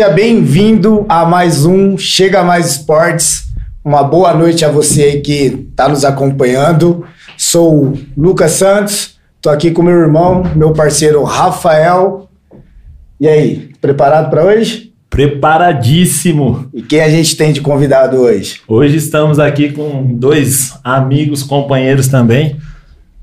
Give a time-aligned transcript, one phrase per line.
[0.00, 3.52] Seja bem-vindo a mais um Chega Mais Esportes.
[3.84, 7.04] Uma boa noite a você aí que está nos acompanhando.
[7.36, 12.30] Sou o Lucas Santos, estou aqui com meu irmão, meu parceiro Rafael.
[13.20, 14.90] E aí, preparado para hoje?
[15.10, 16.66] Preparadíssimo!
[16.72, 18.62] E quem a gente tem de convidado hoje?
[18.66, 22.56] Hoje estamos aqui com dois amigos, companheiros também.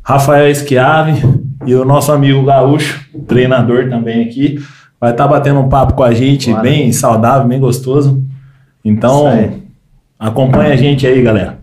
[0.04, 1.24] Rafael Esquiave
[1.66, 4.60] e o nosso amigo Gaúcho, treinador também aqui.
[5.00, 6.64] Vai estar tá batendo um papo com a gente, Bora.
[6.64, 8.24] bem saudável, bem gostoso.
[8.84, 9.28] Então,
[10.18, 11.60] acompanha a gente aí, galera.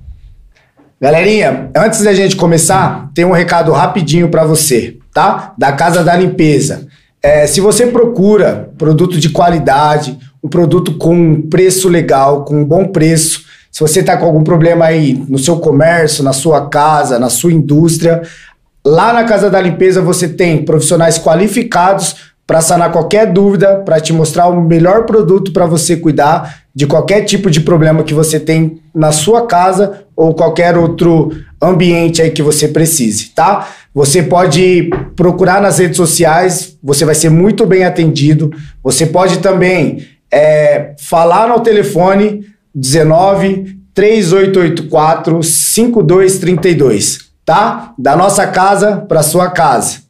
[1.01, 5.52] Galerinha, antes da gente começar, tem um recado rapidinho para você, tá?
[5.59, 6.87] Da Casa da Limpeza.
[7.23, 12.87] É, se você procura produto de qualidade, um produto com preço legal, com um bom
[12.89, 17.28] preço, se você está com algum problema aí no seu comércio, na sua casa, na
[17.28, 18.22] sua indústria,
[18.87, 24.12] lá na Casa da Limpeza você tem profissionais qualificados para sanar qualquer dúvida, para te
[24.12, 28.81] mostrar o melhor produto para você cuidar de qualquer tipo de problema que você tem
[28.95, 33.69] na sua casa ou qualquer outro ambiente aí que você precise, tá?
[33.95, 38.50] Você pode procurar nas redes sociais, você vai ser muito bem atendido.
[38.83, 47.95] Você pode também é, falar no telefone 19 3884 5232, tá?
[47.97, 50.03] Da nossa casa para sua casa.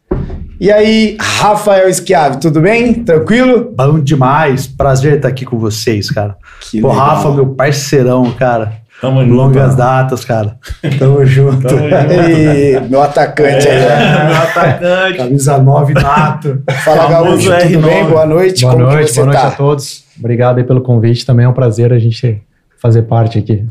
[0.60, 2.94] E aí, Rafael Schiave, tudo bem?
[2.94, 3.72] Tranquilo?
[3.76, 4.68] Bom demais.
[4.68, 6.36] Prazer estar aqui com vocês, cara.
[6.60, 7.06] Que Pô, legal.
[7.06, 8.84] Rafa, meu parceirão, cara.
[9.00, 9.34] Tamo junto.
[9.34, 10.56] Longas datas, cara.
[10.98, 11.66] Tamo junto.
[11.66, 11.94] Tamo junto.
[12.30, 14.28] E meu atacante é, aí.
[14.28, 15.18] Meu atacante.
[15.18, 16.62] Camisa 9 nato.
[16.84, 18.04] Fala, Gaúcho, tudo bem?
[18.04, 18.62] Boa noite.
[18.62, 19.48] Boa Como noite, boa noite tá?
[19.48, 20.04] a todos.
[20.18, 21.26] Obrigado aí pelo convite.
[21.26, 22.40] Também é um prazer a gente
[22.80, 23.66] fazer parte aqui.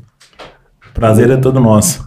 [0.93, 2.05] Prazer é todo nosso.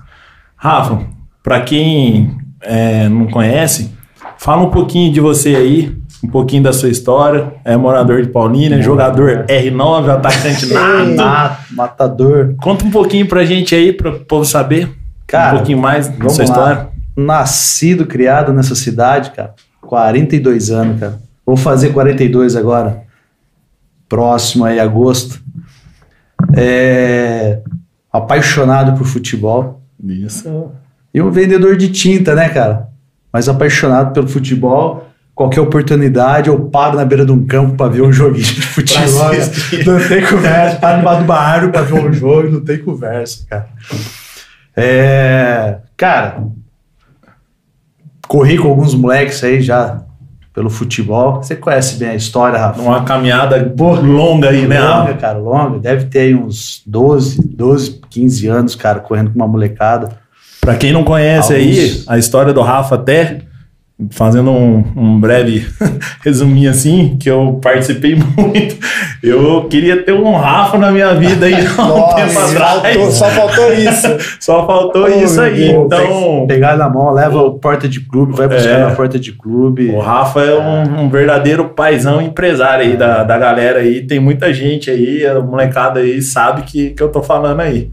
[0.54, 1.00] Rafa,
[1.42, 3.95] para quem é, não conhece,
[4.38, 7.54] Fala um pouquinho de você aí, um pouquinho da sua história.
[7.64, 11.58] É morador de Paulínia, jogador R9, atacante nada.
[11.70, 12.54] matador.
[12.60, 14.90] Conta um pouquinho pra gente aí, para o povo saber.
[15.26, 16.50] Cara, um pouquinho mais da sua lá.
[16.50, 16.88] história.
[17.16, 19.54] Nascido, criado nessa cidade, cara.
[19.80, 21.18] 42 anos, cara.
[21.44, 23.02] Vou fazer 42 agora.
[24.08, 25.40] Próximo aí, agosto.
[26.54, 27.60] É...
[28.12, 29.80] Apaixonado por futebol.
[30.02, 30.70] Isso.
[31.12, 32.88] E um vendedor de tinta, né, cara?
[33.36, 35.10] Mas apaixonado pelo futebol.
[35.34, 39.28] Qualquer oportunidade, eu paro na beira de um campo para ver um joguinho de futebol.
[39.84, 40.76] não tem conversa.
[40.76, 43.68] Paro embaixo do barro para ver um jogo, não tem conversa, cara.
[44.74, 46.44] É, cara,
[48.26, 50.00] corri com alguns moleques aí já
[50.54, 51.42] pelo futebol.
[51.42, 52.80] Você conhece bem a história, Rafa?
[52.80, 54.80] Uma caminhada longa aí, né?
[54.80, 55.78] Longa, cara, longa.
[55.78, 60.24] Deve ter aí uns 12, 12, 15 anos, cara, correndo com uma molecada.
[60.66, 61.68] Para quem não conhece Alguns...
[61.68, 63.38] aí a história do Rafa até,
[64.10, 65.64] fazendo um, um breve
[66.24, 68.76] resuminho assim, que eu participei muito.
[69.22, 72.82] Eu queria ter um Rafa na minha vida aí há um tempo atrás.
[72.82, 74.16] Faltou, só faltou isso.
[74.40, 75.70] só faltou oh, isso aí.
[75.70, 76.46] Então.
[76.48, 79.90] Pegar na mão, leva o porta de clube, vai buscar é, na porta de clube.
[79.90, 84.04] O Rafa é um, um, verdadeiro paizão empresário aí da, da galera aí.
[84.04, 87.88] Tem muita gente aí, a molecada aí sabe que, que eu tô falando aí.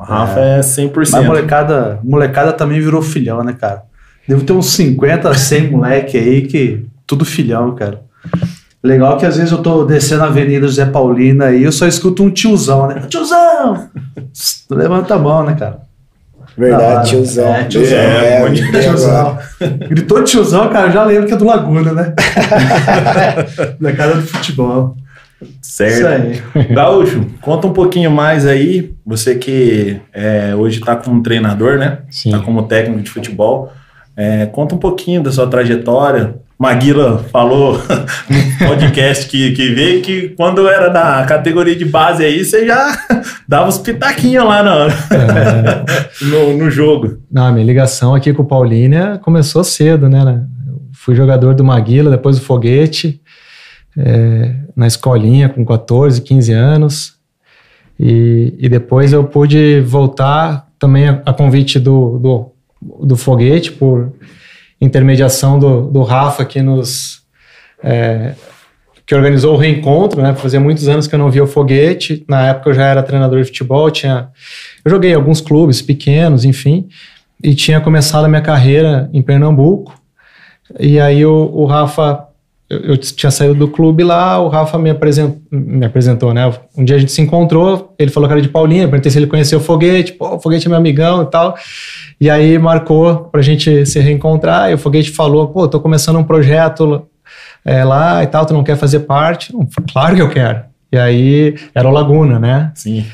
[0.00, 0.94] O Rafa é, é 100%.
[1.12, 3.82] Mas molecada, molecada também virou filhão, né, cara?
[4.26, 8.00] Devo ter uns 50, 100 moleque aí que tudo filhão, cara.
[8.82, 12.22] Legal que às vezes eu tô descendo a Avenida José Paulina e eu só escuto
[12.22, 13.02] um tiozão, né?
[13.10, 13.90] Tiozão!
[14.70, 15.80] Levanta a mão, né, cara?
[16.56, 17.54] Verdade, tiozão.
[17.54, 17.98] É, tiozão.
[17.98, 19.38] É, é, é tiozão.
[19.86, 22.14] Gritou tiozão, cara, eu já lembro que é do Laguna, né?
[23.78, 24.96] Na casa do futebol.
[25.62, 26.42] Certo.
[26.72, 28.92] Gaúcho, conta um pouquinho mais aí.
[29.06, 31.98] Você que é, hoje está como treinador, né?
[32.08, 33.72] Está como técnico de futebol.
[34.16, 36.36] É, conta um pouquinho da sua trajetória.
[36.58, 37.80] Maguila falou
[38.28, 42.98] no podcast que, que veio que quando era da categoria de base aí, você já
[43.48, 45.84] dava os pitaquinhos lá na é.
[46.26, 47.18] no, no jogo.
[47.32, 50.44] Não, minha ligação aqui com o Paulínia começou cedo, né?
[50.66, 53.19] Eu fui jogador do Maguila, depois do Foguete
[54.04, 57.14] é, na escolinha com 14, 15 anos.
[57.98, 62.52] E, e depois eu pude voltar também a, a convite do, do,
[63.06, 64.12] do, Foguete, por
[64.80, 67.20] intermediação do, do Rafa, que nos.
[67.82, 68.34] É,
[69.04, 70.34] que organizou o reencontro, né?
[70.34, 72.24] Fazia muitos anos que eu não via o Foguete.
[72.28, 74.28] Na época eu já era treinador de futebol, tinha.
[74.84, 76.88] Eu joguei em alguns clubes pequenos, enfim,
[77.42, 80.00] e tinha começado a minha carreira em Pernambuco.
[80.78, 82.29] E aí o, o Rafa
[82.70, 86.50] eu, eu, tinha saído do clube lá, o Rafa me apresentou, me apresentou, né?
[86.78, 89.26] Um dia a gente se encontrou, ele falou que era de Paulinha, perguntei se ele
[89.26, 91.56] conhecia o Foguete, pô, o Foguete é meu amigão e tal.
[92.20, 96.22] E aí marcou pra gente se reencontrar, e o Foguete falou, pô, tô começando um
[96.22, 97.08] projeto
[97.64, 99.52] é, lá e tal, tu não quer fazer parte?
[99.52, 100.62] Não, claro que eu quero.
[100.92, 102.70] E aí era o Laguna, né?
[102.76, 103.04] Sim.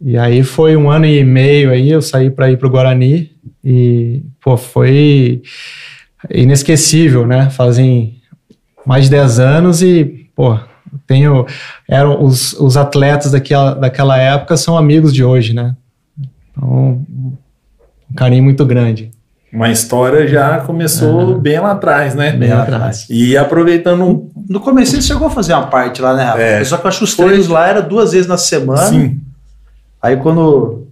[0.00, 4.22] E aí foi um ano e meio aí, eu saí para ir pro Guarani e,
[4.40, 5.42] pô, foi
[6.30, 7.50] inesquecível, né?
[7.50, 8.19] Fazem
[8.90, 10.58] mais de 10 anos e, pô,
[11.06, 11.46] tenho
[11.88, 15.76] eram os, os atletas daquela, daquela época são amigos de hoje, né?
[16.50, 17.06] Então,
[18.10, 19.12] um carinho muito grande.
[19.52, 22.32] Uma história já começou bem lá atrás, né?
[22.32, 23.06] Bem lá atrás.
[23.08, 24.28] E aproveitando.
[24.48, 26.40] No começo você chegou a fazer uma parte lá, né, Rafa?
[26.40, 26.64] É.
[26.64, 27.26] Só que eu acho que os Foi.
[27.26, 28.88] treinos lá era duas vezes na semana.
[28.88, 29.20] Sim.
[30.02, 30.88] Aí quando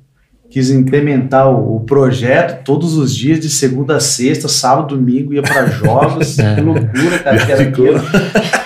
[0.51, 5.43] quis implementar o, o projeto, todos os dias, de segunda a sexta, sábado, domingo, ia
[5.43, 6.39] para jogos.
[6.39, 6.55] É.
[6.55, 7.37] Que loucura, cara.
[7.47, 7.87] Que era, Ficou.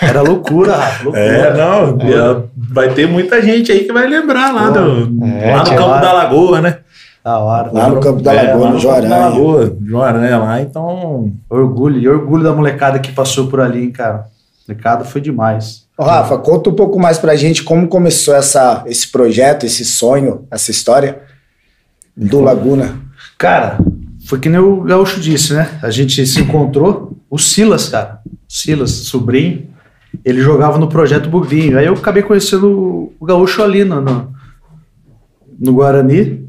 [0.01, 1.03] era loucura, Rafa.
[1.03, 1.23] Loucura.
[1.25, 2.43] É, não.
[2.55, 5.87] Vai ter muita gente aí que vai lembrar lá, Pô, do, é, lá no Campo
[5.89, 6.77] lá- da Lagoa, né?
[7.23, 7.71] Da hora.
[7.71, 9.17] Lá no Campo da É, Lagoa, lá no no Campo da.
[9.17, 11.31] Lagoa, lá, então.
[11.49, 11.99] Orgulho.
[11.99, 14.25] E orgulho da molecada que passou por ali, hein, cara.
[14.67, 15.83] Molecada foi demais.
[15.97, 20.45] Ô, Rafa, conta um pouco mais pra gente como começou essa, esse projeto, esse sonho,
[20.49, 21.19] essa história
[22.15, 22.99] do Laguna.
[23.37, 23.77] Cara,
[24.25, 25.79] foi que nem o Gaúcho disse, né?
[25.81, 28.19] A gente se encontrou, o Silas, cara.
[28.47, 29.67] Silas, sobrinho,
[30.23, 31.77] ele jogava no projeto Bugrinho.
[31.77, 34.33] Aí eu acabei conhecendo o- o Gaúcho ali no, no,
[35.59, 36.47] no Guarani.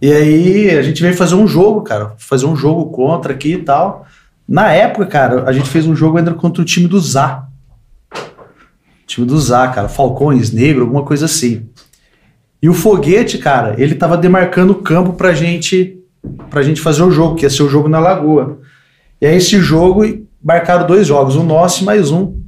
[0.00, 2.12] E aí a gente veio fazer um jogo, cara.
[2.18, 4.06] Fazer um jogo contra aqui e tal.
[4.46, 7.46] Na época, cara, a gente fez um jogo ainda contra o time do Zá.
[9.06, 9.88] Time do Zá, cara.
[9.88, 11.66] Falcões, Negro, alguma coisa assim.
[12.62, 15.98] E o Foguete, cara, ele tava demarcando o campo pra gente,
[16.48, 18.58] pra gente fazer o jogo, que ia ser o jogo na Lagoa.
[19.20, 20.04] E aí esse jogo,
[20.42, 22.38] marcaram dois jogos, um nosso e mais um.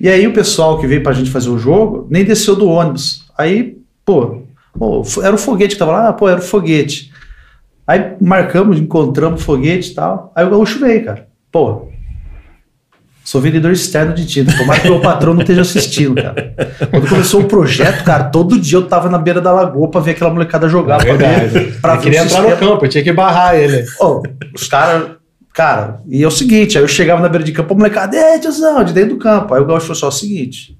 [0.00, 3.26] E aí o pessoal que veio pra gente fazer o jogo, nem desceu do ônibus.
[3.36, 4.42] Aí, pô,
[4.78, 7.12] pô, era o Foguete que tava lá, ah, pô, era o Foguete.
[7.86, 10.32] Aí marcamos, encontramos o Foguete e tal.
[10.34, 11.28] Aí o Gaúcho veio, cara.
[11.52, 11.88] Pô,
[13.24, 14.56] sou vendedor externo de tinta.
[14.56, 16.54] Tomara que meu patrão não esteja assistindo, cara.
[16.90, 20.12] Quando começou o projeto, cara, todo dia eu tava na beira da lagoa pra ver
[20.12, 21.04] aquela molecada jogar.
[21.04, 23.84] pra ver, pra eu queria o entrar no campo, eu tinha que barrar ele.
[24.00, 24.22] Ô,
[24.54, 25.18] os caras.
[25.52, 28.38] Cara, e é o seguinte, aí eu chegava na beira de campo, a molecada, é,
[28.38, 29.52] tiozão, de dentro do campo.
[29.52, 30.78] Aí o Gaúcho falou só o seguinte: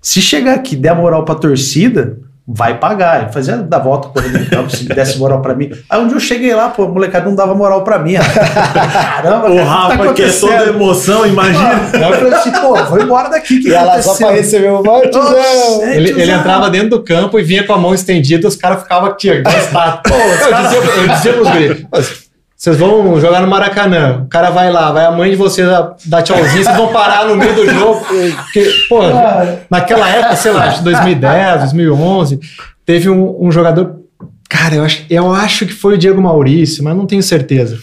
[0.00, 2.18] se chegar aqui e der moral pra torcida,
[2.54, 3.22] vai pagar.
[3.22, 5.70] Ele fazia da volta correndo no campo, se desse moral pra mim.
[5.88, 8.14] Aí um dia eu cheguei lá, pô, a molecada não dava moral pra mim.
[8.14, 11.80] Caramba, O cara, Rafa, tá que é toda emoção, imagina.
[11.94, 13.60] Aí eu falei assim, pô, vou embora daqui.
[13.60, 15.78] Que E ela só pra receber o tiozão.
[15.78, 18.82] Oxe, Ele, ele entrava dentro do campo e vinha com a mão estendida, os caras
[18.82, 19.42] ficavam aqui, ó, eu,
[20.62, 21.98] dizia, eu dizia pros guris, "Pô,
[22.62, 25.66] vocês vão jogar no Maracanã, o cara vai lá, vai a mãe de vocês
[26.06, 28.04] dar- tchauzinho, vocês vão parar no meio do jogo.
[28.06, 29.00] Porque, pô,
[29.68, 32.38] naquela época, sei lá, acho que 2010, 2011,
[32.86, 33.96] teve um, um jogador,
[34.48, 37.80] cara, eu acho, eu acho que foi o Diego Maurício, mas não tenho certeza.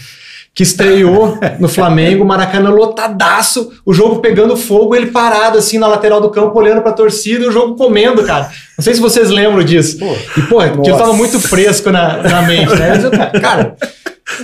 [0.55, 6.21] Que estreou no Flamengo, Maracanã lotadaço, o jogo pegando fogo, ele parado assim na lateral
[6.21, 8.49] do campo, olhando pra torcida e o jogo comendo, cara.
[8.77, 9.97] Não sei se vocês lembram disso.
[10.37, 12.93] E, pô, aquilo tava muito fresco na, na mente, né?
[13.03, 13.75] Eu, cara,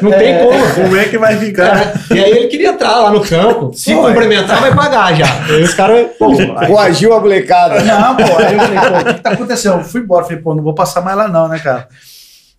[0.01, 0.73] não tem como.
[0.75, 1.93] Como é que vai ficar?
[2.11, 5.25] E aí ele queria entrar lá no campo, se Pô, cumprimentar, vai pagar já.
[5.25, 6.31] Aí os caras, pô,
[6.67, 7.81] Coagiu a molecada.
[7.81, 9.79] Não, pô, aí eu falei, pô, o que, que tá acontecendo?
[9.79, 11.87] Eu fui embora, falei, pô, não vou passar mais lá não, né, cara?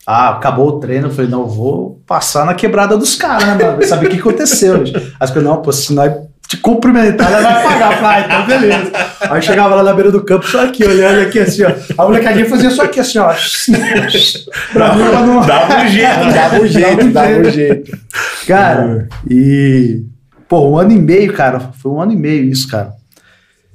[0.06, 3.54] Ah, acabou o treino, eu falei, não, eu vou passar na quebrada dos caras, né,
[3.54, 3.82] mano?
[3.84, 4.96] Saber o que aconteceu, gente.
[4.96, 6.12] Aí eu falei, não, pô, se nós
[6.46, 7.98] te cumprimentar, nós vai pagar.
[7.98, 8.92] Falei, ah, então beleza.
[9.30, 11.72] Aí chegava lá na beira do campo, só aqui, olhando aqui assim, ó.
[11.98, 13.32] A molecadinha fazia só aqui assim, ó.
[14.72, 15.46] pra mim, pra não...
[15.46, 16.32] Dava um jeito, né?
[16.32, 17.98] Dava um jeito, dava um jeito.
[18.46, 20.04] Cara, e.
[20.48, 21.58] Pô, um ano e meio, cara.
[21.58, 22.92] Foi um ano e meio isso, cara.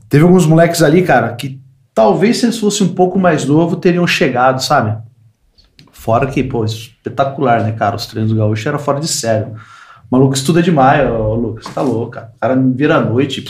[0.08, 1.60] Teve alguns moleques ali, cara, que
[1.94, 4.98] talvez se eles fossem um pouco mais novos, teriam chegado, sabe?
[5.92, 7.96] Fora que, pô, espetacular, né, cara?
[7.96, 9.56] Os treinos do Gaúcho era fora de sério.
[10.12, 11.66] O maluco estuda demais, ô Lucas.
[11.74, 12.34] Tá louco, cara.
[12.36, 13.46] O cara vira à noite,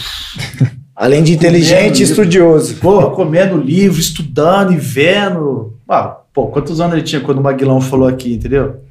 [0.95, 2.75] Além de inteligente e estudioso.
[2.75, 5.75] pô, comendo livro, estudando e vendo.
[5.89, 8.81] Ah, pô, quantos anos ele tinha quando o Maguilão falou aqui, entendeu?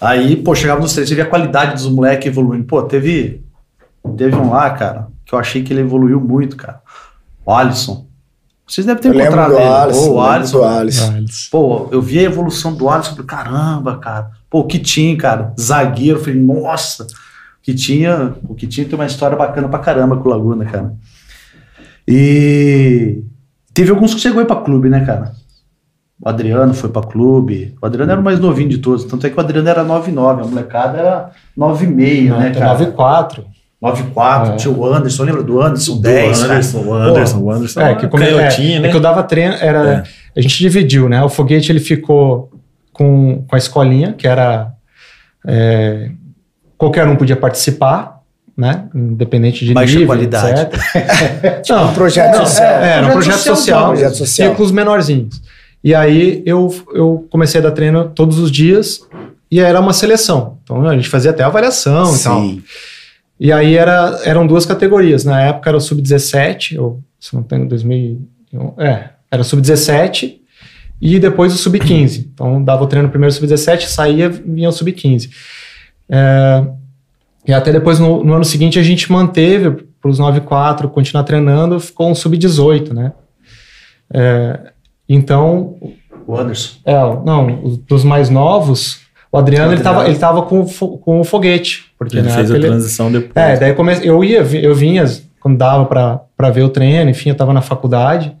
[0.00, 2.64] Aí, pô, chegava nos treinos, você via a qualidade dos moleques evoluindo.
[2.64, 3.44] Pô, teve,
[4.16, 6.80] teve um lá, cara, que eu achei que ele evoluiu muito, cara.
[7.44, 8.06] O Alisson.
[8.66, 9.64] Vocês devem ter Eu encontrado do ele.
[9.68, 10.64] Alisson, Pô, o Alisson.
[10.64, 11.24] Alisson.
[11.50, 14.30] Pô, eu vi a evolução do Alisson, falei, caramba, cara.
[14.50, 17.04] Pô, o Kitinho, cara, zagueiro, falei, nossa.
[17.04, 20.92] O Kitinho, o Kitinho tem uma história bacana pra caramba com o Laguna, cara.
[22.06, 23.22] E
[23.72, 25.32] teve alguns que chegou aí pra clube, né, cara?
[26.20, 27.74] O Adriano foi pra clube.
[27.80, 29.04] O Adriano era o mais novinho de todos.
[29.04, 30.42] Tanto é que o Adriano era 9,9.
[30.42, 32.72] A molecada era 9,5, né, cara?
[32.72, 33.44] 94.
[33.82, 34.52] 9,4.
[34.52, 34.56] É.
[34.56, 35.96] Tinha o Anderson, lembra do Anderson?
[35.96, 36.52] Do 10, cara.
[36.52, 37.80] Anderson, o Anderson, o Anderson.
[37.80, 38.88] É, que, como, é, canhotinho, é né?
[38.90, 40.04] que eu dava treino, era,
[40.36, 41.22] a gente dividiu, né?
[41.22, 42.49] O foguete ele ficou
[43.00, 44.74] com, com a escolinha, que era
[45.46, 46.10] é,
[46.76, 48.20] qualquer um podia participar,
[48.54, 48.90] né?
[48.94, 50.60] Independente de Baixa nível, qualidade.
[50.60, 51.62] etc.
[51.64, 52.82] Tipo, um projeto não, social.
[52.82, 54.50] É, era um projeto social, projeto social.
[54.50, 55.40] ciclos menorzinhos.
[55.82, 59.00] E aí eu, eu comecei a dar treino todos os dias
[59.50, 60.58] e era uma seleção.
[60.62, 62.42] Então a gente fazia até avaliação e tal.
[62.42, 62.62] Sim.
[63.40, 65.24] E aí era, eram duas categorias.
[65.24, 70.39] Na época era o sub-17, ou se não tenho 2001, é, era o sub-17
[71.00, 72.26] e depois o sub-15.
[72.32, 75.30] Então dava o treino primeiro sub-17, saía, vinha o sub-15.
[76.08, 76.64] É,
[77.48, 81.78] e até depois no, no ano seguinte a gente manteve para os 9-4, continuar treinando,
[81.80, 83.12] ficou um sub-18, né?
[84.12, 84.72] É,
[85.08, 85.76] então,
[86.26, 86.78] O Anderson.
[86.84, 89.00] é, não, os- dos mais novos,
[89.32, 91.84] o Adriano, O ele tava, ele tava com, com o foguete.
[91.98, 93.32] Porque Ele na fez a ele- transição depois.
[93.36, 93.94] é, daí come...
[94.04, 95.04] eu ia, eu vinha
[95.40, 95.86] quando dava
[96.36, 98.34] pra ver o treino, enfim, eu tava na faculdade.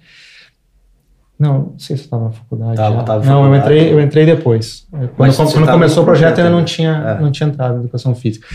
[1.40, 2.76] Não, não sei se eu tava na faculdade.
[2.76, 3.02] Tava, já.
[3.02, 4.86] tava não, eu entrei, eu entrei depois.
[4.90, 7.20] Quando, Mas quando começou o projeto, ainda não tinha, É.
[7.22, 8.46] não tinha entrado em educação física.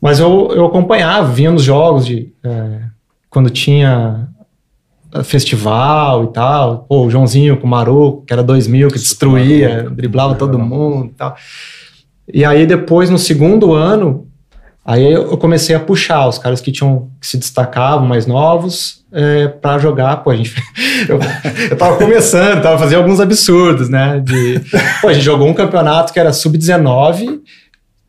[0.00, 2.80] Mas eu, eu acompanhava, vinha nos jogos de é,
[3.30, 4.28] quando tinha
[5.14, 6.78] eh, festival e tal.
[6.88, 11.14] Pô, o Joãozinho com o Maru, que era 2000, que destruía, driblava todo mundo e
[11.14, 11.36] tal.
[12.32, 14.26] E aí depois, no segundo ano,
[14.84, 19.48] aí eu comecei a puxar os caras que tinham que se destacavam, mais novos, é,
[19.48, 20.16] para jogar.
[20.18, 20.52] Pô, a gente,
[21.08, 21.18] eu,
[21.70, 24.20] eu tava começando, tava fazendo alguns absurdos, né?
[24.24, 24.60] De,
[25.00, 27.40] pô, a gente jogou um campeonato que era sub-19,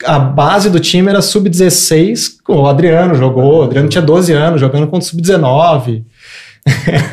[0.03, 4.87] a base do time era sub-16, o Adriano jogou, o Adriano tinha 12 anos, jogando
[4.87, 6.03] contra o sub-19.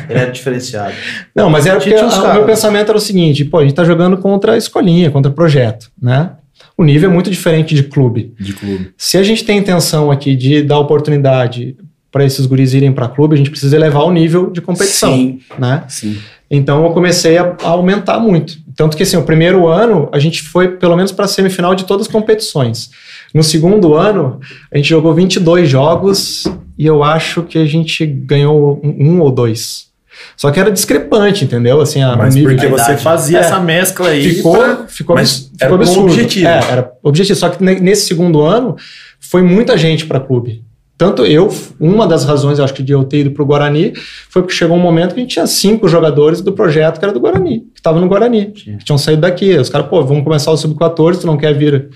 [0.09, 0.93] Ele era diferenciado.
[1.35, 3.83] Não, mas era porque a- o meu pensamento era o seguinte, pô, a gente tá
[3.83, 6.31] jogando contra a escolinha, contra projeto, né?
[6.75, 8.33] O nível é muito diferente de clube.
[8.39, 8.91] De clube.
[8.97, 11.77] Se a gente tem intenção aqui de dar oportunidade
[12.13, 15.39] para esses guris irem para clube, a gente precisa elevar o nível de competição, Sim.
[15.57, 15.83] né?
[15.89, 16.17] Sim.
[16.49, 18.57] Então eu comecei a, a aumentar muito.
[18.75, 21.85] Tanto que assim, o primeiro ano a gente foi pelo menos para a semifinal de
[21.85, 22.91] todas as competições.
[23.33, 24.39] No segundo ano,
[24.71, 26.43] a gente jogou 22 jogos
[26.77, 29.91] e eu acho que a gente ganhou um, um ou dois.
[30.37, 31.81] Só que era discrepante, entendeu?
[31.81, 33.01] Assim, a, Mas o nível porque você idade.
[33.03, 33.41] fazia É.
[33.41, 34.35] essa mescla aí.
[34.35, 36.11] ficou, pra- ficou, mas era ficou com absurdo.
[36.11, 36.47] objetivo.
[36.47, 37.39] É, era objetivo.
[37.39, 38.75] Só que ne- nesse segundo ano
[39.19, 40.63] foi muita gente para clube.
[40.97, 43.93] Tanto eu, uma das razões, eu acho que de eu ter ido para o Guarani,
[44.29, 47.13] foi porque chegou um momento que a gente tinha cinco jogadores do projeto que era
[47.13, 48.77] do Guarani, que estavam no Guarani, Tinha.
[48.77, 49.57] que tinham saído daqui.
[49.57, 51.89] Os caras, pô, vamos começar o Sub-14, tu não quer vir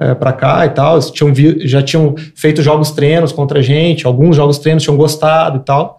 [0.00, 0.94] é, para cá e tal.
[0.94, 4.96] Eles tinham vi- já tinham feito jogos treinos contra a gente, alguns jogos treinos tinham
[4.96, 5.98] gostado e tal.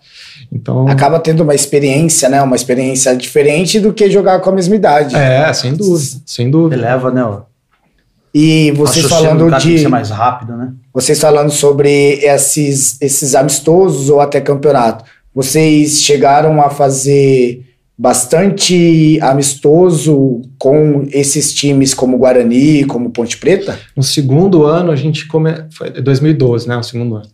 [0.52, 2.42] Então, Acaba tendo uma experiência, né?
[2.42, 5.16] Uma experiência diferente do que jogar com a mesma idade.
[5.16, 6.76] é, sem dúvida, sem dúvida.
[6.76, 7.24] Eleva, né?
[7.24, 7.42] ó.
[8.34, 9.80] E do falando de.
[9.80, 10.74] ser mais rápido, né?
[10.94, 15.04] Vocês falando sobre esses, esses amistosos ou até campeonato.
[15.34, 17.66] Vocês chegaram a fazer
[17.98, 23.80] bastante amistoso com esses times como Guarani, como Ponte Preta?
[23.96, 25.52] No segundo ano, a gente come...
[25.72, 26.78] foi 2012, né?
[26.78, 27.30] O segundo ano.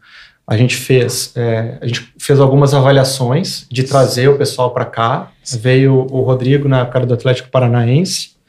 [0.48, 5.32] A gente fez, é, a gente fez algumas avaliações de trazer o pessoal para cá.
[5.60, 8.40] Veio o Rodrigo na época do Atlético Paranaense.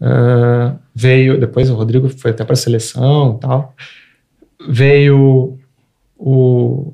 [0.00, 3.74] Ah, veio depois o Rodrigo foi até para a seleção tal.
[4.68, 5.58] Veio
[6.16, 6.92] o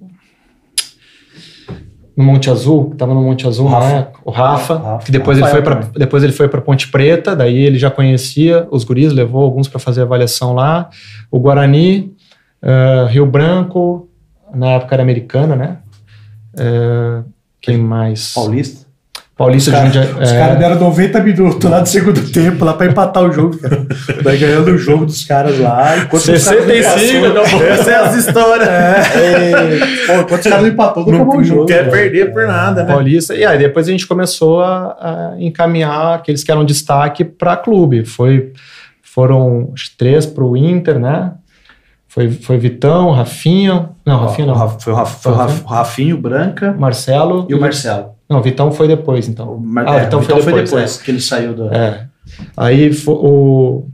[2.16, 3.94] no Monte Azul, que estava no Monte Azul, O Rafa.
[3.94, 4.06] né?
[4.24, 5.04] O Rafa, Rafa.
[5.06, 5.90] que depois ele foi para também.
[5.96, 9.78] depois ele foi para Ponte Preta, daí ele já conhecia os guris, levou alguns para
[9.78, 10.90] fazer avaliação lá.
[11.30, 12.12] O Guarani,
[12.60, 14.08] ah, Rio Branco,
[14.54, 15.78] na época era americana, né?
[16.58, 17.22] Ah,
[17.60, 18.34] quem mais?
[18.34, 18.79] Paulista.
[19.40, 20.22] Paulista Os de caras Jundiaí.
[20.22, 23.56] os é, caras deram 90 minutos lá do segundo tempo, lá pra empatar o jogo,
[23.56, 23.86] cara.
[24.22, 25.96] Vai ganhando o jogo dos caras lá.
[25.96, 27.66] Enquanto os caras não 65, empatou- acabou.
[27.66, 28.68] Essa é as histórias.
[28.68, 29.78] É.
[30.06, 31.64] Pô, enquanto os caras não empatou, não Não, acabou o não jogo.
[31.66, 31.90] quer cara.
[31.90, 32.92] perder por nada, né?
[32.92, 33.34] Paulista.
[33.34, 38.04] E aí depois a gente começou a, a encaminhar aqueles que eram destaque para clube.
[38.04, 38.52] Foi,
[39.02, 41.32] foram os três para o Inter, né?
[42.06, 43.88] Foi, foi Vitão, Rafinha.
[44.04, 44.78] Não, Rafinha não.
[44.78, 47.46] Foi o Rafa- foi o Rafa- o Rafinho, Branca Marcelo.
[47.48, 48.19] e o Marcelo.
[48.30, 49.48] Não, Vitão foi depois, então.
[49.48, 50.98] O ah, é, Vitão, foi depois.
[50.98, 52.06] que ele saiu do é.
[52.56, 53.88] Aí o,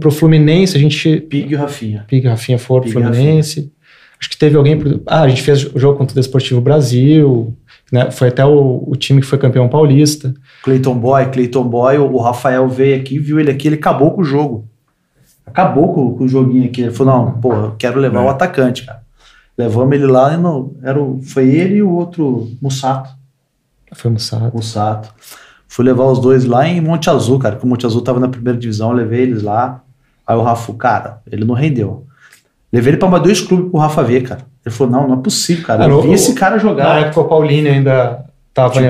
[0.00, 1.20] pro Fluminense a gente.
[1.20, 2.04] Pig e o Rafinha.
[2.08, 3.70] Pique Rafinha for pro Pique e Fluminense.
[4.18, 4.80] Acho que teve alguém.
[5.06, 7.54] Ah, a gente fez o jogo contra o Desportivo Brasil.
[7.92, 8.10] Né?
[8.10, 10.32] Foi até o, o time que foi campeão paulista.
[10.62, 14.24] Cleiton Boy, Cleiton Boy, o, Rafael veio aqui, viu ele aqui, ele acabou com o
[14.24, 14.66] jogo.
[15.44, 16.80] Acabou com, com o joguinho aqui.
[16.80, 18.24] Ele falou: não, pô, eu quero levar É.
[18.24, 19.02] o atacante, cara.
[19.58, 23.10] Levamos ele lá e não, era o, foi ele e o outro Mussato.
[23.94, 24.50] Foi Mussado.
[24.54, 25.08] Mussato.
[25.68, 28.28] Fui levar os dois lá em Monte Azul, cara, que o Monte Azul tava na
[28.28, 29.80] primeira divisão, eu levei eles lá.
[30.26, 32.06] Aí o Rafa, cara, ele não rendeu.
[32.72, 34.40] Levei ele pra mais dois clubes pro Rafa ver, cara.
[34.64, 35.84] Ele falou: não, não é possível, cara.
[35.84, 37.00] Eu no- vi esse cara Na jogar.
[37.00, 38.80] época o Paulini ainda tava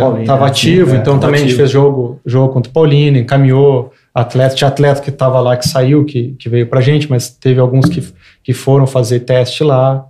[0.45, 0.51] né?
[0.51, 1.59] ativo, é, então tava também a gente ativo.
[1.59, 6.05] fez jogo, jogo contra o Paulini, encaminhou atleta, tinha atleta que estava lá, que saiu,
[6.05, 8.07] que, que veio pra gente, mas teve alguns que,
[8.43, 10.05] que foram fazer teste lá.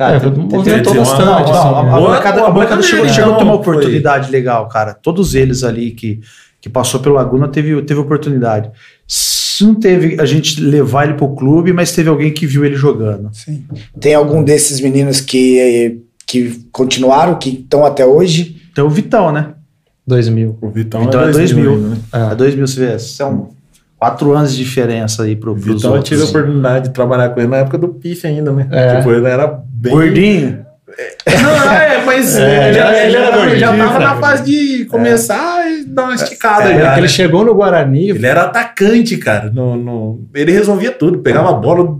[0.00, 1.52] Cara, é, movimentou bastante.
[1.52, 4.32] Não, não, a, a bancada, a bancada chegou, chegou a ter uma oportunidade foi.
[4.32, 4.94] legal, cara.
[4.94, 6.20] Todos eles ali que,
[6.58, 8.70] que passou pelo Laguna teve, teve oportunidade.
[9.06, 12.76] Se não teve a gente levar ele pro clube, mas teve alguém que viu ele
[12.76, 13.28] jogando.
[13.34, 13.62] Sim.
[14.00, 18.56] Tem algum desses meninos que, que continuaram, que estão até hoje?
[18.74, 19.50] Tem o Vitão, né?
[20.06, 20.56] 2000.
[20.62, 21.60] O Vitão, Vitão é 2000.
[21.60, 21.98] É 2000, né?
[22.14, 22.32] é.
[22.32, 22.98] é 2000, você vê.
[22.98, 23.50] São
[23.98, 26.10] quatro anos de diferença aí pro, pros Vitão, outros.
[26.10, 28.66] eu tive a oportunidade de trabalhar com ele na época do PIF ainda, né?
[28.70, 28.96] É.
[28.96, 29.92] Tipo, ele era bem...
[29.92, 30.66] Gordinho?
[31.42, 35.66] Não, é, mas é, ele, já, ele, era, ele já tava na fase de começar
[35.66, 35.78] é.
[35.78, 36.70] e dar uma esticada.
[36.70, 37.08] É, já, ele né?
[37.08, 38.10] chegou no Guarani.
[38.10, 39.50] Ele era atacante, cara.
[39.50, 41.96] No, no, ele resolvia tudo, pegava a bola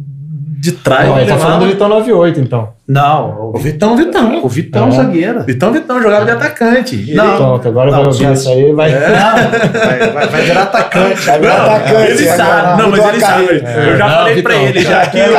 [0.61, 1.09] de trás.
[1.09, 2.69] Não, ele tá falando do Vitão 98, então.
[2.87, 4.45] Não, o Vitão, Vitão.
[4.45, 4.91] O Vitão é.
[4.91, 5.43] zagueiro.
[5.45, 7.15] Vitão, Vitão jogava de atacante.
[7.15, 8.93] Não, Pronto, agora não, vai ouvir isso aí vai...
[8.93, 9.09] É.
[9.09, 11.21] vai, vai, vai virar atacante.
[11.23, 12.11] Vai virar não, atacante.
[12.11, 12.83] Ele sabe.
[12.83, 13.63] Não, mas ele sabe.
[13.65, 13.89] É.
[13.89, 15.33] Eu já não, falei Vitão, pra ele já que eu,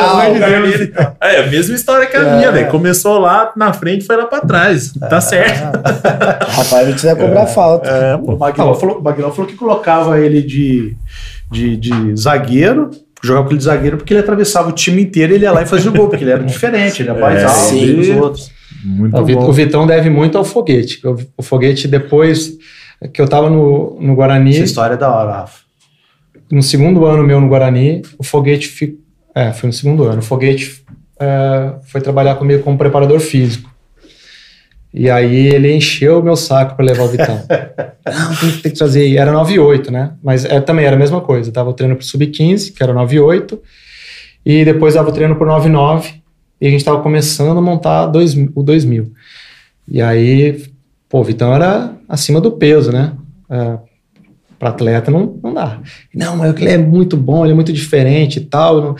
[1.20, 2.52] É a mesma história que a minha, é.
[2.52, 2.70] velho.
[2.70, 4.92] Começou lá na frente foi lá pra trás.
[5.08, 5.76] Tá certo.
[5.86, 7.88] Rapaz, a gente vai cobrar falta.
[7.88, 10.96] É, o Maguilão falou, falou que colocava ele de,
[11.48, 12.90] de, de zagueiro
[13.22, 15.62] jogava com ele de zagueiro porque ele atravessava o time inteiro e ele ia lá
[15.62, 18.08] e fazia o gol, porque ele era diferente, ele era mais é, alto que os
[18.10, 18.50] outros.
[18.84, 19.48] Muito o, bom.
[19.48, 21.00] o Vitão deve muito ao foguete.
[21.06, 22.58] O, o foguete, depois
[23.12, 24.50] que eu tava no, no Guarani.
[24.50, 25.62] Essa história é da hora, Rafa.
[26.50, 28.68] No segundo ano meu no Guarani, o foguete.
[28.68, 28.98] Fi,
[29.34, 30.18] é, foi no segundo ano.
[30.18, 30.84] O foguete
[31.18, 33.71] é, foi trabalhar comigo como preparador físico.
[34.94, 37.42] E aí ele encheu o meu saco para levar o Vitão.
[38.06, 39.16] Não, tem, tem, que trazer.
[39.16, 40.12] Era 9,8, né?
[40.22, 41.48] Mas é, também era a mesma coisa.
[41.48, 43.58] Eu tava treino pro sub-15, que era 9,8.
[44.44, 46.14] E depois dava o treino pro 9,9.
[46.60, 49.10] E a gente tava começando a montar dois, o 2000.
[49.88, 50.62] E aí,
[51.08, 53.12] pô, o Vitão era acima do peso, né?
[53.48, 53.78] É,
[54.58, 55.80] para atleta não, não dá.
[56.14, 58.94] Não, mas ele é muito bom, ele é muito diferente e tal.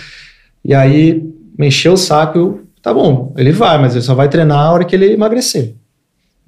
[0.65, 1.23] E aí,
[1.59, 2.39] me encheu o saco.
[2.39, 5.75] Eu, tá bom, ele vai, mas ele só vai treinar a hora que ele emagrecer.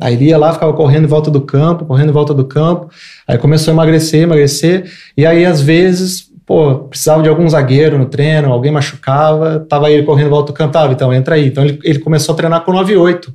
[0.05, 2.91] Aí ele ia lá, ficava correndo em volta do campo, correndo em volta do campo.
[3.27, 4.93] Aí começou a emagrecer, emagrecer.
[5.17, 10.03] E aí, às vezes, pô, precisava de algum zagueiro no treino, alguém machucava, tava ele
[10.03, 11.47] correndo em volta do campo, tava, então entra aí.
[11.47, 13.33] Então ele, ele começou a treinar com 9,8.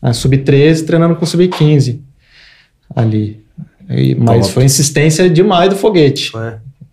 [0.00, 2.00] Né, sub-13, treinando com sub-15
[2.96, 3.44] ali.
[3.90, 4.54] E, mas Top.
[4.54, 6.32] foi insistência demais do foguete.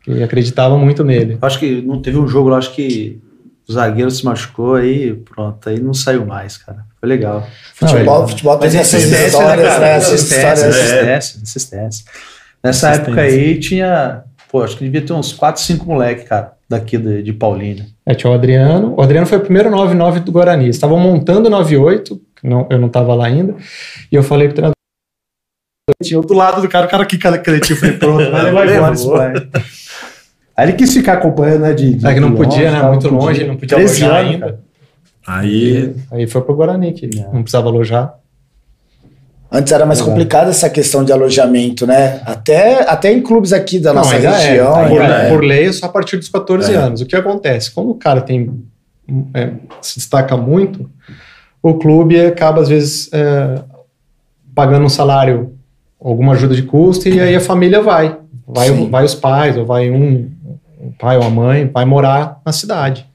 [0.03, 1.37] Que acreditava muito nele.
[1.41, 3.21] Acho que não teve um jogo lá, acho que
[3.67, 6.85] o zagueiro se machucou aí, pronto, aí não saiu mais, cara.
[6.99, 7.47] Foi legal.
[7.73, 9.79] Futebol, não, futebol tem essas histórias, né?
[9.79, 9.95] né?
[9.95, 12.05] Assistência, assistência, assistência.
[12.63, 16.97] Nessa época aí tinha, pô, acho que devia ter uns 4, 5 moleques, cara, daqui
[16.97, 17.87] de, de Paulínia.
[18.05, 18.93] É, tinha o Adriano.
[18.95, 20.69] O Adriano foi o primeiro 9-9 do Guarani.
[20.69, 23.55] Estavam montando 9-8, não, eu não estava lá ainda,
[24.11, 24.75] e eu falei pro treinador.
[26.03, 29.09] Tinha do lado do cara, o cara aqui canetinho, falei, pronto, vai levar embora esse
[29.09, 29.33] pai.
[30.61, 31.73] Aí ele quis ficar acompanhando, né?
[31.73, 32.87] De, de é que não podia, longe, né?
[32.87, 34.45] Muito longe, não podia alojar ainda.
[34.45, 34.59] Cara.
[35.25, 37.33] Aí, aí foi pro Guarani, que é.
[37.33, 38.13] não precisava alojar.
[39.51, 40.03] Antes era mais é.
[40.03, 42.21] complicado essa questão de alojamento, né?
[42.27, 44.19] Até, até em clubes aqui da não, nossa é.
[44.19, 44.79] região.
[44.79, 45.29] É, por, é.
[45.29, 46.75] por lei, só a partir dos 14 é.
[46.75, 47.01] anos.
[47.01, 47.71] O que acontece?
[47.71, 48.63] Como o cara tem
[49.33, 50.87] é, se destaca muito,
[51.63, 53.09] o clube acaba, às vezes,
[54.53, 55.55] pagando um salário,
[55.99, 58.15] alguma ajuda de custo, e aí a família vai.
[58.47, 60.29] Vai, vai os pais, ou vai um,
[60.81, 63.05] um pai ou a mãe, vai morar na cidade.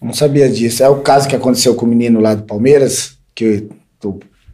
[0.00, 0.82] Não sabia disso.
[0.82, 3.68] É o caso que aconteceu com o menino lá do Palmeiras, que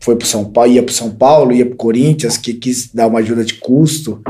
[0.00, 3.20] foi pro São Paulo, ia pro São Paulo, ia pro Corinthians, que quis dar uma
[3.20, 4.22] ajuda de custo.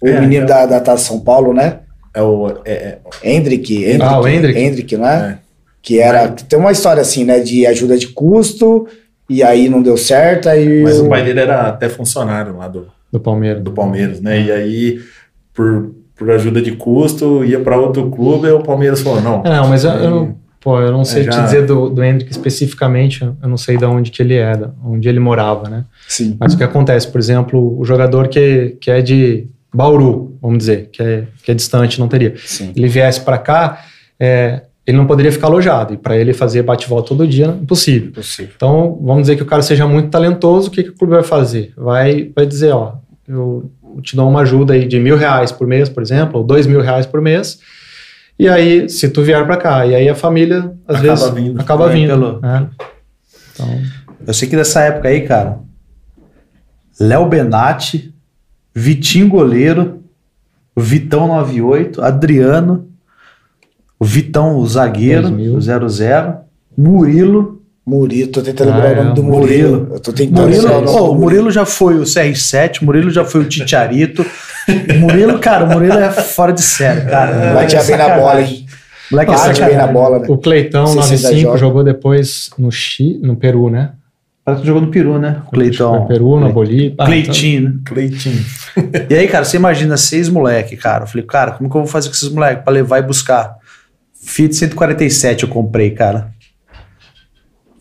[0.00, 0.46] O é, menino é.
[0.46, 1.80] da, da Taça São Paulo, né?
[2.14, 2.48] É o.
[2.64, 2.98] É, é.
[3.22, 4.02] Hendrick, Hendrick.
[4.02, 4.58] Ah, o Hendrick.
[4.58, 5.38] Hendrick, não é?
[5.80, 6.28] Que era.
[6.28, 7.40] Tem uma história assim, né?
[7.40, 8.86] De ajuda de custo,
[9.28, 10.48] e aí não deu certo.
[10.48, 13.62] Aí Mas o, o pai dele era até funcionário lá do, do Palmeiras.
[13.62, 14.40] Do Palmeiras, né?
[14.40, 15.00] E aí,
[15.54, 19.42] por, por ajuda de custo, ia para outro clube e o Palmeiras falou: não.
[19.42, 21.30] Não, mas eu, eu não Pô, eu não sei é já...
[21.30, 25.08] te dizer do, do Hendrick especificamente, eu não sei de onde que ele era, onde
[25.08, 25.84] ele morava, né?
[26.08, 26.36] Sim.
[26.38, 30.88] Mas o que acontece, por exemplo, o jogador que, que é de Bauru, vamos dizer,
[30.90, 32.34] que é, que é distante, não teria.
[32.44, 32.72] Sim.
[32.74, 33.84] Ele viesse para cá,
[34.18, 38.08] é, ele não poderia ficar alojado, e para ele fazer bate-volta todo dia, impossível.
[38.08, 38.52] impossível.
[38.56, 41.22] Então, vamos dizer que o cara seja muito talentoso, o que, que o clube vai
[41.22, 41.72] fazer?
[41.76, 42.94] Vai, vai dizer, ó,
[43.28, 43.70] eu
[44.02, 46.80] te dou uma ajuda aí de mil reais por mês, por exemplo, ou dois mil
[46.80, 47.58] reais por mês,
[48.38, 51.60] e aí, se tu vier para cá, e aí a família, às acaba vezes, vindo,
[51.60, 52.08] acaba vindo.
[52.10, 52.40] Pelo...
[52.40, 52.68] Né?
[53.52, 53.82] Então...
[54.26, 55.58] Eu sei que nessa época aí, cara,
[57.00, 58.14] Léo Benatti,
[58.74, 60.02] Vitinho Goleiro,
[60.76, 62.88] Vitão 98, Adriano,
[63.98, 65.28] o Vitão o zagueiro,
[65.60, 66.36] 00,
[66.76, 67.57] Murilo.
[67.88, 69.14] Murilo, tô tentando lembrar ah, o nome é.
[69.14, 69.70] do Murilo.
[69.70, 69.94] Murilo.
[69.94, 73.44] Eu tô tentando Murilo, oh, o Murilo já foi o CR7, Murilo já foi o
[73.44, 74.24] Titiarito,
[75.00, 77.54] Murilo, cara, o Murilo é fora de série, cara.
[77.54, 78.66] Vai te bem na bola, hein?
[79.10, 80.26] Moleque Bate bem na bola, né?
[80.28, 81.58] O Cleitão, Não sei se ainda 95, joga.
[81.58, 83.92] jogou depois no, Chi, no Peru, né?
[84.44, 85.42] Parece que jogou no Peru, né?
[85.46, 86.00] O Cleitão.
[86.00, 86.94] No Peru, na Bolívia.
[86.98, 87.74] Ah, Cleitinho, né?
[87.84, 88.44] Cleitinho.
[89.08, 91.04] E aí, cara, você imagina seis moleque, cara.
[91.04, 93.56] Eu falei, cara, como que eu vou fazer com esses moleques pra levar e buscar?
[94.20, 96.30] Fiat 147 eu comprei, cara.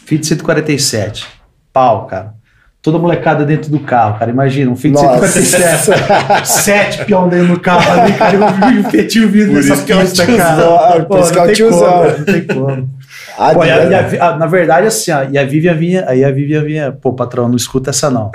[0.07, 1.27] Fiat 147.
[1.73, 2.33] Pau, cara.
[2.81, 4.31] Toda molecada dentro do carro, cara.
[4.31, 5.27] Imagina, um Fiat Nossa.
[5.27, 6.47] 147.
[6.47, 8.35] Sete peão dentro do carro ali, cara.
[8.37, 11.05] Eu o Fetinho vindo Por nessa isso que é o pista, tiozão, cara.
[11.05, 11.91] por isso que é o não tem tiozão.
[11.91, 12.89] como, Não tem como.
[13.37, 16.05] Ah, Pô, e a- e a a- na verdade, assim, ó, e a Vivian vinha,
[16.07, 18.31] aí a Vivian vinha, pô, patrão, não escuta essa não.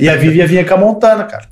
[0.00, 1.44] E a Vivian vinha com a Montana, cara.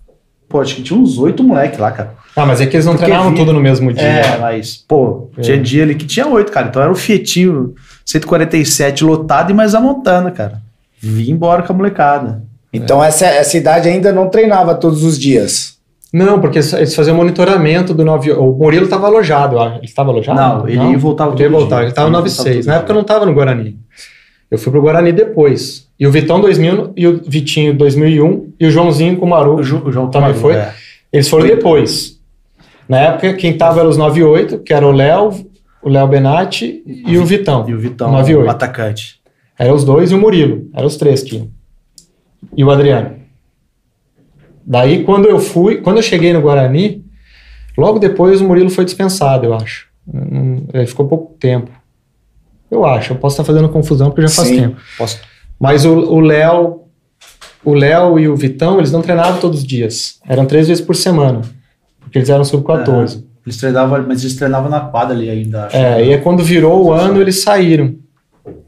[0.48, 2.10] Pô, acho que tinha uns oito moleque lá, cara.
[2.36, 4.02] Ah, mas é que eles não Porque treinavam vi- tudo no mesmo dia.
[4.06, 5.40] É, mas, pô, É.
[5.40, 6.66] tinha dia ali que tinha oito, cara.
[6.68, 7.74] Então era o Fietinho
[8.10, 10.60] 147 lotado e mais a Montana, cara.
[11.00, 12.42] Vim embora com a molecada.
[12.72, 15.78] Então essa, essa idade ainda não treinava todos os dias.
[16.12, 18.32] Não, porque eles- faziam monitoramento do 9.
[18.32, 19.56] O Murilo estava alojado.
[19.76, 20.40] Ele estava alojado?
[20.40, 21.82] Não, ele ia e voltava Ele todo voltar, dia.
[21.84, 22.66] ele estava no voltava 96.
[22.66, 23.78] todo Na época eu não estava no Guarani.
[24.50, 25.86] Eu fui pro Guarani depois.
[25.98, 29.56] E o Vitão 2000 e o Vitinho 2001 e o Joãozinho com o Maru.
[29.56, 30.54] O, Ju- o João Também Tomaru, foi?
[30.54, 30.72] é.
[31.12, 32.18] Eles foram depois.
[32.88, 35.30] Na época, quem tava era os 98, que era o Léo,
[35.82, 37.68] o Léo Benatti e o Vitão.
[37.68, 38.46] E o Vitão, 98.
[38.46, 39.20] o atacante.
[39.58, 40.68] Eram os dois e o Murilo.
[40.74, 41.48] Eram os três que.
[42.56, 43.16] E o Adriano.
[44.64, 47.04] Daí, quando eu fui, quando eu cheguei no Guarani,
[47.76, 49.88] logo depois o Murilo foi dispensado, eu acho.
[50.72, 51.70] Ele ficou pouco tempo.
[52.70, 53.12] Eu acho.
[53.12, 54.60] Eu posso estar fazendo confusão porque já faz Sim.
[54.60, 54.76] tempo.
[54.96, 55.20] Posso...
[55.58, 56.82] Mas o o Léo,
[57.64, 60.20] o Léo e o Vitão, eles não treinavam todos os dias.
[60.26, 61.42] Eram três vezes por semana.
[62.00, 63.24] Porque eles eram sub-14.
[63.46, 65.66] Eles treinavam, mas eles treinavam na quadra ali ainda.
[65.66, 65.76] acho.
[65.76, 67.94] É, e aí quando virou o ano, eles saíram.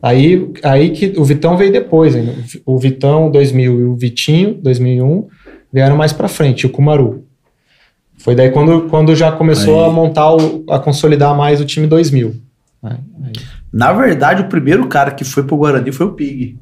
[0.02, 2.34] Aí, aí que o Vitão veio depois ainda.
[2.64, 5.26] O Vitão 2000 e o Vitinho 2001
[5.72, 7.24] vieram mais pra frente, o Kumaru.
[8.18, 9.90] Foi daí quando, quando já começou Aí.
[9.90, 12.36] a montar, o, a consolidar mais o time 2000.
[12.82, 12.98] né?
[13.24, 13.32] Aí-
[13.72, 16.56] Na verdade, o primeiro cara que foi pro Guarani foi o Pig.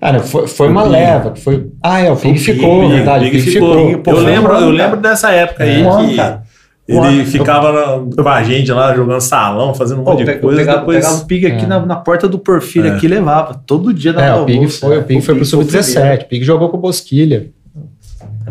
[0.00, 0.92] Cara, foi, foi uma Pig.
[0.92, 1.34] leva.
[1.36, 3.26] Foi, ah, é, o Pig Pig, ficou, Pig, verdade.
[3.26, 3.90] O Pig Pig ficou.
[4.06, 6.42] eu lembro, eu lembro dessa época aí ano, que cara.
[6.88, 10.58] Ele ficava na- com a gente lá jogando salão, fazendo um monte de coisa.
[10.58, 10.96] pegava, depois...
[11.04, 11.68] pegava o Pig aqui É.
[11.68, 12.96] na, na porta do Porfírio É.
[12.96, 13.54] aqui e levava.
[13.66, 14.98] Todo dia na É, o Pig almoço, foi, é.
[14.98, 15.86] o Pig foi pro Pig foi o primeiro.
[15.86, 16.24] Sub-17.
[16.24, 17.50] O Pig jogou com o Bosquilha.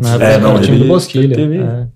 [0.00, 1.34] Na época É, não, o time ele do Bosquilha.
[1.34, 1.86] teve- é.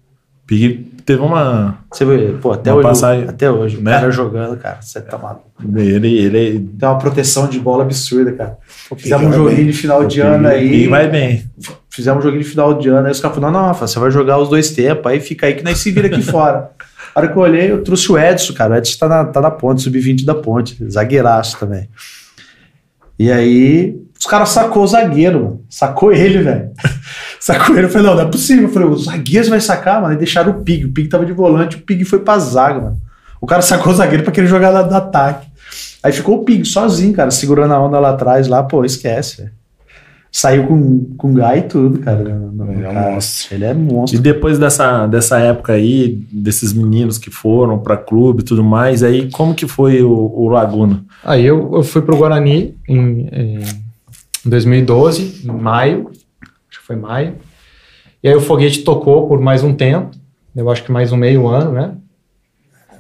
[0.45, 1.79] Pig teve uma.
[1.93, 3.93] Você vê, pô, até hoje, passagem, até hoje, o né?
[3.93, 5.45] cara jogando, cara, você tá maluco.
[5.77, 8.59] Ele, ele Tem uma proteção de bola absurda, cara.
[8.97, 9.67] Fizemos um joguinho bem.
[9.67, 10.69] de final de ano Pig- aí.
[10.71, 11.45] Pig vai bem.
[11.93, 14.11] Fizemos um joguinho de final de ano, aí os caras falaram, não, não, você vai
[14.11, 16.71] jogar os dois tempos, aí fica aí que nós se vira aqui fora.
[17.15, 18.73] A hora que eu olhei, eu trouxe o Edson, cara.
[18.73, 21.91] O Edson tá na, tá na ponte, sub-20 da ponte, zagueiraço também.
[23.19, 25.65] E aí, os caras sacou o zagueiro, mano.
[25.69, 26.71] Sacou ele, velho.
[27.39, 28.65] Sacou ele, eu falei, não, não é possível.
[28.65, 30.15] Eu falei, o zagueiro vai sacar, mano.
[30.15, 30.87] E deixaram o Pig.
[30.87, 32.99] O Pig tava de volante, o Pig foi pra zaga, mano.
[33.39, 35.47] O cara sacou o zagueiro pra querer jogar lá do ataque.
[36.03, 39.62] Aí ficou o Pig sozinho, cara, segurando a onda lá atrás, lá, pô, esquece, velho.
[40.35, 42.25] Saiu com, com gai e tudo, cara.
[42.25, 43.11] no- Ele é um cara.
[43.13, 43.55] monstro.
[43.55, 44.19] Ele é E monstro.
[44.21, 49.31] depois dessa, dessa época aí, desses meninos que foram pra clube e tudo mais, aí
[49.31, 51.05] como que foi o, o Laguna?
[51.23, 53.61] Aí eu, eu fui pro Guarani em, em
[54.45, 56.11] 2012, em maio,
[56.71, 57.35] acho que foi maio.
[58.23, 60.11] E aí o Foguete tocou por mais um tempo,
[60.57, 61.93] eu acho que mais um meio ano, né?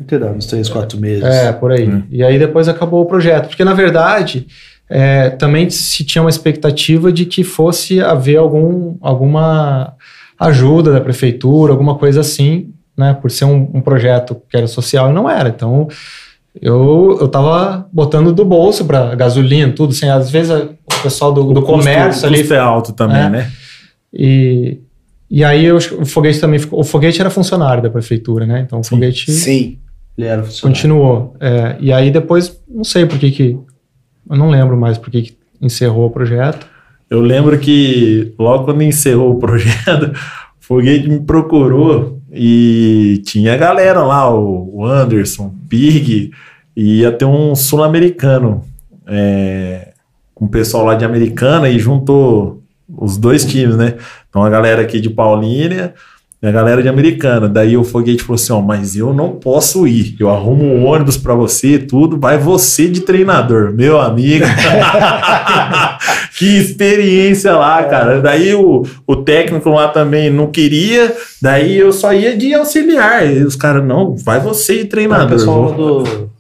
[0.01, 0.31] Entendeu?
[0.31, 1.23] Uns três, quatro meses.
[1.25, 1.89] É, por aí.
[1.89, 2.03] Hum.
[2.11, 3.49] E aí depois acabou o projeto.
[3.49, 4.47] Porque, na verdade,
[4.95, 9.95] é, também se tinha uma expectativa de que fosse haver algum, alguma
[10.39, 13.15] ajuda da prefeitura, alguma coisa assim, né?
[13.15, 15.49] Por ser um, um projeto que era social e não era.
[15.49, 15.89] Então,
[16.61, 19.93] eu, eu tava botando do bolso para gasolina, tudo.
[19.93, 22.93] Assim, às vezes o pessoal do, do O custo- comércio o ali custo é alto
[22.93, 23.29] também, É.
[23.31, 23.51] né?
[24.13, 24.79] e,
[25.31, 26.79] e aí eu, o Foguete também ficou.
[26.81, 28.61] O Foguete era funcionário da prefeitura, né?
[28.67, 28.91] Então o Sim.
[28.91, 29.79] Foguete Sim.
[30.19, 30.77] Ele era funcionário.
[30.83, 31.35] continuou.
[31.41, 33.59] É, e aí depois, não sei por que que.
[34.29, 36.67] Eu não lembro mais por que encerrou o projeto.
[37.09, 40.15] Eu lembro que logo quando encerrou o projeto, o
[40.61, 46.31] Foguete me procurou e tinha galera lá, o Anderson, Pig,
[46.75, 48.65] e ia ter um sul-americano
[49.07, 49.93] é,
[50.35, 53.97] com o pessoal lá de Americana e juntou os dois times, né?
[54.29, 55.95] Então a galera aqui de Paulínia
[56.49, 57.49] a galera de Americana.
[57.49, 60.17] Daí o Foguete falou assim: Ó, mas eu não posso ir.
[60.19, 64.45] Eu arrumo um ônibus pra você, tudo, vai você de treinador, meu amigo.
[66.39, 68.21] que experiência lá, cara.
[68.21, 73.27] Daí o, o técnico lá também não queria, daí eu só ia de auxiliar.
[73.31, 75.29] E os caras, não, vai você de O treinador.
[75.29, 76.31] pessoal Vou- do.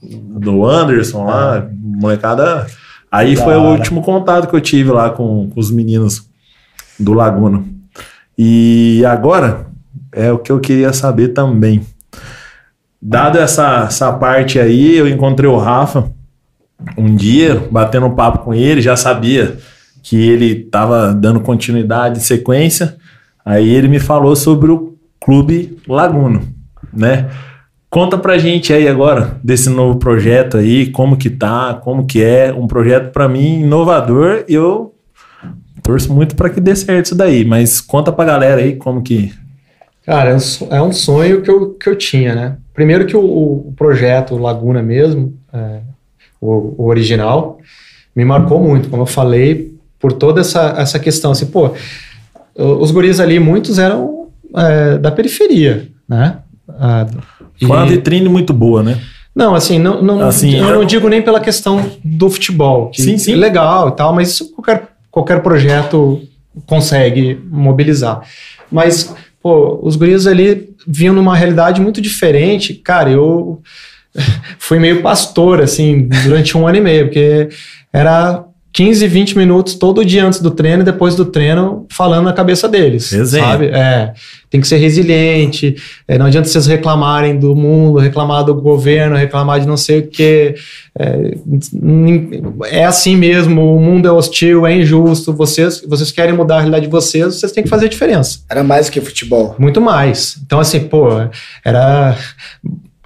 [0.41, 2.67] do Anderson lá, molecada.
[3.11, 3.79] Aí Da foi o hora.
[3.79, 6.23] último contato que eu tive lá com, com os meninos
[6.99, 7.62] do Laguna.
[8.38, 9.67] E agora,
[10.12, 11.87] é o que eu queria saber também.
[13.01, 16.11] Dado essa, essa parte aí, eu encontrei o Rafa
[16.96, 19.57] um dia, batendo um papo com ele, já sabia
[20.03, 22.96] que ele estava dando continuidade, sequência.
[23.44, 26.42] Aí ele me falou sobre o Clube Laguno,
[26.92, 27.31] né?
[27.88, 32.53] Conta pra gente aí agora desse novo projeto aí, como que tá, como que é,
[32.53, 34.94] um projeto para mim inovador e eu
[35.83, 39.33] torço muito para que dê certo isso daí, mas conta pra galera aí como que...
[40.05, 42.57] Cara, é um é sonho que eu, que eu tinha, né?
[42.75, 45.81] Primeiro que o, o projeto Laguna mesmo, é,
[46.41, 47.59] o, o original,
[48.15, 51.71] me marcou muito, como eu falei, por toda essa, essa questão, assim, pô,
[52.57, 56.38] os guris ali, muitos eram é, da periferia, né?
[56.69, 57.07] Ah,
[57.59, 59.01] Foi uma vitrine muito boa, né?
[59.35, 63.17] Não, assim, não, não, assim, eu, não digo nem pela questão do futebol, que sim,
[63.17, 63.33] sim.
[63.33, 66.21] é legal e tal, mas isso qualquer, qualquer projeto
[66.67, 68.21] consegue mobilizar.
[68.71, 72.75] Mas, pô, os guris ali vinham numa realidade muito diferente.
[72.75, 73.61] Cara, eu
[74.59, 77.49] fui meio pastor, assim, durante um ano e meio, porque
[77.93, 82.33] era 15, 20 minutos todo dia antes do treino e depois do treino falando na
[82.33, 83.11] cabeça deles.
[83.11, 83.45] Resenha.
[83.45, 83.67] Sabe?
[83.67, 84.15] É,
[84.49, 85.77] tem que ser resiliente,
[86.09, 90.07] é, não adianta vocês reclamarem do mundo, reclamar do governo, reclamar de não sei o
[90.07, 90.55] que.
[90.99, 91.35] É,
[92.65, 96.87] é, assim mesmo, o mundo é hostil, é injusto, vocês, vocês querem mudar a realidade
[96.87, 98.41] de vocês, vocês têm que fazer a diferença.
[98.49, 99.55] Era mais do que futebol.
[99.59, 100.39] Muito mais.
[100.47, 101.09] Então, assim, pô,
[101.63, 102.17] era.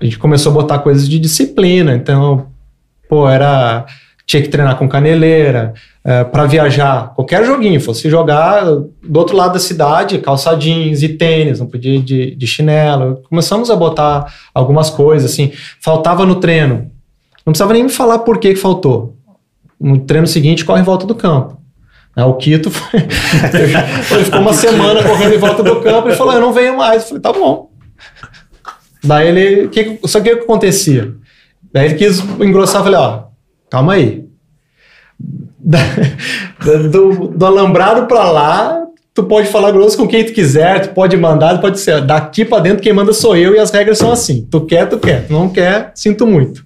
[0.00, 2.46] A gente começou a botar coisas de disciplina, então,
[3.08, 3.86] pô, era
[4.26, 5.72] tinha que treinar com caneleira,
[6.04, 11.10] é, para viajar, qualquer joguinho, fosse jogar do outro lado da cidade, calça jeans e
[11.10, 13.22] tênis, não podia ir de, de chinelo.
[13.28, 16.90] Começamos a botar algumas coisas, assim, faltava no treino.
[17.44, 19.16] Não precisava nem me falar por que, que faltou.
[19.80, 21.56] No treino seguinte, corre em volta do campo.
[22.16, 22.98] É, o Quito foi,
[24.10, 27.02] ele ficou uma semana correndo em volta do campo e falou: Eu não venho mais.
[27.02, 27.70] Eu falei: Tá bom.
[29.04, 29.68] Daí ele.
[29.68, 31.12] Que, só que o que acontecia?
[31.70, 32.80] Daí ele quis engrossar.
[32.80, 33.25] Eu falei: Ó,
[33.70, 34.26] calma aí.
[36.90, 41.16] Do, do alambrado para lá, tu pode falar grosso com quem tu quiser, tu pode
[41.16, 42.04] mandar, pode ser.
[42.04, 44.46] Daqui para dentro quem manda sou eu e as regras são assim.
[44.50, 45.26] Tu quer, tu quer.
[45.26, 46.64] Tu não quer, sinto muito.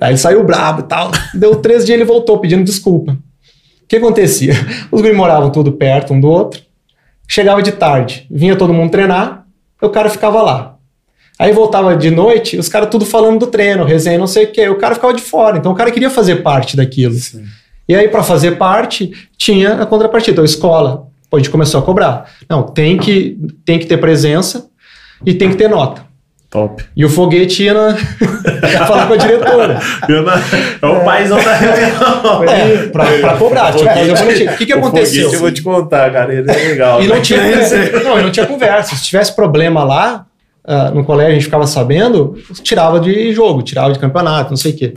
[0.00, 1.10] Aí ele saiu brabo e tal.
[1.34, 3.12] Deu três dias ele voltou pedindo desculpa.
[3.12, 4.54] O que acontecia?
[4.92, 6.60] Os guris moravam tudo perto um do outro.
[7.26, 9.46] Chegava de tarde, vinha todo mundo treinar,
[9.80, 10.76] o cara ficava lá.
[11.40, 14.68] Aí voltava de noite, os caras tudo falando do treino, resenha, não sei o quê.
[14.68, 15.56] O cara ficava de fora.
[15.56, 17.14] Então o cara queria fazer parte daquilo.
[17.14, 17.44] Sim.
[17.88, 20.32] E aí, para fazer parte, tinha a contrapartida.
[20.32, 22.30] Então, escola, a gente começou a cobrar.
[22.46, 24.68] Não, tem que, tem que ter presença
[25.24, 26.04] e tem que ter nota.
[26.50, 26.84] Top.
[26.94, 27.96] E o foguete ia na...
[28.86, 29.80] falar com a diretora.
[30.82, 32.44] é o paizão da reunião.
[32.44, 33.72] É, pra, pra cobrar.
[33.72, 35.32] Tipo, o que, que aconteceu?
[35.32, 36.34] Eu vou te contar, cara.
[36.34, 37.02] Ele é legal.
[37.02, 37.40] E não, tinha,
[38.04, 38.94] não, não tinha conversa.
[38.94, 40.26] Se tivesse problema lá,
[40.64, 44.72] uh, no colégio a gente ficava sabendo, tirava de jogo, tirava de campeonato, não sei
[44.72, 44.94] o quê.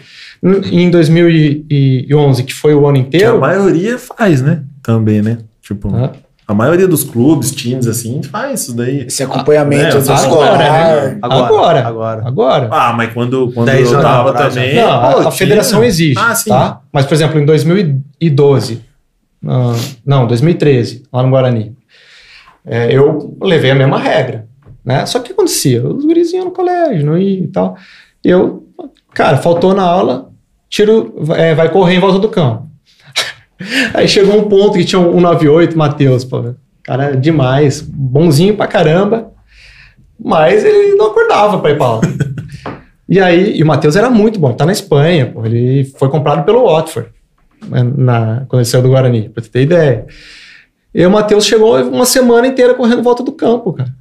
[0.72, 3.32] Em 2011, que foi o ano inteiro.
[3.32, 4.64] Que a maioria faz, né?
[4.82, 5.38] Também, né?
[5.62, 5.94] Tipo.
[5.96, 6.12] Ah.
[6.46, 9.06] A maioria dos clubes, times, assim, faz isso daí.
[9.08, 10.68] Esse acompanhamento ah, é, agora, né?
[10.70, 12.70] agora, agora, agora, agora.
[12.70, 14.76] Ah, mas quando, quando eu tava também...
[14.76, 16.82] Não, pô, a, a federação existe, ah, tá?
[16.92, 18.82] Mas, por exemplo, em 2012,
[19.46, 19.50] uh,
[20.06, 21.78] não, 2013, lá no Guarani,
[22.66, 24.46] é, eu levei a mesma regra.
[24.84, 25.06] Né?
[25.06, 25.86] Só que acontecia?
[25.86, 27.78] Os gurizinhos no colégio, não ia e tal.
[28.24, 28.68] Eu,
[29.14, 30.30] cara, faltou na aula,
[30.70, 32.68] tiro, é, vai correr em volta do campo.
[33.94, 39.32] Aí chegou um ponto que tinha um 98, Matheus, pô, cara, demais, bonzinho pra caramba,
[40.20, 42.02] mas ele não acordava pra ir pra aula.
[43.08, 46.44] e aí, e o Matheus era muito bom, tá na Espanha, pô, ele foi comprado
[46.46, 47.10] pelo Watford,
[47.70, 50.06] né, na, quando ele saiu do Guarani, pra você ter ideia.
[50.94, 53.92] E o Matheus chegou uma semana inteira correndo volta do campo, cara.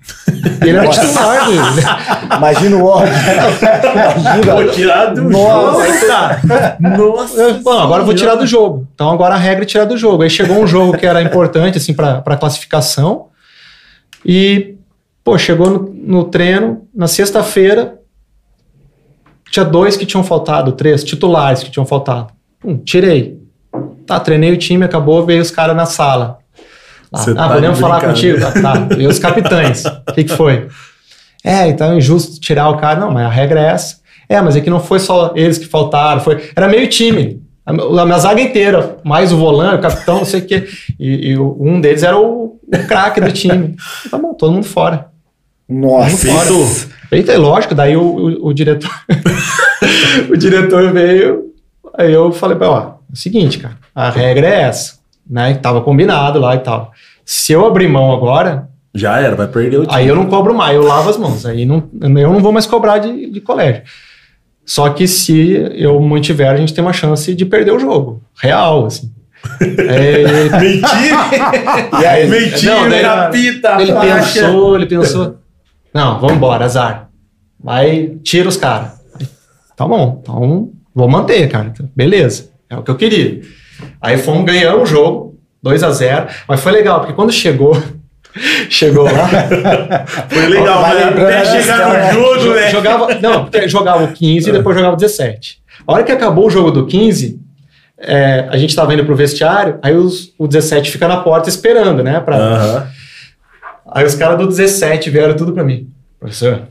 [0.63, 2.37] E ele era titular dele.
[2.37, 3.15] Imagina o ódio.
[3.15, 4.55] Imagina.
[4.55, 6.79] Vou tirar do Nossa, jogo, cara.
[6.81, 7.53] Nossa.
[7.63, 8.87] Bom, agora eu vou tirar do jogo.
[8.95, 10.23] Então agora a regra é tirar do jogo.
[10.23, 13.29] Aí chegou um jogo que era importante, assim, para classificação.
[14.25, 14.75] E,
[15.25, 17.99] pô, chegou no, no treino, na sexta-feira,
[19.51, 22.33] tinha dois que tinham faltado, três titulares que tinham faltado.
[22.63, 23.41] Hum, tirei.
[24.07, 26.42] Tá, treinei o time, acabou, veio os caras na sala.
[27.13, 28.39] Ah, ah tá podemos falar contigo?
[28.45, 28.97] Ah, tá.
[28.97, 29.85] E os capitães?
[30.09, 30.69] O que, que foi?
[31.45, 33.01] É, então é injusto tirar o cara.
[33.01, 33.97] Não, mas a regra é essa.
[34.29, 37.43] É, mas é que não foi só eles que faltaram, foi, era meio time.
[37.65, 40.67] A minha zaga inteira, mais o volante, o capitão, não sei o quê.
[40.99, 43.77] E, e um deles era o, o craque do time.
[44.11, 45.07] Tá bom, todo mundo fora.
[45.69, 46.89] Nossa, isso.
[47.11, 48.91] Eita, é lógico, daí o, o, o diretor.
[50.31, 51.53] o diretor veio.
[51.97, 55.55] Aí eu falei ó, é o seguinte, cara, a regra é essa né?
[55.55, 56.93] Tava combinado lá e tal.
[57.25, 59.95] Se eu abrir mão agora, Já era, vai perder o time.
[59.95, 61.47] Aí eu não cobro mais, eu lavo as mãos.
[61.47, 63.83] Aí não, eu não vou mais cobrar de, de colégio.
[64.65, 68.23] Só que se eu mantiver, a gente tem uma chance de perder o jogo.
[68.41, 69.11] Real, assim.
[69.61, 72.01] É, Mentira!
[72.01, 74.41] e aí, Mentira, não, daí, capita, Ele faixa.
[74.41, 75.37] pensou, ele pensou.
[75.93, 77.11] Não, vamos embora, azar.
[77.59, 79.01] Vai, tira os caras.
[79.77, 81.73] Tá bom, então vou manter, cara.
[81.95, 83.41] Beleza, é o que eu queria.
[84.01, 87.81] Aí fomos, ganhamos o jogo, 2 a 0 Mas foi legal, porque quando chegou
[88.69, 89.29] Chegou lá.
[90.29, 92.71] Foi legal, mas até chegar no jogo, né?
[92.71, 95.59] Jogava, não, porque jogava o 15 e depois jogava o 17.
[95.87, 97.39] A hora que acabou o jogo do 15,
[97.99, 102.03] é, a gente estava indo pro vestiário, aí os, o 17 fica na porta esperando,
[102.03, 102.21] né?
[102.21, 102.37] Pra...
[102.37, 102.83] Uhum.
[103.93, 105.89] Aí os caras do 17 vieram tudo para mim.
[106.19, 106.63] Professor,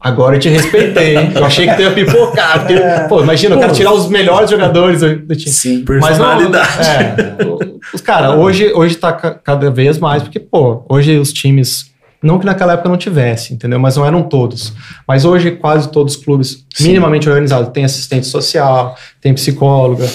[0.00, 1.32] Agora eu te respeitei, hein?
[1.34, 2.60] Eu achei que tu ia pipocar.
[2.60, 3.00] Porque, é.
[3.00, 5.50] pô, imagina, eu quero tirar os melhores jogadores do time.
[5.50, 6.68] Sim, personalidade.
[6.78, 11.32] Mas não, é, os cara, hoje, hoje tá cada vez mais, porque, pô, hoje os
[11.32, 11.90] times.
[12.22, 13.78] Não que naquela época não tivesse, entendeu?
[13.78, 14.74] Mas não eram todos.
[15.08, 16.88] Mas hoje quase todos os clubes Sim.
[16.88, 20.06] minimamente organizados têm assistente social, tem psicóloga,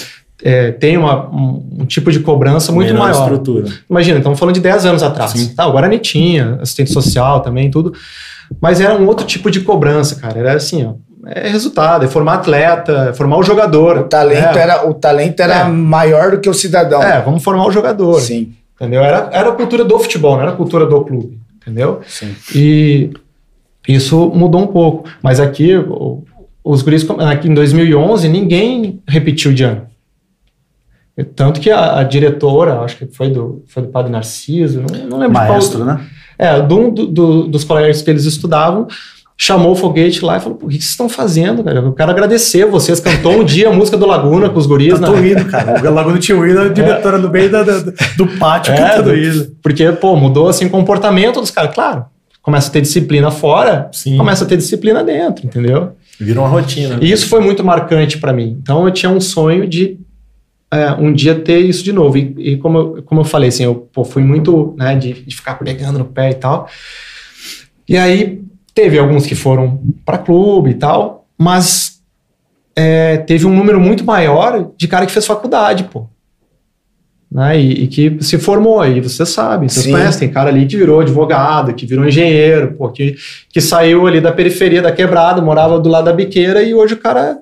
[0.42, 3.22] é, tem uma, um, um, tipo de cobrança muito Menor maior.
[3.22, 3.66] estrutura.
[3.90, 5.32] Imagina, estamos falando de 10 anos atrás.
[5.32, 5.54] Sim.
[5.54, 7.92] Tá, o Guarani tinha assistente social também, tudo.
[8.60, 10.38] Mas era um outro tipo de cobrança, cara.
[10.38, 10.94] Era assim, ó.
[11.28, 13.98] É resultado, é formar atleta, é formar o jogador.
[13.98, 14.62] O talento é.
[14.62, 15.64] era, o talento era é.
[15.64, 17.02] maior do que o cidadão.
[17.02, 18.20] É, vamos formar o jogador.
[18.20, 18.54] Sim.
[18.76, 19.02] Entendeu?
[19.02, 21.40] Era, era a cultura do futebol, não era a cultura do clube.
[21.60, 22.00] Entendeu?
[22.06, 22.34] Sim.
[22.54, 23.10] E
[23.88, 25.08] isso mudou um pouco.
[25.20, 25.72] Mas aqui,
[26.62, 29.86] os guris, aqui em 2011, ninguém repetiu de ano.
[31.34, 35.18] Tanto que a, a, diretora, acho que foi do, foi do Padre Narciso, não, não
[35.18, 36.06] lembro Maestro, qual, né?
[36.38, 38.86] É, do, do, dos colégios que eles estudavam,
[39.36, 41.80] chamou o foguete lá e falou: o que vocês estão fazendo, cara?
[41.80, 42.98] Eu quero agradecer vocês.
[43.00, 44.98] Cantou um dia a música do Laguna com os guris.
[44.98, 45.28] Tá né?
[45.28, 45.90] indo, cara.
[45.90, 47.20] O Laguna tinha ido, a diretora é.
[47.20, 47.78] no meio da, da,
[48.16, 49.56] do pátio é, cantando indo.
[49.62, 51.74] Porque, pô, mudou assim o comportamento dos caras.
[51.74, 52.06] Claro,
[52.42, 54.16] começa a ter disciplina fora, Sim.
[54.16, 55.92] começa a ter disciplina dentro, entendeu?
[56.18, 56.98] Vira uma rotina.
[57.00, 58.58] E isso foi muito marcante para mim.
[58.62, 59.98] Então eu tinha um sonho de
[60.70, 62.18] é, um dia ter isso de novo.
[62.18, 65.36] E, e, como, eu, como eu falei, assim, eu pô, fui muito né, de, de
[65.36, 66.68] ficar pegando no pé e tal.
[67.88, 68.42] E aí
[68.74, 72.00] teve alguns que foram para clube e tal, mas
[72.74, 76.06] é, teve um número muito maior de cara que fez faculdade, pô.
[77.30, 80.76] Né, e, e, que se formou aí, você sabe, vocês conhecem, tem cara ali que
[80.76, 83.16] virou advogado, que virou engenheiro, pô, que,
[83.50, 86.98] que saiu ali da periferia da quebrada, morava do lado da biqueira e hoje o
[86.98, 87.40] cara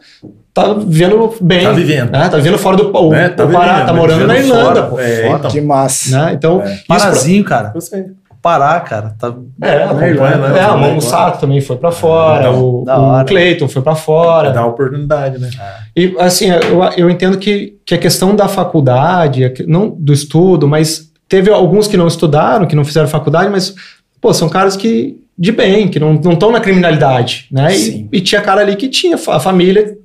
[0.55, 1.65] tá vivendo bem.
[1.65, 2.11] Tá vivendo.
[2.13, 2.29] Né?
[2.29, 5.01] Tá vivendo fora do o, é, tá, Pará, vivendo, tá morando na Irlanda, fora, pô.
[5.01, 5.51] É, então.
[5.51, 6.17] Que massa.
[6.17, 6.33] Né?
[6.35, 6.79] Então, é.
[6.87, 7.73] Parazinho, cara.
[7.75, 8.05] Eu sei.
[8.41, 9.17] Pará, cara.
[9.19, 10.49] Tá, é, na Irlanda.
[10.51, 10.61] Né?
[10.61, 14.51] É, o Mano Sato também foi para fora, é, o, o Cleiton foi para fora.
[14.53, 15.51] Dá oportunidade, né?
[15.97, 21.11] E assim, eu, eu entendo que, que a questão da faculdade, não do estudo, mas
[21.29, 23.75] teve alguns que não estudaram, que não fizeram faculdade, mas,
[24.21, 27.77] pô, são caras que de bem, que não estão na criminalidade, né?
[27.77, 29.97] E, e, tinha cara ali que tinha a família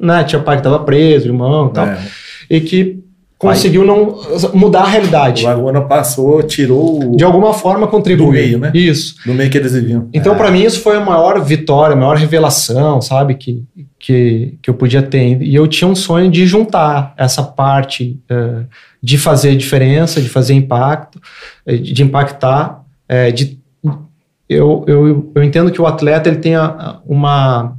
[0.00, 1.98] né, tinha pai que estava preso, irmão e tal, é.
[2.50, 3.06] e que
[3.38, 4.18] conseguiu não
[4.54, 5.44] mudar a realidade.
[5.44, 7.14] O Laguna passou, tirou.
[7.16, 8.28] De alguma forma contribuiu.
[8.28, 8.72] Do meio, né?
[8.74, 9.16] Isso.
[9.26, 10.08] Do meio que eles viviam.
[10.12, 10.36] Então, é.
[10.36, 13.62] para mim, isso foi a maior vitória, a maior revelação, sabe, que,
[13.98, 15.42] que, que eu podia ter.
[15.42, 18.66] E eu tinha um sonho de juntar essa parte uh,
[19.02, 21.20] de fazer diferença, de fazer impacto,
[21.66, 23.58] eh, de impactar, uh, de.
[24.48, 27.75] Eu, eu, eu entendo que o atleta ele tenha uma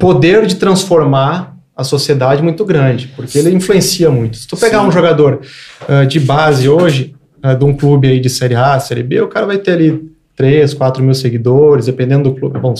[0.00, 4.36] poder de transformar a sociedade muito grande, porque ele influencia muito.
[4.36, 4.88] Se tu pegar Sim.
[4.88, 5.40] um jogador
[5.88, 9.28] uh, de base hoje, uh, de um clube aí de Série A, Série B, o
[9.28, 12.58] cara vai ter ali 3, 4 mil seguidores, dependendo do clube.
[12.58, 12.74] Bom,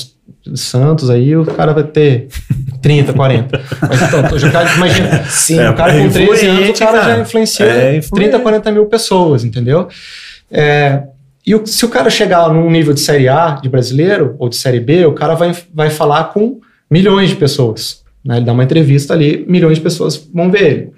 [0.54, 2.28] Santos aí, o cara vai ter
[2.80, 3.60] 30, 40.
[3.82, 7.14] Mas então, já, imagina, Sim, é, um cara com 13 anos, o cara, cara.
[7.14, 9.88] já influencia é 30, 40 mil pessoas, entendeu?
[10.50, 11.02] É,
[11.46, 14.56] e o, se o cara chegar num nível de Série A de brasileiro, ou de
[14.56, 16.60] Série B, o cara vai, vai falar com
[16.90, 18.02] milhões de pessoas.
[18.24, 18.36] Né?
[18.36, 20.92] Ele dá uma entrevista ali, milhões de pessoas vão ver ele.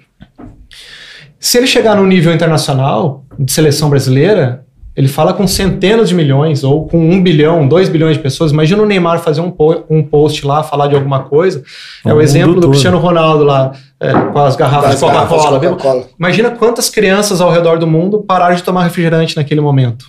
[1.39, 4.63] Se ele chegar no nível internacional, de seleção brasileira,
[4.95, 8.51] ele fala com centenas de milhões, ou com um bilhão, dois bilhões de pessoas.
[8.51, 11.63] Imagina o Neymar fazer um, po um post lá, falar de alguma coisa.
[12.05, 12.69] É, é o exemplo do todo.
[12.69, 15.59] Cristiano Ronaldo lá, é, com as garrafas de Coca-Cola.
[15.59, 20.05] Coca Imagina quantas crianças ao redor do mundo pararam de tomar refrigerante naquele momento.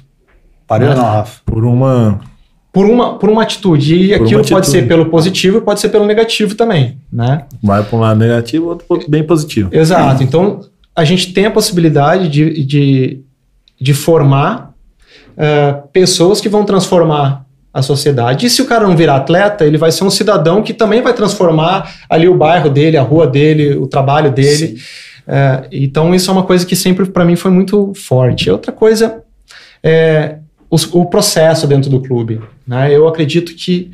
[0.67, 0.95] Parou né?
[0.95, 1.41] não, Rafa.
[1.47, 2.21] Por uma
[2.75, 3.95] por uma, por uma atitude.
[3.95, 4.51] E por aquilo atitude.
[4.51, 7.45] pode ser pelo positivo e pode ser pelo negativo também, né?
[7.63, 9.71] Vai para um lado negativo, outro bem positivo.
[9.73, 10.25] Exato.
[10.25, 10.61] Então,
[10.95, 13.21] a gente tem a possibilidade de, de,
[13.81, 14.75] de formar
[15.37, 18.47] uh, pessoas que vão transformar a sociedade.
[18.47, 21.15] E se o cara não virar atleta, ele vai ser um cidadão que também vai
[21.15, 24.79] transformar ali o bairro dele, a rua dele, o trabalho dele.
[25.29, 28.51] Uh, então, isso é uma coisa que sempre para mim foi muito forte.
[28.51, 29.23] Outra coisa
[29.81, 30.39] é,
[30.75, 32.41] o, o, processo dentro do clube.
[32.67, 32.95] Né?
[32.95, 33.93] Eu acredito que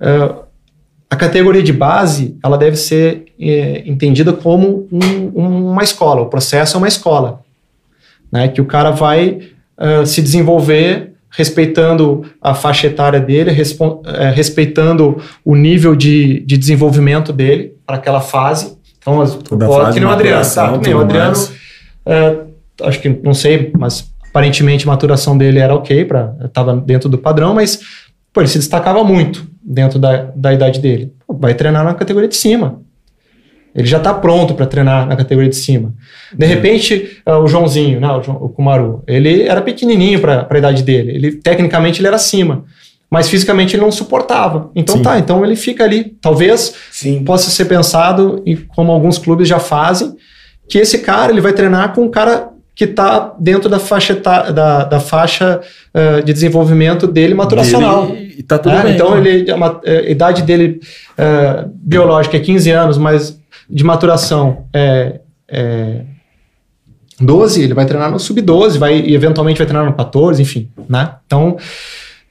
[0.00, 0.42] uh,
[1.08, 6.22] a categoria de base ela deve ser é, entendida como um, uma escola.
[6.22, 7.40] O processo é uma escola,
[8.30, 8.48] né?
[8.48, 9.40] que o cara vai
[9.78, 17.32] uh, se desenvolver respeitando a faixa etária dele, é, respeitando o nível de, de desenvolvimento
[17.32, 18.76] dele para aquela fase.
[18.98, 19.24] Então,
[19.58, 20.72] pode, que nem o Adriano, tá?
[20.72, 21.34] O Adriano,
[22.82, 26.06] acho que não sei, mas aparentemente a maturação dele era ok,
[26.44, 27.80] estava dentro do padrão, mas
[28.32, 31.12] pô, ele se destacava muito dentro da, da idade dele.
[31.26, 32.80] Pô, vai treinar na categoria de cima.
[33.74, 35.92] Ele já está pronto para treinar na categoria de cima.
[36.32, 36.50] De uhum.
[36.52, 40.84] repente, uh, o Joãozinho, né, o, João, o Kumaru, ele era pequenininho para a idade
[40.84, 41.12] dele.
[41.12, 42.64] Ele tecnicamente ele era acima,
[43.10, 44.70] mas fisicamente ele não suportava.
[44.74, 45.02] Então Sim.
[45.02, 46.16] tá, então ele fica ali.
[46.20, 47.24] Talvez Sim.
[47.24, 50.14] possa ser pensado e como alguns clubes já fazem,
[50.68, 54.84] que esse cara ele vai treinar com um cara que está dentro da faixa, da,
[54.84, 55.60] da faixa
[55.92, 58.14] uh, de desenvolvimento dele maturacional.
[58.14, 58.94] e tá tudo é, bem.
[58.94, 60.80] Então, ele, a, a, idade dele
[61.18, 63.36] uh, biológica é 15 anos, mas
[63.68, 65.18] de maturação é,
[65.48, 66.02] é
[67.20, 71.16] 12, ele vai treinar no sub-12, vai, e eventualmente vai treinar no 14, enfim, né?
[71.26, 71.56] Então,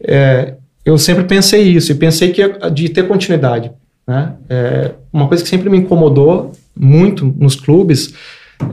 [0.02, 0.54] é,
[0.86, 2.42] eu sempre pensei isso, e pensei que
[2.72, 3.70] de ter continuidade,
[4.08, 4.32] né?
[4.50, 8.14] É, uma coisa que sempre me incomodou muito nos clubes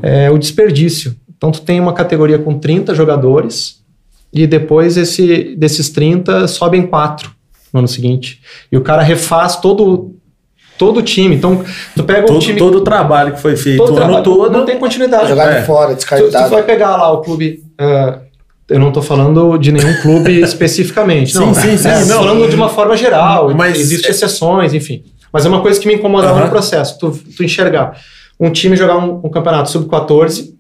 [0.03, 1.17] é o desperdício.
[1.45, 3.83] Então, tu tem uma categoria com 30 jogadores,
[4.33, 7.31] e depois esse, desses 30 sobem 4
[7.71, 8.41] no ano seguinte.
[8.73, 10.15] E o cara refaz todo,
[10.79, 11.37] todo o time.
[11.37, 11.63] Então,
[11.95, 12.59] tu pega todo, o time.
[12.59, 14.51] Todo o trabalho que foi feito o ano todo.
[14.51, 15.29] Não tem continuidade.
[15.29, 15.63] Jogado é.
[15.65, 16.31] fora, descartado.
[16.33, 17.63] Tu, tu vai pegar lá o clube.
[17.79, 18.21] Uh,
[18.71, 21.35] eu não estou falando de nenhum clube especificamente.
[21.35, 21.89] Não, sim, sim, sim.
[21.89, 23.53] É, não, falando de uma forma geral.
[23.55, 25.05] Mas Existem exceções, enfim.
[25.31, 26.99] Mas é uma coisa que me incomodava no processo.
[26.99, 28.01] Tu, tu enxergar
[28.41, 30.55] um time jogar um, um campeonato sub-14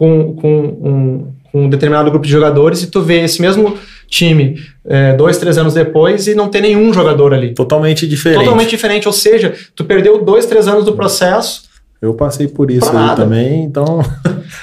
[0.00, 3.76] com, com um, com um determinado grupo de jogadores e tu vê esse mesmo
[4.08, 7.52] time é, dois, três anos depois e não tem nenhum jogador ali.
[7.52, 8.44] Totalmente diferente.
[8.44, 11.68] Totalmente diferente, ou seja, tu perdeu dois, três anos do processo.
[12.00, 14.00] Eu passei por isso aí também, então.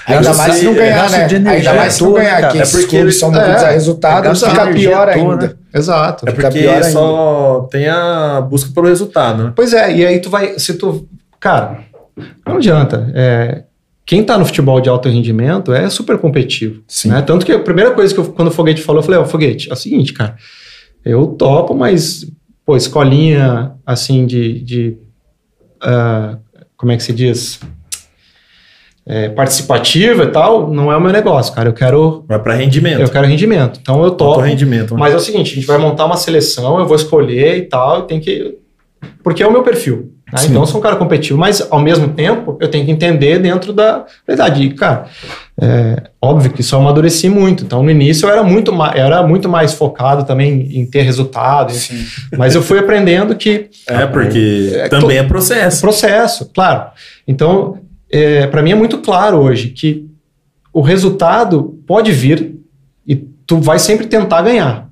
[0.07, 1.27] Ainda mais se não ganhar, né?
[1.51, 4.67] Ainda mais se não ganhar, que é porque eles são muitos é, resultados, é fica
[4.71, 5.35] pior ainda.
[5.35, 5.53] Né?
[5.71, 6.27] Exato.
[6.27, 9.53] É porque só tem a busca pelo resultado, né?
[9.55, 11.07] Pois é, e aí tu vai, se tu,
[11.39, 11.81] cara,
[12.43, 13.11] não adianta.
[13.13, 13.66] É,
[14.07, 16.81] quem está no futebol de alto rendimento é super competitivo.
[16.87, 17.09] Sim.
[17.09, 17.21] Né?
[17.21, 19.25] Tanto que a primeira coisa que eu, quando o Foguete falou, eu falei, ó, oh,
[19.25, 20.37] Foguete, é o seguinte, cara,
[21.03, 22.25] eu topo, mas,
[22.65, 24.97] pô, escolinha, assim, de, de
[25.83, 26.39] uh,
[26.77, 27.59] como é que se diz?
[29.05, 31.69] É, participativa e tal, não é o meu negócio, cara.
[31.69, 32.25] Eu quero.
[32.27, 32.99] Vai para rendimento.
[32.99, 33.79] Eu quero rendimento.
[33.81, 34.41] Então eu topo.
[34.41, 34.93] rendimento.
[34.93, 34.99] Né?
[34.99, 38.01] Mas é o seguinte: a gente vai montar uma seleção, eu vou escolher e tal,
[38.01, 38.57] tem que.
[39.23, 40.16] Porque é o meu perfil.
[40.31, 40.41] Né?
[40.45, 43.71] Então, eu sou um cara competitivo, mas ao mesmo tempo eu tenho que entender dentro
[43.71, 44.63] da verdade.
[44.63, 45.05] E, cara,
[45.59, 47.63] é, óbvio que isso eu amadureci muito.
[47.63, 51.73] Então, no início eu era muito, era muito mais focado também em ter resultado.
[52.37, 53.69] Mas eu fui aprendendo que.
[53.87, 55.81] É, porque é, também é processo.
[55.81, 56.89] Processo, claro.
[57.25, 57.79] Então,
[58.11, 60.05] é, para mim é muito claro hoje que
[60.73, 62.55] o resultado pode vir
[63.05, 64.89] e tu vai sempre tentar ganhar.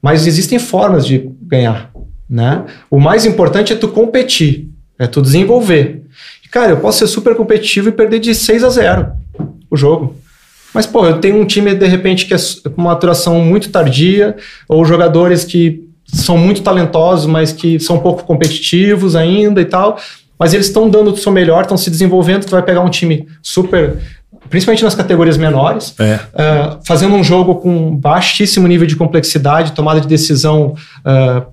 [0.00, 1.90] Mas existem formas de ganhar.
[2.28, 2.64] Né?
[2.90, 4.68] O mais importante é tu competir,
[4.98, 6.02] é tu desenvolver.
[6.44, 9.12] E, cara, eu posso ser super competitivo e perder de 6 a 0
[9.70, 10.16] o jogo.
[10.74, 14.36] Mas, pô, eu tenho um time, de repente, que é com uma maturação muito tardia,
[14.68, 19.98] ou jogadores que são muito talentosos, mas que são pouco competitivos ainda e tal.
[20.38, 22.44] Mas eles estão dando o seu melhor, estão se desenvolvendo.
[22.44, 23.96] Tu vai pegar um time super
[24.48, 26.14] principalmente nas categorias menores, é.
[26.14, 30.74] uh, fazendo um jogo com baixíssimo nível de complexidade, tomada de decisão
[31.04, 31.46] uh,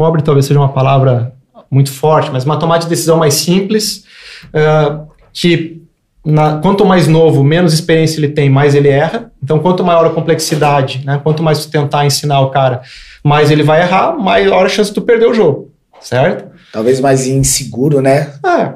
[0.00, 1.34] pobre talvez seja uma palavra
[1.70, 4.04] muito forte, mas uma tomada de decisão mais simples,
[4.46, 5.82] uh, que
[6.24, 9.30] na, quanto mais novo, menos experiência ele tem, mais ele erra.
[9.42, 12.80] Então, quanto maior a complexidade, né, quanto mais tu tentar ensinar o cara,
[13.22, 15.70] mais ele vai errar, maior a chance de tu perder o jogo,
[16.00, 16.50] certo?
[16.72, 18.32] Talvez mais inseguro, né?
[18.42, 18.72] É.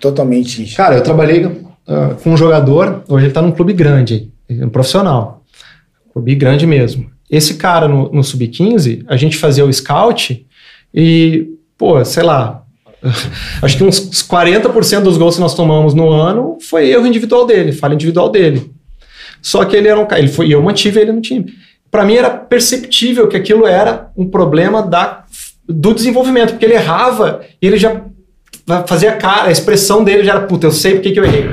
[0.00, 0.74] Totalmente.
[0.74, 5.44] Cara, eu trabalhei uh, com um jogador, hoje ele tá num clube grande, um profissional.
[6.12, 7.08] Clube grande mesmo.
[7.30, 10.43] Esse cara no, no Sub-15, a gente fazia o scout
[10.94, 12.62] e, pô, sei lá,
[13.60, 17.72] acho que uns 40% dos gols que nós tomamos no ano foi erro individual dele,
[17.72, 18.70] falha individual dele.
[19.42, 21.52] Só que ele era um cara, ele foi, e eu mantive ele no time.
[21.90, 25.24] Para mim era perceptível que aquilo era um problema da,
[25.68, 28.00] do desenvolvimento, porque ele errava e ele já
[28.86, 31.44] fazia cara, a expressão dele já era, puta, eu sei porque que eu errei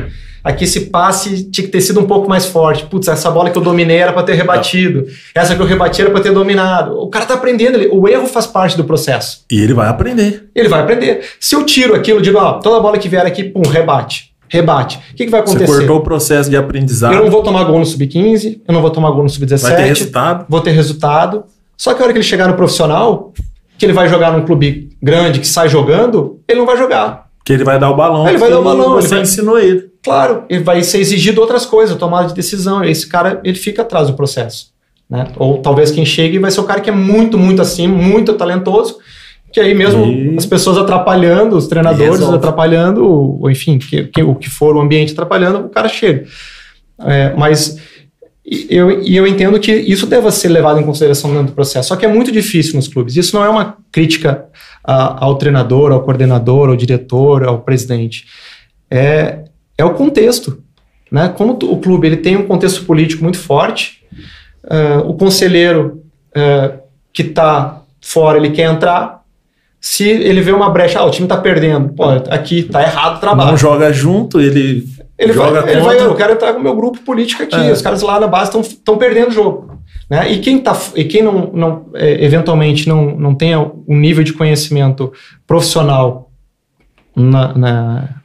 [0.44, 2.86] aqui esse passe tinha que ter sido um pouco mais forte.
[2.86, 5.06] Putz, essa bola que eu dominei era para ter rebatido.
[5.34, 6.98] Essa que eu rebati era para ter dominado.
[7.00, 9.44] O cara tá aprendendo, ele, o erro faz parte do processo.
[9.52, 10.50] E ele vai aprender.
[10.56, 11.26] Ele vai aprender.
[11.40, 14.32] Se eu tiro aquilo, digo, ó, toda bola que vier aqui, pum, rebate.
[14.48, 15.00] rebate.
[15.12, 15.68] O que, que vai acontecer?
[15.68, 17.14] Você cortou o processo de aprendizado.
[17.14, 19.62] Eu não vou tomar gol no sub-15, eu não vou tomar gol no sub-17.
[19.62, 20.46] Vai ter resultado.
[20.50, 21.44] Vou ter resultado.
[21.78, 23.34] Só que a hora que ele chegar no profissional,
[23.78, 27.26] que ele vai jogar num clube grande, que sai jogando, ele não vai jogar.
[27.44, 28.28] Que ele vai dar o balão.
[28.28, 28.94] Ele vai dar o balão.
[28.94, 29.22] Você vai...
[29.22, 29.91] ensinou ele.
[30.04, 32.84] Claro, ele vai ser exigido outras coisas, tomada de decisão.
[32.84, 34.72] Esse cara, ele fica atrás do processo.
[35.10, 35.28] Né?
[35.36, 38.98] Ou talvez quem chegue vai ser o cara que é muito, muito acima, muito talentoso,
[39.52, 40.38] que aí mesmo e...
[40.38, 45.12] as pessoas atrapalhando, os treinadores atrapalhando, ou enfim, que, que, o que for o ambiente
[45.12, 46.26] atrapalhando, o cara chega.
[47.04, 47.78] É, mas
[48.70, 51.90] eu, e eu entendo que isso deva ser levado em consideração dentro do processo.
[51.90, 53.16] Só que é muito difícil nos clubes.
[53.16, 54.46] Isso não é uma crítica
[54.84, 58.26] a, ao treinador, ao coordenador, ao diretor, ao presidente.
[58.90, 59.44] É,
[59.82, 60.62] é o contexto.
[61.12, 61.30] Né?
[61.30, 64.04] Como o clube ele tem um contexto político muito forte,
[64.64, 66.80] uh, o conselheiro uh,
[67.12, 69.22] que está fora ele quer entrar,
[69.80, 73.20] se ele vê uma brecha, ah, o time tá perdendo, pô, aqui tá errado o
[73.20, 73.50] trabalho.
[73.50, 74.86] Não joga junto, ele,
[75.18, 77.72] ele joga vai, ele vai, eu quero entrar com o meu grupo político aqui, é.
[77.72, 79.80] os caras lá na base estão perdendo o jogo.
[80.08, 80.34] Né?
[80.34, 84.34] E quem, tá, e quem não, não é, eventualmente não, não tenha um nível de
[84.34, 85.12] conhecimento
[85.48, 86.30] profissional
[87.16, 88.21] na, na,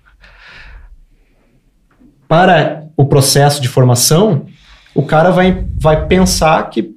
[2.29, 4.47] para o processo de formação,
[4.95, 6.95] o cara vai, vai pensar que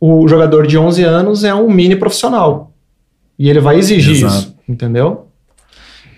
[0.00, 2.72] o jogador de 11 anos é um mini profissional.
[3.38, 4.34] E ele vai exigir Exato.
[4.34, 5.28] isso, entendeu?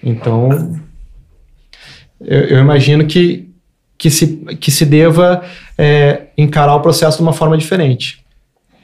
[0.03, 0.79] Então,
[2.21, 3.51] eu, eu, imagino que,
[3.97, 4.27] que, se,
[4.61, 5.43] que se deva
[5.77, 8.25] é, encarar o processo de uma forma diferente.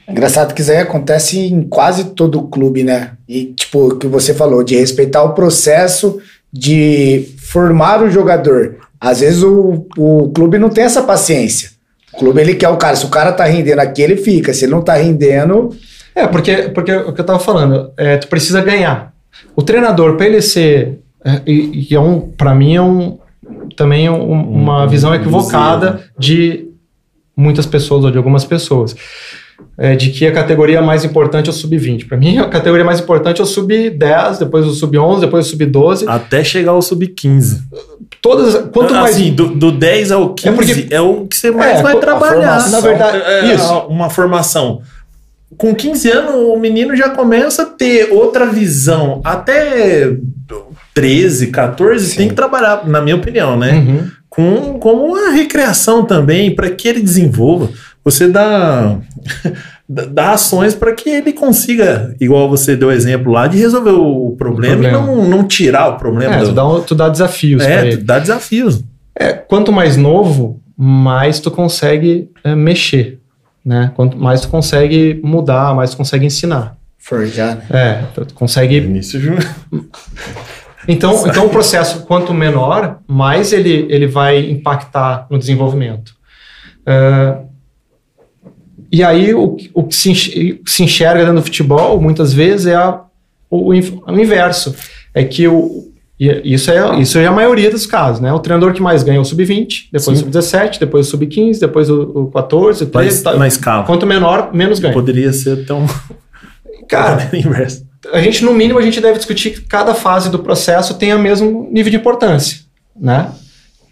[0.09, 3.13] Engraçado que isso aí acontece em quase todo o clube, né?
[3.29, 6.21] E, tipo, o que você falou, de respeitar o processo
[6.53, 8.80] de formar o jogador.
[9.01, 11.71] Às vezes o, o clube não tem essa paciência.
[12.13, 12.97] O clube ele quer o cara.
[12.97, 14.53] Se o cara tá rendendo aqui, ele fica.
[14.53, 15.71] Se ele não tá rendendo,
[16.15, 19.13] é, porque, porque o que eu estava falando, é, tu precisa ganhar.
[19.55, 21.01] O treinador, para ele ser.
[21.25, 23.19] É, e, e é um, para mim, é um,
[23.77, 26.69] também um, uma visão equivocada de
[27.37, 28.95] muitas pessoas ou de algumas pessoas.
[29.77, 32.07] É, de que a categoria mais importante é o sub-20.
[32.07, 36.07] Para mim, a categoria mais importante é o sub-10, depois o sub-11, depois o sub-12.
[36.07, 37.61] Até chegar ao sub-15.
[38.23, 39.15] Todas, quanto mais.
[39.15, 41.99] Assim, do, do 10 ao 15 é, porque, é o que você mais é, vai
[41.99, 42.71] trabalhar.
[42.71, 43.75] Na verdade, é, isso.
[43.89, 44.83] Uma formação
[45.61, 49.21] com 15 anos, o menino já começa a ter outra visão.
[49.23, 50.11] Até
[50.95, 52.17] 13, 14, Sim.
[52.17, 53.73] tem que trabalhar, na minha opinião, né?
[53.73, 54.11] Uhum.
[54.29, 57.69] Com, com uma recreação também, para que ele desenvolva.
[58.05, 58.97] Você dá,
[59.93, 64.75] dá ações para que ele consiga, igual você deu exemplo lá, de resolver o problema,
[64.75, 64.99] o problema.
[64.99, 66.37] e não, não tirar o problema.
[66.37, 67.63] É, tu, dá, tu dá desafios.
[67.63, 68.85] É, tu dá desafios.
[69.19, 73.21] É, quanto mais novo, mais tu consegue é, mexer
[73.65, 73.93] né?
[73.95, 76.77] Quanto mais tu consegue mudar, mais tu consegue ensinar.
[76.99, 77.65] Forjar, né?
[77.71, 78.77] É, tu consegue...
[78.77, 79.21] Início,
[80.89, 86.15] Então, então o processo, quanto menor, mais ele, ele vai impactar no desenvolvimento.
[86.81, 87.50] Uh,
[88.93, 93.01] e aí, o, o que se, enxerga dentro do futebol, muitas vezes, é a,
[93.49, 94.75] o, o inverso.
[95.15, 95.91] É que o,
[96.45, 98.31] isso é, isso é a maioria dos casos, né?
[98.31, 100.25] O treinador que mais ganha é o sub-20, depois Sim.
[100.29, 103.23] o sub-17, depois o sub-15, depois o, o 14, o 13.
[103.23, 103.85] Tá, na escala.
[103.85, 104.93] Quanto menor, menos ganha.
[104.93, 105.87] Poderia ser tão.
[106.89, 107.31] Cara,
[108.13, 111.19] a gente, no mínimo, a gente deve discutir que cada fase do processo tenha o
[111.19, 112.59] mesmo nível de importância,
[112.95, 113.31] né?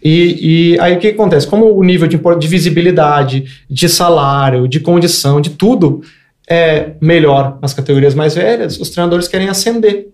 [0.03, 1.45] E, e aí o que acontece?
[1.47, 6.01] Como o nível de, de visibilidade, de salário, de condição, de tudo
[6.49, 10.07] é melhor nas categorias mais velhas, os treinadores querem ascender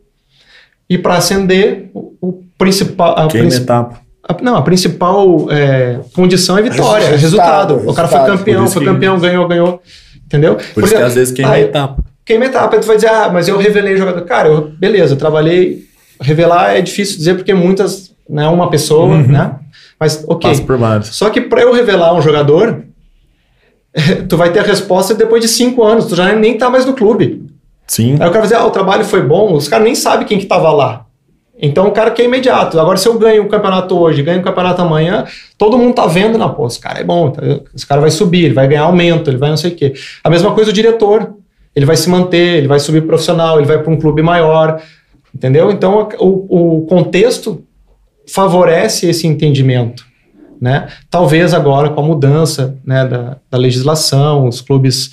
[0.89, 3.17] e para ascender, o, o principal.
[3.17, 3.63] A princip...
[3.63, 4.01] etapa.
[4.27, 7.75] A, não, a principal é, condição é vitória, é resultado.
[7.75, 7.89] resultado.
[7.89, 9.81] O cara foi campeão, foi campeão, ganhou, ganhou.
[10.25, 10.55] Entendeu?
[10.55, 12.03] Por Porque, isso que às vezes queima aí, etapa.
[12.23, 14.21] Queima etapa, tu vai dizer, ah, mas eu revelei o jogador.
[14.21, 15.85] Cara, eu, beleza, eu trabalhei.
[16.19, 19.27] Revelar é difícil dizer porque muitas, né, uma pessoa, uhum.
[19.27, 19.55] né?
[19.99, 20.49] Mas, ok.
[21.05, 22.83] Só que para eu revelar um jogador,
[24.27, 26.93] tu vai ter a resposta depois de cinco anos, tu já nem tá mais no
[26.93, 27.45] clube.
[27.87, 28.13] Sim.
[28.13, 30.39] Aí o cara vai dizer, ah, o trabalho foi bom, os caras nem sabem quem
[30.39, 31.05] que tava lá.
[31.57, 32.79] Então o cara quer imediato.
[32.79, 35.25] Agora, se eu ganho o campeonato hoje, ganho o campeonato amanhã,
[35.57, 37.41] todo mundo tá vendo, na pô, esse cara é bom, tá,
[37.73, 39.93] esse cara vai subir, ele vai ganhar aumento, ele vai não sei o quê.
[40.23, 41.33] A mesma coisa o diretor.
[41.75, 44.81] Ele vai se manter, ele vai subir profissional, ele vai para um clube maior,
[45.33, 45.69] entendeu?
[45.69, 47.64] Então o, o contexto
[48.27, 50.05] favorece esse entendimento.
[50.59, 50.87] Né?
[51.09, 55.11] Talvez agora com a mudança né, da, da legislação, os clubes.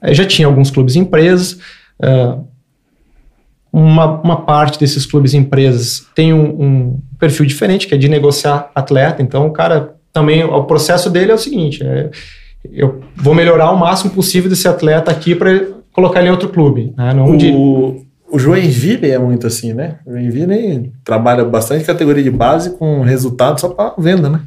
[0.00, 1.58] Eh, já tinha alguns clubes e empresas,
[2.02, 2.44] Uh,
[3.72, 8.08] uma, uma, parte desses clubes e empresas tem um, um, perfil diferente, que é de
[8.08, 9.20] negociar atleta.
[9.20, 12.10] Então, o cara também, o processo dele é o seguinte: é,
[12.72, 16.92] eu vou melhorar o máximo possível desse atleta aqui para colocar ele em outro clube.
[16.96, 17.14] Né?
[17.14, 17.50] Não o, de...
[18.34, 19.94] o Joinville é muito assim, né?
[20.04, 24.40] O Joinville trabalha bastante categoria de base com resultado só para venda, né?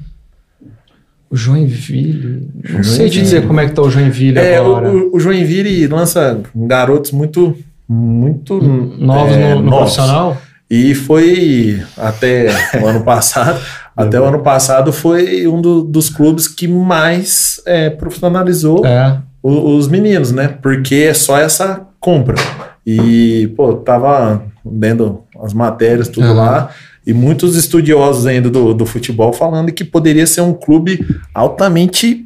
[1.29, 2.49] O Joinville.
[2.53, 2.83] Não Joinville.
[2.83, 4.89] sei te dizer como é que tá o Joinville é, agora.
[4.89, 7.55] O, o Joinville lança garotos muito.
[7.87, 9.95] Muito novos é, no, no novos.
[9.95, 10.37] profissional.
[10.69, 12.47] E foi até
[12.81, 13.57] o ano passado.
[13.95, 19.17] até o ano passado foi um do, dos clubes que mais é, profissionalizou é.
[19.41, 20.49] O, os meninos, né?
[20.61, 22.35] Porque é só essa compra.
[22.89, 26.35] E, pô, tava lendo as matérias, tudo uhum.
[26.35, 26.69] lá,
[27.05, 32.25] e muitos estudiosos ainda do, do futebol falando que poderia ser um clube altamente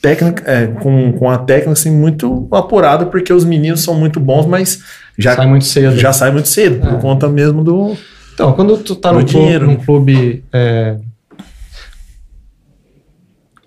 [0.00, 4.46] técnico, é, com, com a técnica assim, muito apurada, porque os meninos são muito bons,
[4.46, 4.82] mas
[5.18, 5.98] já sai muito cedo.
[5.98, 6.90] Já sai muito cedo, é.
[6.90, 7.94] por conta mesmo do.
[8.32, 10.96] Então, quando tu tá num clube, num clube é...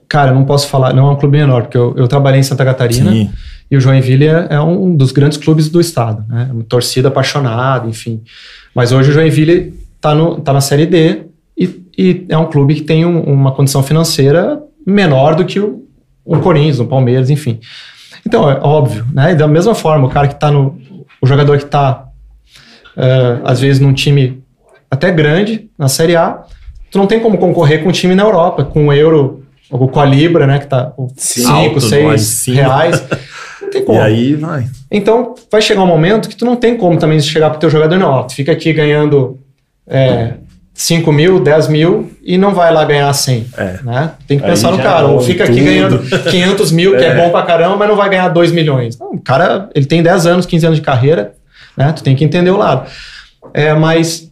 [0.09, 2.43] Cara, eu não posso falar, não é um clube menor, porque eu, eu trabalhei em
[2.43, 3.11] Santa Catarina.
[3.11, 3.29] Sim.
[3.73, 6.47] E o Joinville é, é um dos grandes clubes do estado, né?
[6.53, 8.21] Uma torcida apaixonada, enfim.
[8.75, 10.15] Mas hoje o Joinville está
[10.45, 11.23] tá na Série D
[11.57, 15.87] e, e, é um clube que tem um, uma condição financeira menor do que o,
[16.23, 17.59] o Corinthians, o Palmeiras, enfim.
[18.23, 19.31] Então, é óbvio, né?
[19.31, 20.79] E da mesma forma, o cara que está no.
[21.19, 22.09] O jogador que está,
[22.95, 24.43] uh, é, às vezes, num time
[24.91, 26.43] até grande, na Série A,
[26.91, 29.99] tu não tem como concorrer com um time na Europa, com o Euro, ou com
[29.99, 30.59] a Libra, né?
[30.59, 33.03] Que tá 5, 6 reais.
[33.73, 33.99] tem como.
[33.99, 34.65] E aí vai.
[34.89, 37.97] Então, vai chegar um momento que tu não tem como também chegar pro teu jogador,
[37.97, 39.39] não, ó, tu fica aqui ganhando
[39.87, 40.33] é,
[40.73, 43.79] 5 mil, 10 mil e não vai lá ganhar 100, é.
[43.83, 44.11] né?
[44.27, 45.55] Tem que pensar no cara, ou fica tudo.
[45.55, 45.99] aqui ganhando
[46.29, 47.09] 500 mil, que é.
[47.09, 48.97] é bom pra caramba, mas não vai ganhar 2 milhões.
[48.97, 51.33] Não, o cara, ele tem 10 anos, 15 anos de carreira,
[51.75, 51.91] né?
[51.91, 52.89] Tu tem que entender o lado.
[53.53, 54.31] É, mas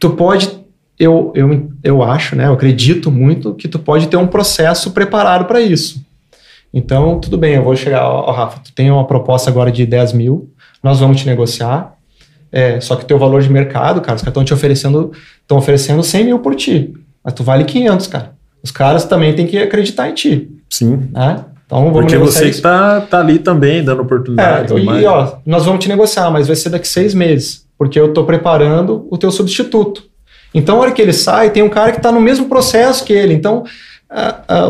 [0.00, 0.62] tu pode
[0.98, 2.46] eu, eu, eu acho, né?
[2.46, 6.00] Eu acredito muito que tu pode ter um processo preparado para isso.
[6.72, 9.84] Então, tudo bem, eu vou chegar, ó, ó, Rafa, tu tem uma proposta agora de
[9.84, 10.50] 10 mil,
[10.82, 11.94] nós vamos te negociar,
[12.50, 16.02] é, só que teu valor de mercado, cara, os caras estão te oferecendo, estão oferecendo
[16.02, 18.32] 100 mil por ti, mas tu vale 500, cara.
[18.62, 20.50] Os caras também têm que acreditar em ti.
[20.70, 21.08] Sim.
[21.12, 21.44] Né?
[21.66, 22.58] Então, vamos Porque você isso.
[22.58, 24.72] que tá, tá ali também, dando oportunidade.
[24.74, 28.12] É, e, ó, nós vamos te negociar, mas vai ser daqui seis meses, porque eu
[28.12, 30.04] tô preparando o teu substituto.
[30.54, 33.12] Então, a hora que ele sai, tem um cara que está no mesmo processo que
[33.12, 33.32] ele.
[33.32, 33.64] Então,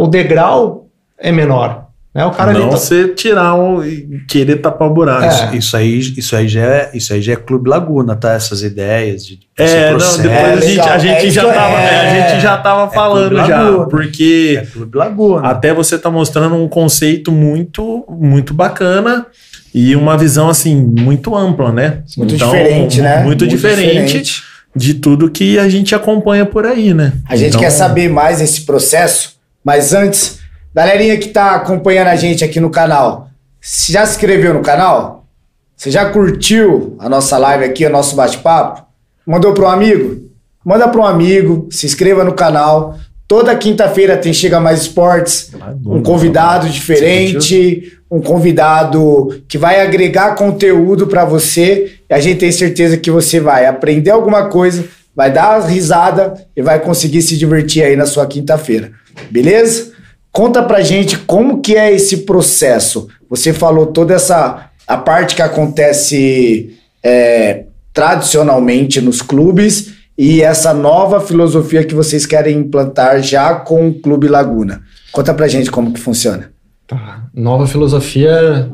[0.00, 0.86] o degrau
[1.18, 1.81] é menor.
[2.14, 2.26] Né?
[2.26, 2.76] O cara não tá...
[2.76, 5.24] você tirar um, e querer tapar o buraco.
[5.24, 5.56] É.
[5.56, 8.34] Isso, aí, isso, aí já é, isso aí já é Clube Laguna, tá?
[8.34, 9.40] Essas ideias de.
[9.56, 12.90] É, não, depois a gente, a gente, é, já tava, é, a gente já tava
[12.90, 13.86] falando já.
[13.86, 15.48] Porque é Clube Laguna.
[15.48, 19.26] até você tá mostrando um conceito muito, muito bacana
[19.74, 22.02] e uma visão assim, muito ampla, né?
[22.16, 23.16] Muito então, diferente, né?
[23.22, 24.06] Muito, muito diferente.
[24.06, 24.42] diferente.
[24.74, 27.12] De tudo que a gente acompanha por aí, né?
[27.26, 27.60] A gente então...
[27.60, 30.41] quer saber mais esse processo, mas antes,
[30.74, 33.28] Galerinha que tá acompanhando a gente aqui no canal,
[33.60, 35.26] você já se inscreveu no canal?
[35.76, 38.82] Você já curtiu a nossa live aqui, o nosso bate-papo?
[39.26, 40.30] Mandou para um amigo?
[40.64, 42.96] Manda para um amigo, se inscreva no canal.
[43.28, 45.50] Toda quinta-feira tem Chega Mais Esportes,
[45.84, 52.52] um convidado diferente, um convidado que vai agregar conteúdo para você e a gente tem
[52.52, 57.82] certeza que você vai aprender alguma coisa, vai dar risada e vai conseguir se divertir
[57.82, 58.92] aí na sua quinta-feira.
[59.30, 59.91] Beleza?
[60.32, 63.08] Conta pra gente como que é esse processo.
[63.28, 71.20] Você falou toda essa a parte que acontece é, tradicionalmente nos clubes e essa nova
[71.20, 74.82] filosofia que vocês querem implantar já com o Clube Laguna.
[75.10, 76.50] Conta pra gente como que funciona.
[76.86, 77.24] Tá.
[77.34, 78.70] Nova filosofia.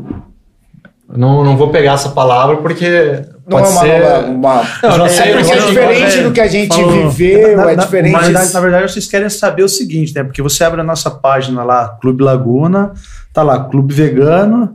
[1.08, 4.00] Não, não vou pegar essa palavra porque não é uma, ser...
[4.00, 4.62] nova, uma...
[4.82, 7.10] Não, não é, sei, é porque é diferente do que a gente Falou.
[7.10, 8.12] viveu, na, é diferente.
[8.12, 10.22] Na verdade, na verdade, vocês querem saber o seguinte, né?
[10.22, 12.92] Porque você abre a nossa página lá, Clube Laguna,
[13.32, 14.74] tá lá, Clube Vegano,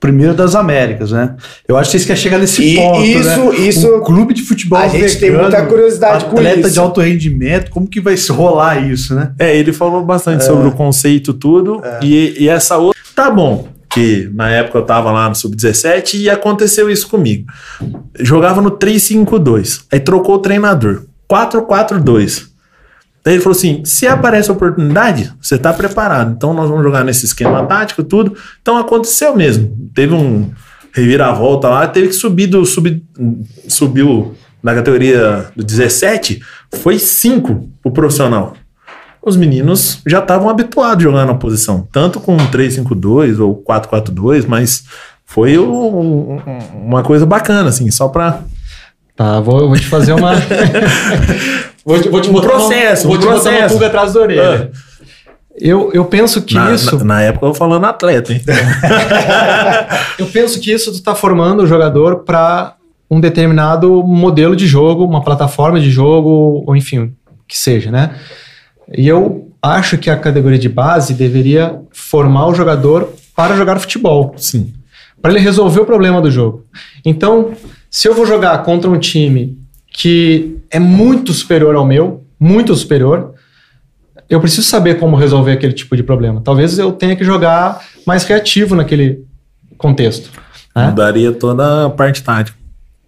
[0.00, 1.36] primeiro das Américas, né?
[1.66, 3.56] Eu acho que vocês querem chegar nesse e ponto, isso, né?
[3.58, 6.48] Isso, um clube de futebol A gente vegano, tem muita curiosidade com isso.
[6.48, 9.32] Atleta de alto rendimento, como que vai rolar isso, né?
[9.38, 10.46] É, ele falou bastante é.
[10.46, 12.00] sobre o conceito tudo é.
[12.02, 13.00] e, e essa outra...
[13.14, 17.50] Tá bom, que na época eu tava lá no Sub-17 e aconteceu isso comigo.
[18.20, 22.48] Jogava no 3-5-2, aí trocou o treinador, 4-4-2.
[23.24, 26.34] Daí ele falou assim: se aparece oportunidade, você tá preparado.
[26.36, 28.36] Então nós vamos jogar nesse esquema tático, tudo.
[28.60, 29.74] Então aconteceu mesmo.
[29.94, 30.50] Teve um
[30.92, 32.66] reviravolta lá, teve que subir do.
[32.66, 33.02] Sub,
[33.66, 38.54] subiu na categoria do 17, foi 5 pro profissional
[39.26, 44.84] os meninos já estavam habituados a jogar na posição, tanto com 3-5-2 ou 4-4-2, mas
[45.24, 46.38] foi um,
[46.74, 48.40] uma coisa bacana, assim, só para
[49.16, 50.34] Tá, vou, vou te fazer uma.
[51.84, 53.50] vou, te, vou te um processo, uma, vou um te processo.
[53.50, 54.70] botar uma pulga atrás da orelha.
[54.72, 54.78] Ah.
[55.58, 56.98] Eu, eu penso que na, isso.
[56.98, 58.42] Na, na, época eu falando atleta, hein?
[60.18, 62.74] eu penso que isso está formando o jogador para
[63.10, 67.14] um determinado modelo de jogo, uma plataforma de jogo, ou enfim,
[67.48, 68.16] que seja, né?
[68.94, 74.34] E eu acho que a categoria de base deveria formar o jogador para jogar futebol.
[74.36, 74.72] Sim.
[75.20, 76.64] Para ele resolver o problema do jogo.
[77.04, 77.52] Então,
[77.90, 79.58] se eu vou jogar contra um time
[79.92, 83.34] que é muito superior ao meu, muito superior,
[84.28, 86.40] eu preciso saber como resolver aquele tipo de problema.
[86.42, 89.24] Talvez eu tenha que jogar mais reativo naquele
[89.78, 90.30] contexto.
[90.74, 90.88] Né?
[90.88, 92.56] Mudaria toda a parte tática.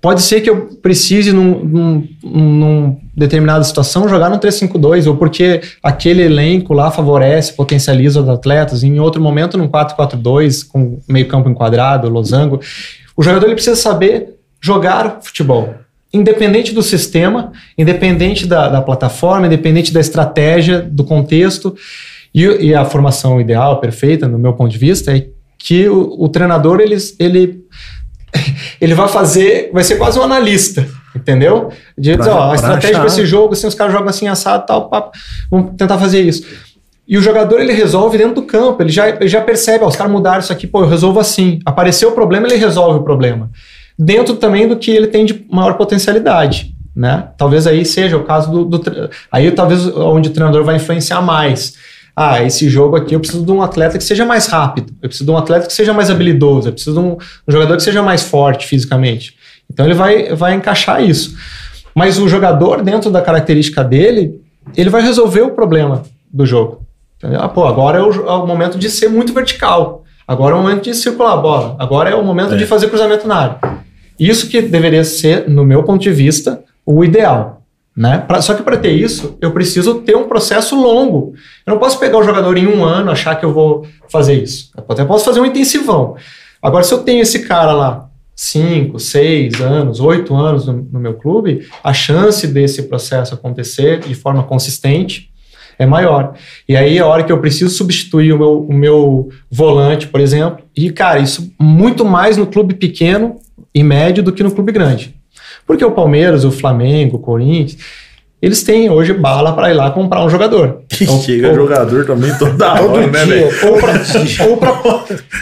[0.01, 5.61] Pode ser que eu precise, num, num, num determinada situação, jogar no 3-5-2, ou porque
[5.83, 11.49] aquele elenco lá favorece, potencializa os atletas, em outro momento, num 4-4-2, com meio campo
[11.49, 12.61] enquadrado, losango.
[13.17, 15.75] O jogador ele precisa saber jogar futebol
[16.13, 21.77] independente do sistema, independente da, da, plataforma, independente da estratégia, do contexto.
[22.35, 25.27] E, e, a formação ideal, perfeita, no meu ponto de vista, é
[25.59, 27.61] que o, o, treinador ele, ele,
[28.81, 31.71] ele vai fazer, vai ser quase um analista, entendeu?
[31.97, 34.89] De dizer, ó, a estratégia para esse jogo, assim, os caras jogam assim assado tal,
[34.89, 35.17] papo,
[35.51, 36.45] vamos tentar fazer isso.
[37.07, 39.97] E o jogador ele resolve dentro do campo, ele já, ele já percebe, ó, os
[39.97, 41.59] caras mudaram isso aqui, pô, eu resolvo assim.
[41.65, 43.51] Apareceu o problema, ele resolve o problema
[43.99, 46.73] dentro também do que ele tem de maior potencialidade.
[46.95, 47.29] Né?
[47.37, 51.75] Talvez aí seja o caso do, do, Aí talvez onde o treinador vai influenciar mais.
[52.21, 55.25] Ah, esse jogo aqui eu preciso de um atleta que seja mais rápido, eu preciso
[55.25, 58.03] de um atleta que seja mais habilidoso, eu preciso de um, um jogador que seja
[58.03, 59.37] mais forte fisicamente.
[59.73, 61.37] Então ele vai, vai encaixar isso.
[61.95, 64.41] Mas o jogador, dentro da característica dele,
[64.77, 66.03] ele vai resolver o problema
[66.33, 66.83] do jogo.
[67.23, 70.03] Ah, pô, agora é o, é o momento de ser muito vertical.
[70.27, 71.77] Agora é o momento de circular a bola.
[71.79, 72.57] Agora é o momento é.
[72.57, 73.59] de fazer cruzamento na área.
[74.19, 77.58] Isso que deveria ser, no meu ponto de vista, o ideal.
[77.99, 78.19] Né?
[78.19, 81.35] Pra, só que para ter isso, eu preciso ter um processo longo.
[81.67, 84.71] Eu não posso pegar o jogador em um ano achar que eu vou fazer isso.
[84.77, 86.15] Eu até posso fazer um intensivão.
[86.63, 91.15] Agora, se eu tenho esse cara lá, cinco, seis anos, oito anos no, no meu
[91.15, 95.33] clube, a chance desse processo acontecer de forma consistente
[95.77, 96.35] é maior.
[96.69, 100.65] E aí, a hora que eu preciso substituir o meu, o meu volante, por exemplo,
[100.77, 103.41] e, cara, isso muito mais no clube pequeno
[103.75, 105.18] e médio do que no clube grande.
[105.69, 107.77] Porque o Palmeiras, o Flamengo, o Corinthians,
[108.41, 110.83] eles têm hoje bala para ir lá comprar um jogador.
[111.01, 113.49] Então, Chega ou, jogador também toda hora, né, velho?
[113.69, 113.93] Ou para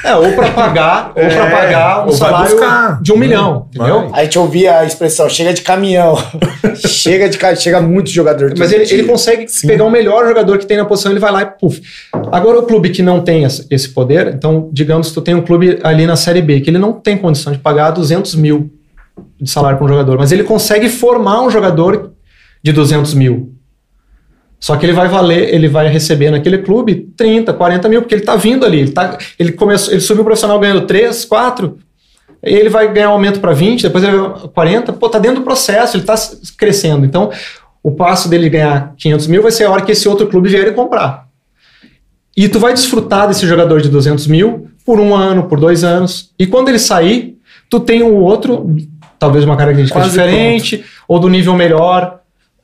[0.05, 2.59] é, ou para pagar, é, ou para pagar um salário
[3.01, 4.11] de um milhão, entendeu?
[4.13, 6.15] A gente ouvia a expressão, chega de caminhão.
[6.87, 8.53] chega de chega muito jogador.
[8.59, 9.67] Mas ele, ele consegue Sim.
[9.67, 11.81] pegar o melhor jogador que tem na posição, ele vai lá e puf.
[12.31, 15.79] Agora o clube que não tem esse poder, então digamos que tu tem um clube
[15.83, 18.76] ali na Série B, que ele não tem condição de pagar 200 mil
[19.41, 22.13] de salário para um jogador, mas ele consegue formar um jogador
[22.63, 23.55] de 200 mil.
[24.59, 28.23] Só que ele vai valer, ele vai receber naquele clube 30, 40 mil, porque ele
[28.23, 28.81] está vindo ali.
[28.81, 31.79] Ele, tá, ele, começou, ele subiu o profissional ganhando 3, 4,
[32.43, 34.93] ele vai ganhar um aumento para 20, depois ele vai 40.
[34.95, 36.15] Pô, tá dentro do processo, ele está
[36.57, 37.05] crescendo.
[37.05, 37.31] Então,
[37.83, 40.67] o passo dele ganhar 500 mil vai ser a hora que esse outro clube vier
[40.67, 41.27] e comprar.
[42.37, 46.33] E tu vai desfrutar desse jogador de 200 mil por um ano, por dois anos.
[46.39, 47.39] E quando ele sair,
[47.71, 48.77] tu tem um outro,
[49.19, 50.93] talvez uma característica Quase diferente, pronto.
[51.09, 52.21] ou do nível melhor,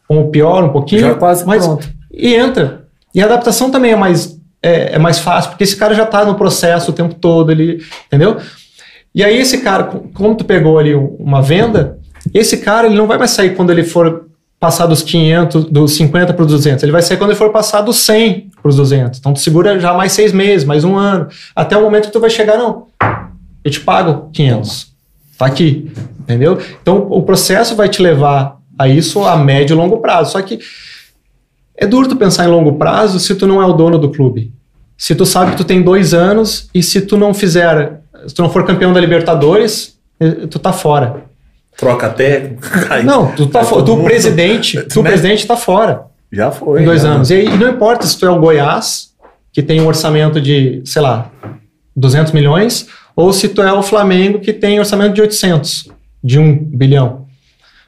[0.08, 1.00] ou pior um pouquinho.
[1.02, 1.88] Já quase mas, pronto.
[2.12, 2.84] E entra.
[3.14, 6.24] E a adaptação também é mais, é, é mais fácil, porque esse cara já está
[6.24, 8.38] no processo o tempo todo, ele, entendeu?
[9.14, 9.84] E aí esse cara,
[10.14, 11.98] como tu pegou ali uma venda,
[12.32, 14.26] esse cara ele não vai mais sair quando ele for
[14.58, 16.82] passar dos 500, dos 50 para os 200.
[16.82, 19.18] Ele vai sair quando ele for passar dos 100 para os 200.
[19.18, 22.20] Então tu segura já mais seis meses, mais um ano, até o momento que tu
[22.20, 22.86] vai chegar, não,
[23.64, 24.91] eu te pago 500.
[25.42, 25.90] Tá aqui,
[26.20, 26.56] entendeu?
[26.80, 30.30] Então o processo vai te levar a isso a médio e longo prazo.
[30.30, 30.60] Só que
[31.76, 34.52] é duro tu pensar em longo prazo se tu não é o dono do clube.
[34.96, 38.40] Se tu sabe que tu tem dois anos e se tu não fizer, se tu
[38.40, 41.24] não for campeão da Libertadores, eh, tu tá fora.
[41.76, 42.52] Troca até.
[43.04, 43.84] Não, tu tá fora.
[43.84, 44.04] Tu, mundo...
[44.04, 45.10] presidente, tu, né?
[45.10, 46.02] presidente, tá fora.
[46.30, 46.82] Já foi.
[46.82, 47.32] Em dois anos.
[47.32, 49.10] E, e não importa se tu é o Goiás,
[49.52, 51.32] que tem um orçamento de, sei lá,
[51.96, 55.90] 200 milhões, ou se tu é o Flamengo, que tem orçamento de 800,
[56.22, 57.22] de 1 bilhão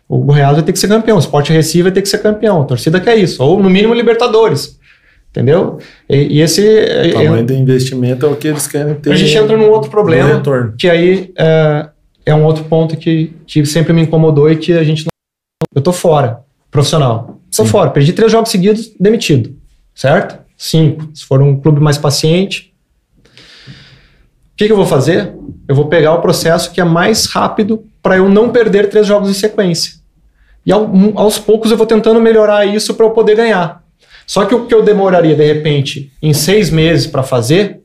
[0.09, 2.63] o Goiás vai ter que ser campeão, o Sport Recife vai ter que ser campeão,
[2.63, 4.79] a torcida quer isso, ou no mínimo Libertadores.
[5.31, 5.79] Entendeu?
[6.09, 6.63] E, e esse.
[6.63, 9.11] O tamanho é, do investimento é o que eles querem ter.
[9.11, 10.41] A gente entra num outro problema.
[10.79, 11.89] Que aí é,
[12.25, 15.11] é, um outro ponto que, que sempre me incomodou e que a gente não.
[15.75, 16.39] Eu tô fora,
[16.71, 17.41] profissional.
[17.51, 17.69] Tô Sim.
[17.69, 17.91] fora.
[17.91, 19.57] Perdi três jogos seguidos, demitido.
[19.93, 20.39] Certo?
[20.57, 21.09] Cinco.
[21.13, 22.73] Se for um clube mais paciente.
[24.55, 25.35] O que, que eu vou fazer?
[25.69, 29.29] Eu vou pegar o processo que é mais rápido para eu não perder três jogos
[29.29, 29.95] em sequência.
[30.65, 33.83] E ao, aos poucos eu vou tentando melhorar isso para eu poder ganhar.
[34.25, 37.81] Só que o que eu demoraria, de repente, em seis meses para fazer,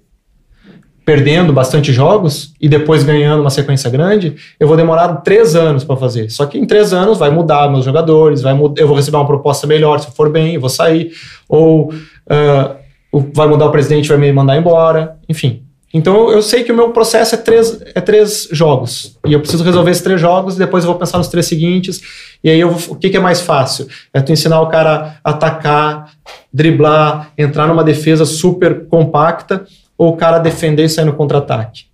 [1.04, 5.98] perdendo bastante jogos e depois ganhando uma sequência grande, eu vou demorar três anos para
[5.98, 6.30] fazer.
[6.30, 9.66] Só que em três anos vai mudar meus jogadores, vai eu vou receber uma proposta
[9.66, 11.12] melhor se for bem, eu vou sair,
[11.50, 15.64] ou uh, vai mudar o presidente, vai me mandar embora, enfim.
[15.94, 19.18] Então eu sei que o meu processo é três, é três jogos.
[19.26, 22.02] E eu preciso resolver esses três jogos e depois eu vou pensar nos três seguintes.
[22.44, 23.88] E aí eu, o que, que é mais fácil?
[24.14, 26.12] É tu ensinar o cara a atacar,
[26.54, 29.66] driblar, entrar numa defesa super compacta
[29.98, 31.86] ou o cara defender e sair no contra-ataque?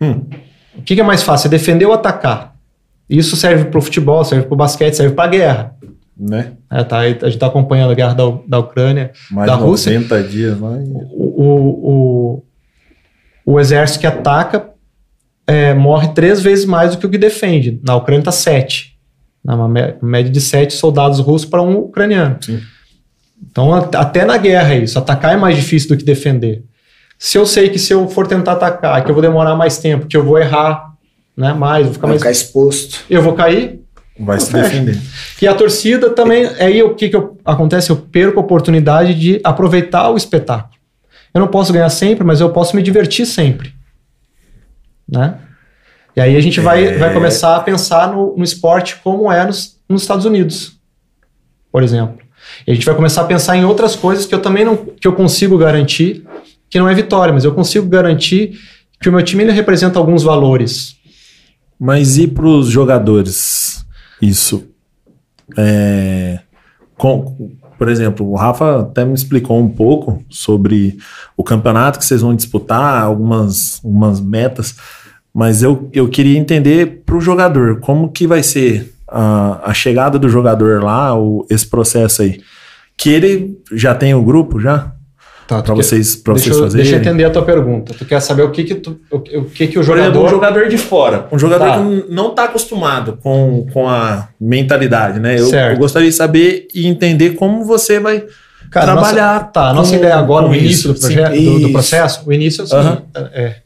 [0.00, 0.24] Hum.
[0.76, 1.48] O que, que, é mais fácil?
[1.48, 2.54] É defender ou atacar?
[3.08, 5.76] Isso serve para o futebol, serve para o basquete, serve para a guerra.
[6.16, 6.52] Né?
[6.70, 9.92] É, tá, a gente está acompanhando a guerra da, da Ucrânia, mais da 90 Rússia.
[9.92, 10.58] 90 dias.
[10.58, 10.88] Mas...
[10.88, 12.42] O, o, o
[13.44, 14.70] o exército que ataca
[15.46, 17.80] é, morre três vezes mais do que o que defende.
[17.82, 18.96] Na Ucrânia está sete.
[19.44, 19.68] Uma
[20.00, 22.38] média de sete soldados russos para um ucraniano.
[22.40, 22.60] Sim.
[23.50, 24.98] Então, até na guerra é isso.
[24.98, 26.62] Atacar é mais difícil do que defender.
[27.18, 30.06] Se eu sei que se eu for tentar atacar, que eu vou demorar mais tempo,
[30.06, 30.92] que eu vou errar
[31.36, 32.20] né, mais, vou ficar Vai mais.
[32.20, 33.00] ficar exposto.
[33.10, 33.80] Eu vou cair.
[34.18, 34.98] Vai se defender.
[35.40, 36.46] E a torcida também.
[36.58, 37.90] Aí o que, que eu, acontece?
[37.90, 40.74] Eu perco a oportunidade de aproveitar o espetáculo.
[41.34, 43.74] Eu não posso ganhar sempre, mas eu posso me divertir sempre.
[45.08, 45.38] Né?
[46.14, 46.98] E aí a gente vai, é...
[46.98, 50.78] vai começar a pensar no, no esporte como é nos, nos, Estados Unidos,
[51.70, 52.18] por exemplo.
[52.66, 55.06] E a gente vai começar a pensar em outras coisas que eu também não que
[55.06, 56.24] eu consigo garantir,
[56.68, 58.58] que não é vitória, mas eu consigo garantir
[59.00, 60.96] que o meu time ele representa alguns valores.
[61.78, 63.84] Mas e para os jogadores?
[64.20, 64.68] Isso.
[65.56, 66.40] É,
[66.96, 67.50] com,
[67.82, 70.98] por exemplo, o Rafa até me explicou um pouco sobre
[71.36, 74.76] o campeonato que vocês vão disputar, algumas, algumas metas,
[75.34, 80.16] mas eu, eu queria entender para o jogador como que vai ser a, a chegada
[80.16, 82.40] do jogador lá, o, esse processo aí.
[82.96, 84.92] Que ele já tem o grupo já?
[85.52, 86.82] Tá, para vocês, pra vocês eu, fazerem.
[86.82, 87.92] Deixa eu entender a tua pergunta.
[87.92, 90.08] Tu quer saber o que que, tu, o, o que, que o jogador...
[90.08, 91.78] Exemplo, um jogador de fora, um jogador tá.
[91.78, 95.38] que não está acostumado com, com a mentalidade, né?
[95.38, 98.24] Eu, eu, gostaria de saber e entender como você vai
[98.70, 99.34] Cara, trabalhar.
[99.34, 102.62] Nossa, tá, a nossa ideia agora, o início do, projeto, do, do, processo, o início
[102.62, 103.02] é o seguinte,
[103.34, 103.56] é,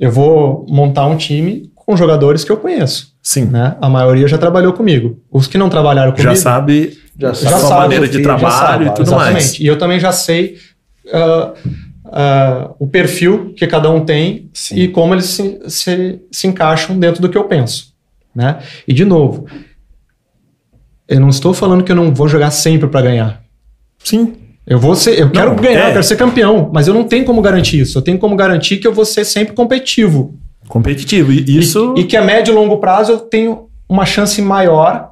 [0.00, 3.14] eu vou montar um time com jogadores que eu conheço.
[3.22, 3.44] Sim.
[3.44, 3.76] Né?
[3.80, 5.20] A maioria já trabalhou comigo.
[5.30, 6.34] Os que não trabalharam comigo...
[6.34, 9.32] Já sabe já, já sabe a maneira de trabalho e tudo exatamente.
[9.32, 9.60] mais.
[9.60, 10.56] E eu também já sei
[11.06, 11.52] uh,
[12.04, 14.76] uh, o perfil que cada um tem Sim.
[14.76, 17.92] e como eles se, se, se encaixam dentro do que eu penso.
[18.34, 18.58] Né?
[18.86, 19.46] E, de novo,
[21.08, 23.44] eu não estou falando que eu não vou jogar sempre para ganhar.
[23.98, 24.34] Sim.
[24.66, 25.88] Eu vou ser, eu quero não, ganhar, é.
[25.88, 27.98] eu quero ser campeão, mas eu não tenho como garantir isso.
[27.98, 30.38] Eu tenho como garantir que eu vou ser sempre competitivo.
[30.68, 31.94] Competitivo, isso.
[31.96, 35.10] E, e que a médio e longo prazo eu tenho uma chance maior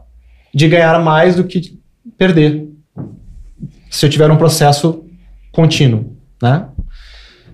[0.54, 1.78] de ganhar mais do que
[2.16, 2.66] perder.
[3.90, 5.04] Se eu tiver um processo
[5.52, 6.66] contínuo, né?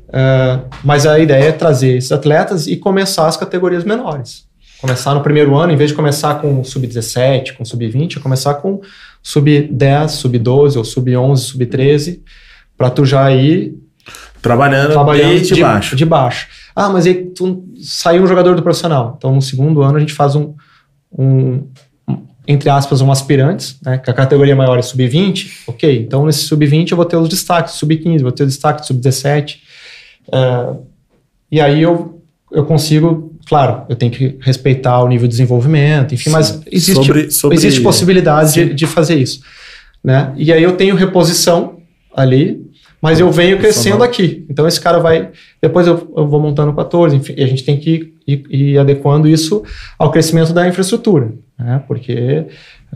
[0.08, 4.48] Uh, mas a ideia é trazer esses atletas e começar as categorias menores.
[4.80, 8.80] Começar no primeiro ano, em vez de começar com sub-17, com sub-20, começar com
[9.22, 12.20] sub-10, sub-12 ou sub-11, sub-13,
[12.76, 13.76] para tu já ir
[14.40, 15.96] trabalhando, trabalhando desde de baixo.
[15.96, 16.48] De baixo.
[16.74, 19.16] Ah, mas aí tu saiu um jogador do profissional.
[19.18, 20.54] Então, no segundo ano, a gente faz um,
[21.10, 21.66] um
[22.48, 26.92] entre aspas, um aspirantes, né, que a categoria maior é sub-20, ok, então nesse sub-20
[26.92, 29.58] eu vou ter os destaques, sub-15, vou ter o destaque sub-17,
[30.28, 30.82] uh,
[31.52, 36.30] e aí eu, eu consigo, claro, eu tenho que respeitar o nível de desenvolvimento, enfim,
[36.30, 36.30] Sim.
[36.30, 37.56] mas existe, sobre, sobre...
[37.58, 39.42] existe possibilidade de, de, fazer isso.
[40.02, 40.32] Né?
[40.36, 41.76] E aí eu tenho reposição
[42.14, 42.66] ali,
[43.00, 44.46] mas eu venho crescendo aqui.
[44.48, 45.30] Então esse cara vai.
[45.60, 49.26] Depois eu, eu vou montando 14, enfim, e a gente tem que ir, ir adequando
[49.26, 49.62] isso
[49.98, 51.82] ao crescimento da infraestrutura né?
[51.86, 52.46] porque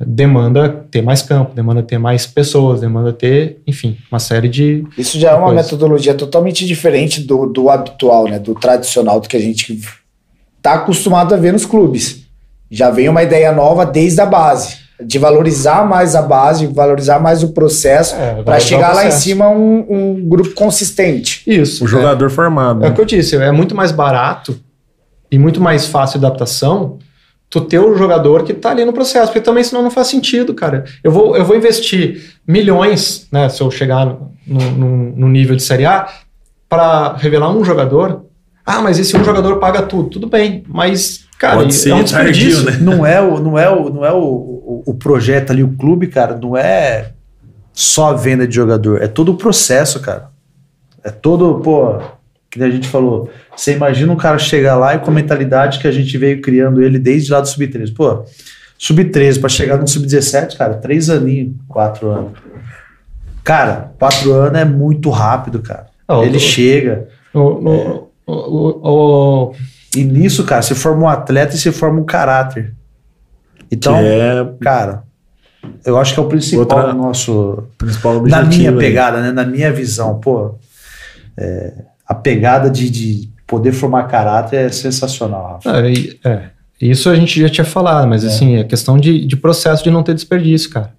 [0.07, 4.87] demanda ter mais campo, demanda ter mais pessoas, demanda ter, enfim, uma série de.
[4.97, 5.66] Isso já é uma coisas.
[5.66, 8.39] metodologia totalmente diferente do, do habitual, né?
[8.39, 9.80] do tradicional, do que a gente
[10.57, 12.22] está acostumado a ver nos clubes.
[12.70, 14.80] Já vem uma ideia nova desde a base.
[15.05, 19.49] De valorizar mais a base, valorizar mais o processo, é, para chegar lá em cima
[19.49, 21.43] um, um grupo consistente.
[21.45, 21.85] Isso.
[21.85, 22.85] O jogador é, formado.
[22.85, 24.57] É o que eu disse, é muito mais barato
[25.33, 26.99] e muito mais fácil de adaptação
[27.49, 30.55] tu ter o jogador que está ali no processo, porque também senão não faz sentido,
[30.55, 30.85] cara.
[31.03, 35.62] Eu vou, eu vou investir milhões, né, se eu chegar no, no, no nível de
[35.62, 36.09] Série A,
[36.68, 38.24] para revelar um jogador.
[38.64, 40.09] Ah, mas esse um jogador paga tudo.
[40.09, 42.64] Tudo bem, mas, cara, Pode ser é um desperdício.
[42.64, 42.78] Né?
[42.80, 46.07] Não é, o, não é, o, não é o, o, o projeto ali, o clube,
[46.07, 47.12] cara, não é
[47.72, 50.30] só a venda de jogador, é todo o processo, cara.
[51.05, 52.01] É todo, pô,
[52.53, 55.89] que a gente falou, você imagina um cara chegar lá e com a mentalidade que
[55.89, 57.95] a gente veio criando ele desde lá do Sub-13.
[57.95, 58.25] Pô,
[58.79, 62.33] Sub-13 para chegar no Sub-17, cara, três aninhos, quatro anos.
[63.43, 65.87] Cara, quatro anos é muito rápido, cara.
[66.07, 67.09] Oh, Ele chega.
[67.33, 69.55] Oh, oh,
[69.97, 72.75] e nisso, cara, você forma um atleta e você forma um caráter.
[73.71, 74.47] Então, é...
[74.61, 75.05] cara,
[75.87, 77.65] eu acho que é o principal Outra, nosso.
[77.79, 78.43] Principal objetivo.
[78.43, 78.77] Na minha aí.
[78.77, 79.33] pegada, né?
[79.33, 80.57] Na minha visão, pô.
[81.37, 81.73] É,
[82.13, 85.61] a pegada de, de poder formar caráter é sensacional.
[85.65, 88.27] É, é, isso a gente já tinha falado, mas é.
[88.27, 90.93] assim, é questão de, de processo de não ter desperdício, cara.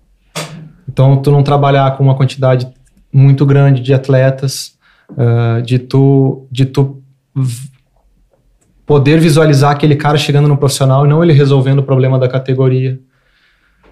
[0.90, 2.68] Então, tu não trabalhar com uma quantidade
[3.12, 4.74] muito grande de atletas,
[5.12, 7.02] uh, de tu, de tu
[8.88, 13.00] poder visualizar aquele cara chegando no profissional e não ele resolvendo o problema da categoria,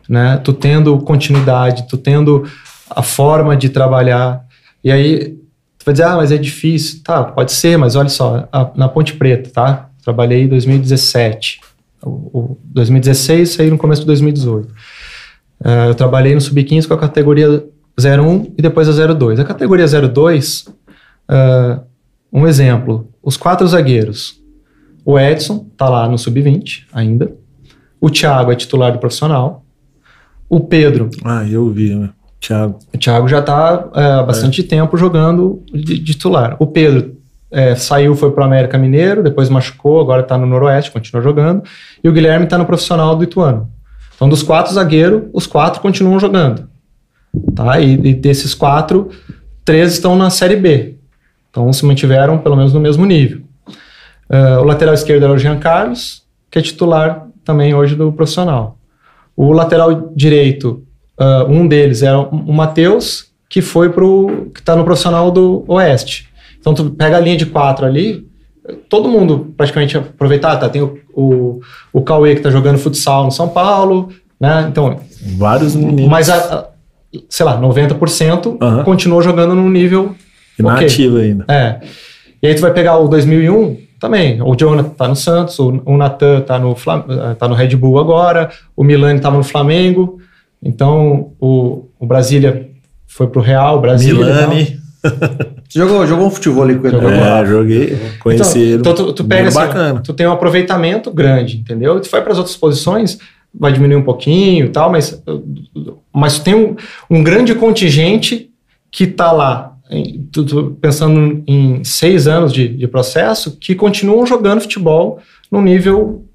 [0.09, 0.37] né?
[0.43, 2.43] Tu tendo continuidade, tu tendo
[2.89, 4.43] a forma de trabalhar.
[4.83, 5.40] E aí
[5.81, 7.01] tu vai dizer, ah, mas é difícil.
[7.03, 9.89] Tá, pode ser, mas olha só, a, na Ponte Preta, tá?
[10.03, 11.59] Trabalhei em 2017.
[12.03, 14.67] O, o 2016 saí no começo de 2018.
[14.67, 14.73] Uh,
[15.63, 17.63] eh, eu trabalhei no Sub-15 com a categoria
[17.99, 19.39] 01 e depois a 02.
[19.39, 20.73] A categoria 02, uh,
[21.29, 21.79] eh,
[22.31, 24.41] um exemplo, os quatro zagueiros,
[25.03, 27.33] o Edson está lá no sub-20 ainda.
[27.99, 29.65] O Thiago é titular do profissional.
[30.47, 31.09] O Pedro.
[31.23, 32.09] Ah, eu vi, né?
[32.41, 32.79] Thiago.
[32.93, 34.63] O Thiago já está é, há bastante é.
[34.63, 36.57] tempo jogando de, titular.
[36.59, 37.15] O Pedro
[37.51, 41.63] é, saiu, foi para o América Mineiro, depois machucou, agora está no Noroeste, continua jogando.
[42.03, 43.69] E o Guilherme está no profissional do Ituano.
[44.15, 46.67] Então, dos quatro zagueiros, os quatro continuam jogando.
[47.55, 47.79] Tá?
[47.79, 49.09] E, e desses quatro,
[49.63, 50.95] três estão na Série B.
[51.49, 53.41] Então, se mantiveram pelo menos no mesmo nível.
[54.29, 58.77] Uh, o lateral esquerdo era o Jean Carlos, que é titular também hoje do profissional.
[59.35, 60.83] O lateral direito,
[61.21, 66.29] uh, um deles era o Matheus, que foi pro que está no profissional do Oeste.
[66.59, 68.25] Então tu pega a linha de quatro ali,
[68.89, 70.69] todo mundo praticamente aproveitar, tá?
[70.69, 71.59] Tem o, o,
[71.91, 74.09] o Cauê que está jogando futsal no São Paulo,
[74.39, 74.67] né?
[74.69, 74.99] Então
[75.37, 76.09] vários meninos.
[76.09, 76.67] Mas a, a,
[77.29, 78.83] sei lá, 90% uhum.
[78.83, 80.15] continuou jogando no nível
[80.57, 81.29] inativo okay.
[81.29, 81.45] ainda.
[81.47, 81.79] É.
[82.41, 84.41] E aí tu vai pegar o 2001 também.
[84.41, 87.99] O Jonathan tá no Santos, o, o Natan tá no, eh, tá no Red Bull
[87.99, 90.19] agora, o Milani estava no Flamengo.
[90.63, 92.69] Então, o, o Brasília
[93.07, 94.25] foi pro Real, o Brasília.
[94.25, 94.79] Milani.
[95.69, 96.97] jogou, jogou um futebol ali com ele.
[96.97, 98.73] É, joguei, conheci então, ele.
[98.75, 99.99] Então, tu, tu pega assim, bacana.
[100.01, 101.99] tu tem um aproveitamento grande, entendeu?
[101.99, 103.17] Tu vai para as outras posições,
[103.53, 105.21] vai diminuir um pouquinho e tal, mas,
[106.13, 106.75] mas tu tem um,
[107.09, 108.49] um grande contingente
[108.91, 109.71] que tá lá
[110.79, 115.19] pensando em seis anos de, de, processo, que continuam jogando futebol
[115.51, 116.25] no nível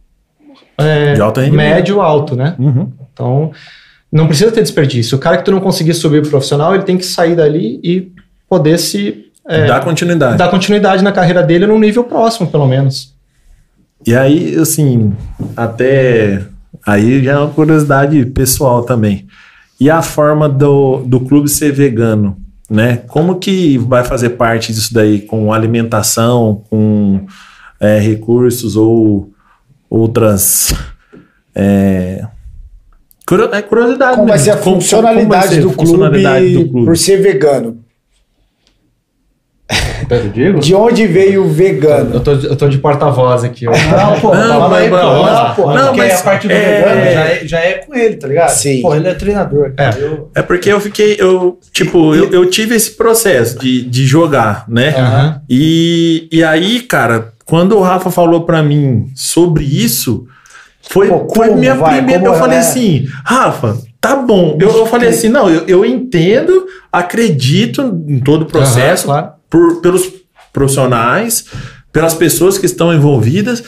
[0.77, 1.15] é,
[1.51, 2.55] médio alto, né?
[2.59, 2.93] Uhum.
[3.13, 3.51] Então,
[4.17, 5.17] não precisa ter desperdício.
[5.17, 8.13] O cara que tu não conseguir subir pro profissional, ele tem que sair dali e
[8.49, 9.27] poder se...
[9.49, 10.39] É, dar continuidade.
[10.39, 13.15] Dar continuidade na carreira dele num nível próximo, pelo menos.
[14.07, 15.13] E aí, assim,
[15.57, 16.43] até...
[16.85, 19.27] Aí já é uma curiosidade pessoal também.
[19.81, 22.37] E a forma do, do clube ser vegano?
[22.69, 22.97] né?
[23.09, 27.27] Como que vai fazer parte disso daí com alimentação, com
[27.81, 29.31] é, recursos ou
[29.89, 30.75] outras
[31.55, 32.27] é,
[33.53, 34.17] é curiosidade.
[34.17, 37.85] Como vai ser a funcionalidade, ser do, clube do clube por ser vegano?
[40.33, 40.61] Diego?
[40.61, 42.15] De onde veio o vegano?
[42.15, 43.65] Eu tô, eu tô de porta-voz aqui.
[43.65, 46.61] Não, pô, não, mas, não, não, pô, não, mas a parte do é...
[46.61, 48.51] vegano já é, já é com ele, tá ligado?
[48.51, 48.83] Sim.
[48.83, 49.73] Pô, ele é treinador.
[49.77, 49.91] É.
[49.99, 50.31] Eu...
[50.35, 54.95] é porque eu fiquei, eu, tipo, eu, eu tive esse processo de, de jogar, né?
[54.97, 55.41] Uhum.
[55.51, 60.27] E, e aí, cara, quando o Rafa falou pra mim sobre isso,
[60.89, 62.25] foi, pô, foi minha vai, primeira.
[62.25, 62.61] Eu falei é?
[62.61, 64.57] assim, Rafa, tá bom.
[64.61, 69.09] Eu, eu falei assim, não, eu, eu entendo, acredito em todo o processo.
[69.09, 70.13] Uhum, claro por, pelos
[70.53, 71.47] profissionais,
[71.93, 73.63] pelas pessoas que estão envolvidas.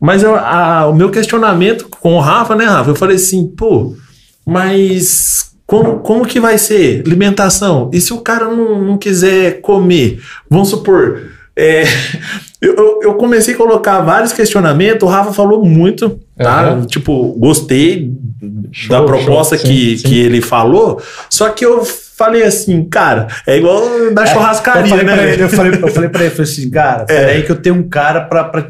[0.00, 2.90] Mas eu, a, o meu questionamento com o Rafa, né, Rafa?
[2.90, 3.94] Eu falei assim, pô,
[4.46, 7.90] mas como, como que vai ser alimentação?
[7.92, 10.20] E se o cara não, não quiser comer?
[10.50, 11.84] Vamos supor, é,
[12.60, 16.72] eu, eu comecei a colocar vários questionamentos, o Rafa falou muito, tá?
[16.72, 16.86] Uhum.
[16.86, 18.12] Tipo, gostei
[18.72, 20.08] show, da proposta show, que, sim, sim.
[20.08, 21.00] que ele falou,
[21.30, 21.84] só que eu
[22.16, 23.82] falei assim, cara, é igual
[24.12, 25.32] da é, churrascaria, eu né?
[25.32, 27.24] Ele, eu, falei, eu falei pra ele, falei assim, cara, é.
[27.32, 28.66] aí que eu tenho um cara pra, pra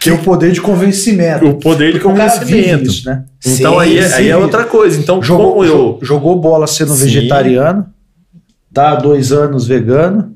[0.00, 1.46] ter o poder de convencimento.
[1.46, 2.84] O poder de convencimento.
[2.84, 3.24] Isso, né?
[3.44, 4.14] Então sim, aí, sim.
[4.14, 5.00] aí é outra coisa.
[5.00, 5.98] Então, jogou, como eu...
[6.02, 7.04] Jogou bola sendo sim.
[7.04, 7.86] vegetariano,
[8.72, 10.34] tá dois anos vegano,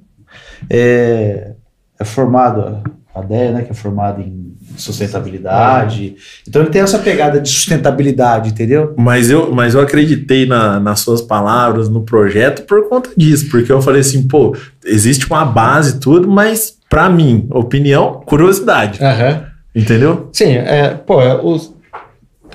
[0.71, 1.53] é,
[1.99, 2.83] é formado,
[3.15, 6.17] a ideia, né, que é formado em sustentabilidade.
[6.47, 8.95] Então ele tem essa pegada de sustentabilidade, entendeu?
[8.97, 13.73] Mas eu, mas eu acreditei na, nas suas palavras, no projeto, por conta disso, porque
[13.73, 19.01] eu falei assim, pô, existe uma base e tudo, mas para mim, opinião, curiosidade.
[19.03, 19.43] Uhum.
[19.75, 20.29] Entendeu?
[20.33, 21.75] Sim, é, pô, é, os,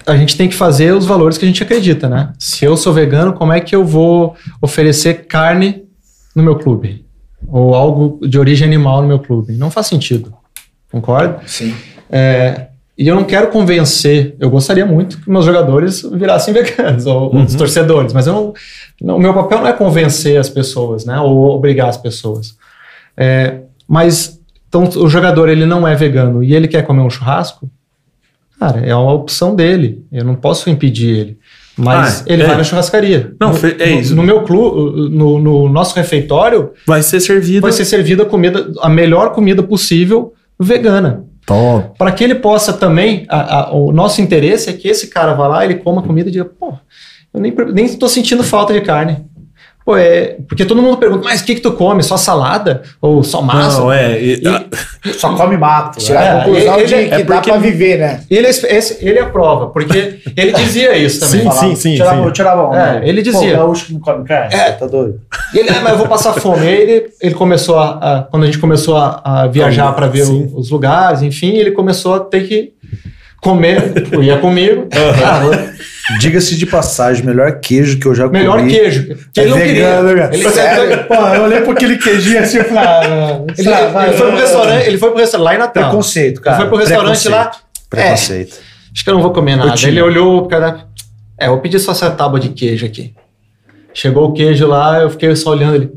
[0.06, 2.34] a gente tem que fazer os valores que a gente acredita, né?
[2.40, 5.84] Se eu sou vegano, como é que eu vou oferecer carne
[6.36, 7.03] no meu clube?
[7.48, 9.54] Ou algo de origem animal no meu clube?
[9.54, 10.34] Não faz sentido.
[10.92, 11.42] Concorda?
[11.46, 11.74] Sim.
[12.10, 12.68] É,
[12.98, 17.44] e eu não quero convencer, eu gostaria muito que meus jogadores virassem veganos, ou uhum.
[17.44, 18.54] os torcedores, mas eu
[19.02, 21.20] não, o meu papel não é convencer as pessoas, né?
[21.20, 22.56] Ou obrigar as pessoas.
[23.18, 24.40] É, mas,
[24.70, 27.70] então, o jogador ele não é vegano e ele quer comer um churrasco,
[28.60, 30.06] cara, é uma opção dele.
[30.12, 31.40] Eu não posso impedir ele.
[31.78, 32.46] Mas ah, ele é.
[32.46, 33.34] vai na churrascaria.
[33.40, 34.16] Não, no, é isso.
[34.16, 37.62] No, no meu clube, no, no, nosso refeitório, vai ser servido.
[37.62, 41.26] Vai ser servida a comida, a melhor comida possível vegana.
[41.98, 45.48] Para que ele possa também, a, a, o nosso interesse é que esse cara vá
[45.48, 46.74] lá, ele coma comida e diga, pô,
[47.34, 49.26] eu nem, nem tô sentindo falta de carne.
[49.86, 50.38] Pô, é.
[50.48, 52.02] Porque todo mundo pergunta, mas o que, que tu come?
[52.02, 52.84] Só salada?
[53.02, 53.80] Ou só massa?
[53.80, 54.20] Não, é.
[54.22, 54.42] E,
[55.06, 56.00] e, só come mato.
[56.00, 58.22] Tirar é, a conclusão ele, de é que é dá pra viver, né?
[58.30, 61.52] Ele, esse, ele aprova, porque ele dizia isso também.
[61.52, 61.96] sim, sim, sim.
[61.96, 62.32] Tirava, sim.
[62.32, 63.58] tirava um, é, ele dizia.
[63.58, 65.20] Pô, que não come carne, é, tá doido.
[65.54, 66.66] Ele, ah, mas eu vou passar fome.
[66.66, 70.24] Aí ele, ele começou a, a Quando a gente começou a, a viajar para ver
[70.28, 72.74] o, os lugares, enfim, ele começou a ter que
[73.42, 74.84] comer, ia comigo.
[74.84, 75.74] Uhum.
[76.20, 78.40] Diga-se de passagem, melhor queijo que eu já comi.
[78.40, 79.16] Melhor queijo.
[79.34, 80.30] Que é ele não vegano, queria.
[80.34, 81.04] Ele Sério?
[81.08, 84.38] Pô, eu olhei para aquele queijinho assim e falei, ah, ele, vai, ele foi pro
[84.38, 85.84] restaurante, ele foi pro restaurante lá em Natal.
[85.84, 86.58] Preconceito, cara.
[86.58, 87.52] Ele foi pro restaurante lá.
[87.90, 88.56] Preconceito.
[88.56, 89.74] É, acho que eu não vou comer nada.
[89.82, 90.88] Ele olhou, cara.
[91.38, 93.14] É, vou pedir só essa tábua de queijo aqui.
[93.94, 95.92] Chegou o queijo lá, eu fiquei só olhando ele.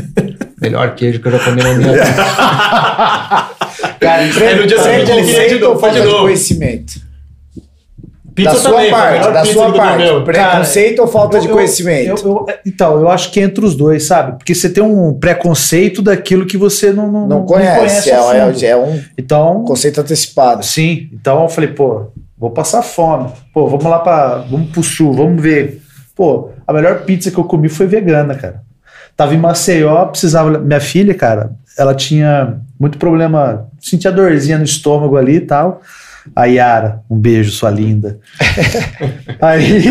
[0.62, 2.04] melhor queijo que eu já comi na minha vida.
[4.00, 6.22] cara, Aí no dia seguinte ele queria de novo, de novo.
[6.22, 7.11] conhecimento.
[8.34, 10.24] Pizza da sua também, parte, da sua parte.
[10.24, 12.26] Preconceito Cara, ou falta eu, de conhecimento?
[12.26, 14.38] Eu, eu, então, eu acho que é entre os dois, sabe?
[14.38, 18.10] Porque você tem um preconceito daquilo que você não, não, não conhece.
[18.10, 20.64] Não conhece é, é, um então, conceito antecipado.
[20.64, 21.08] Sim.
[21.12, 22.06] Então eu falei, pô,
[22.38, 23.30] vou passar fome.
[23.52, 25.82] Pô, vamos lá para, vamos pro sul, vamos ver.
[26.16, 28.62] Pô, a melhor pizza que eu comi foi vegana, cara.
[29.16, 30.58] Tava em Maceió, precisava.
[30.58, 35.82] Minha filha, cara, ela tinha muito problema, sentia dorzinha no estômago ali e tal.
[36.34, 38.20] A Yara, um beijo, sua linda.
[39.40, 39.82] aí,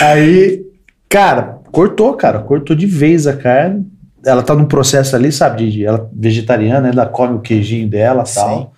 [0.00, 0.62] aí,
[1.08, 3.86] cara, cortou, cara, cortou de vez a carne.
[4.24, 8.34] Ela tá num processo ali, sabe, de, ela vegetariana, ela come o queijinho dela e
[8.34, 8.72] tal.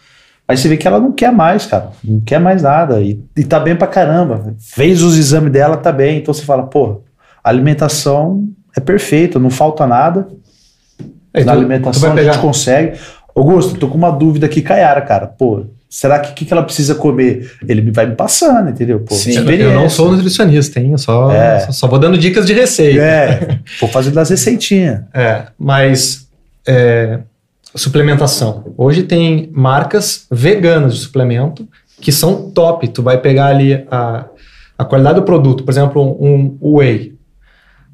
[0.46, 1.90] Aí você vê que ela não quer mais, cara.
[2.02, 3.00] Não quer mais nada.
[3.00, 4.54] E, e tá bem pra caramba.
[4.58, 6.18] Fez os exames dela, tá bem.
[6.18, 7.02] Então você fala, pô,
[7.42, 10.26] a alimentação é perfeita, não falta nada.
[11.32, 12.98] Aí, Na tu, alimentação tu a gente consegue.
[13.34, 15.28] Augusto, tô com uma dúvida aqui, Caiara, cara.
[15.28, 17.50] Pô, Será que o que, que, ela precisa comer?
[17.66, 19.00] Ele vai me passando, entendeu?
[19.00, 20.92] Pô, Sim, eu não sou nutricionista, hein?
[20.92, 21.58] Eu só, é.
[21.66, 23.02] só, só, vou dando dicas de receita.
[23.02, 25.00] É, vou fazendo as receitinhas.
[25.12, 26.28] É, mas
[26.64, 27.18] é,
[27.74, 28.72] suplementação.
[28.76, 31.68] Hoje tem marcas veganas de suplemento
[32.00, 32.86] que são top.
[32.86, 34.26] Tu vai pegar ali a,
[34.78, 37.18] a qualidade do produto, por exemplo, um, um whey,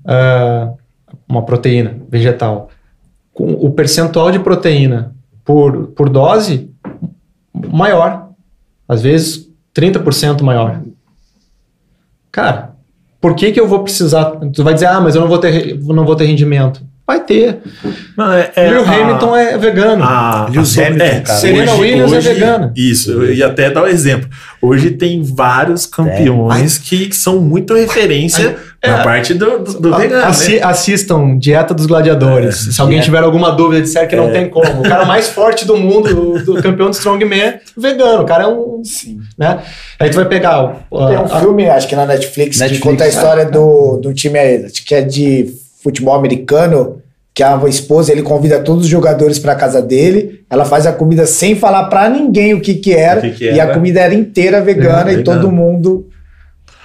[0.05, 0.77] uh,
[1.27, 2.69] uma proteína vegetal.
[3.33, 6.71] Com o percentual de proteína por, por dose
[7.73, 8.31] maior.
[8.89, 10.83] Às vezes 30% maior.
[12.31, 12.77] Cara,
[13.21, 14.25] por que, que eu vou precisar?
[14.53, 16.83] Tu vai dizer, ah, mas eu não vou ter, não vou ter rendimento.
[17.07, 17.59] Vai ter.
[18.17, 20.03] Não, é, é, Lewis Hamilton é vegano.
[20.03, 21.39] A, Lewis Hamilton, é, cara.
[21.39, 22.73] Serena hoje, Williams é hoje, é vegana.
[22.77, 24.29] Isso, eu ia até dar um exemplo.
[24.61, 26.81] Hoje tem vários campeões é.
[26.83, 30.25] que são muito referência é, na parte do, do, do vegano.
[30.25, 30.63] Assi, né?
[30.65, 32.67] Assistam Dieta dos Gladiadores.
[32.67, 32.73] É.
[32.73, 34.33] Se alguém tiver alguma dúvida, disser que não é.
[34.33, 34.81] tem como.
[34.81, 38.25] O cara mais forte do mundo, do, campeão de Strongman, vegano.
[38.25, 38.83] O cara é um.
[38.85, 39.21] Sim.
[39.39, 39.61] Né?
[40.01, 40.87] Aí tu vai pegar.
[40.91, 43.99] Uh, tem um a, filme, acho que na Netflix, Netflix que conta a história do,
[43.99, 44.41] do time
[44.85, 47.01] que é de futebol americano,
[47.33, 51.27] que a esposa ele convida todos os jogadores para casa dele, ela faz a comida
[51.27, 54.15] sem falar para ninguém o que que era, que que era, e a comida era
[54.15, 56.09] inteira vegana é, e todo mundo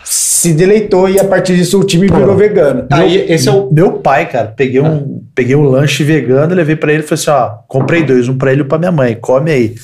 [0.04, 2.86] se deleitou e a partir disso o time Pô, virou vegano.
[2.92, 4.48] Aí esse é o meu pai, cara.
[4.48, 8.28] Peguei um, peguei um lanche vegano, levei para ele e falei assim, ó, comprei dois,
[8.28, 9.76] um para ele e um para minha mãe, come aí.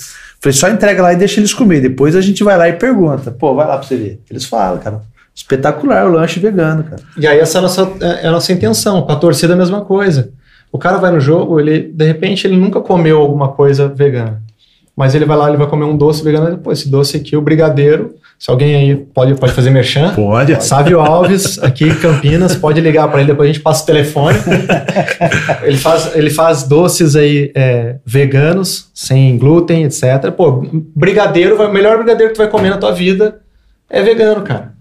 [0.41, 1.81] Falei, só entrega lá e deixa eles comer.
[1.81, 3.31] Depois a gente vai lá e pergunta.
[3.31, 4.19] Pô, vai lá para você ver.
[4.29, 5.01] Eles falam, cara.
[5.37, 7.01] Espetacular o lanche vegano, cara.
[7.15, 9.03] E aí essa é a nossa, é, a nossa intenção.
[9.03, 10.31] Com a torcida é a mesma coisa.
[10.71, 14.41] O cara vai no jogo, ele de repente ele nunca comeu alguma coisa vegana.
[14.95, 17.41] Mas ele vai lá, ele vai comer um doce vegano, depois esse doce aqui, o
[17.41, 20.11] brigadeiro, se alguém aí pode, pode fazer merchan.
[20.17, 20.63] Pode.
[20.63, 24.39] Sávio Alves, aqui em Campinas, pode ligar para ele, depois a gente passa o telefone.
[25.61, 30.31] ele, faz, ele faz doces aí é, veganos, sem glúten, etc.
[30.35, 30.63] Pô,
[30.95, 33.39] brigadeiro, o melhor brigadeiro que tu vai comer na tua vida
[33.87, 34.76] é vegano, cara.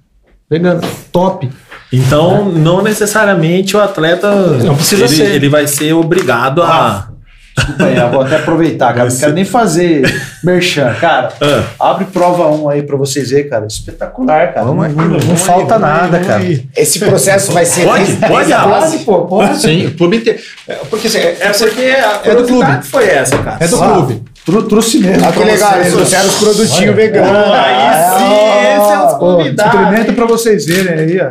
[0.49, 1.51] Vegano, top.
[1.93, 5.35] Então, não necessariamente o atleta não precisa ele, ser.
[5.35, 7.09] ele vai ser obrigado a,
[7.57, 9.09] Desculpa aí, eu vou até aproveitar, cara.
[9.09, 10.03] Não quero nem fazer
[10.45, 10.95] merchan.
[11.01, 11.91] Cara, ah.
[11.91, 13.67] abre prova 1 aí pra vocês verem, cara.
[13.67, 14.67] Espetacular, cara.
[14.67, 16.43] Vamos não, não, não falta aí, nada, cara.
[16.77, 17.87] Esse processo vai ser.
[17.87, 19.59] Pode, pode, pode, pô, pode.
[19.59, 20.39] Sim, o clube inteiro.
[20.69, 22.83] É, porque, assim, é, é porque a é do clube.
[22.83, 23.57] foi essa, cara.
[23.59, 24.23] É do ah, clube.
[24.47, 25.27] Trouxe mesmo.
[25.27, 27.53] Ah, que legal, eles trouxeram os produtinhos veganos.
[27.53, 29.75] Aí sim, esse é os convidados.
[29.75, 31.31] Experimenta pra vocês verem aí, ó.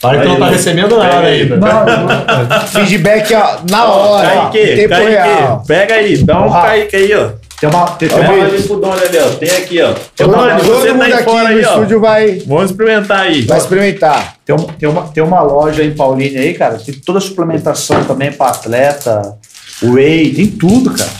[0.00, 1.56] Para que não tá recebendo nada ainda.
[1.56, 2.66] Não, não.
[2.68, 4.28] Feedback, ó, na hora.
[4.28, 5.64] Kaique, tempo Kaique, real.
[5.66, 7.30] Pega aí, dá um Kaique aí, ó.
[7.60, 7.86] Tem uma.
[7.86, 9.28] Tem, tem uma ali pro Doni ali, ó.
[9.30, 9.94] Tem aqui, ó.
[10.16, 11.70] Todo, Doni, você tá aí fora aí, ó.
[11.70, 12.42] estúdio vai.
[12.46, 13.42] Vamos experimentar aí.
[13.42, 14.34] Vai experimentar.
[14.44, 16.78] Tem, um, tem, uma, tem uma loja em Paulínia aí, cara.
[16.78, 19.36] Tem toda a suplementação também pra atleta,
[19.82, 21.10] whey, tem tudo, cara.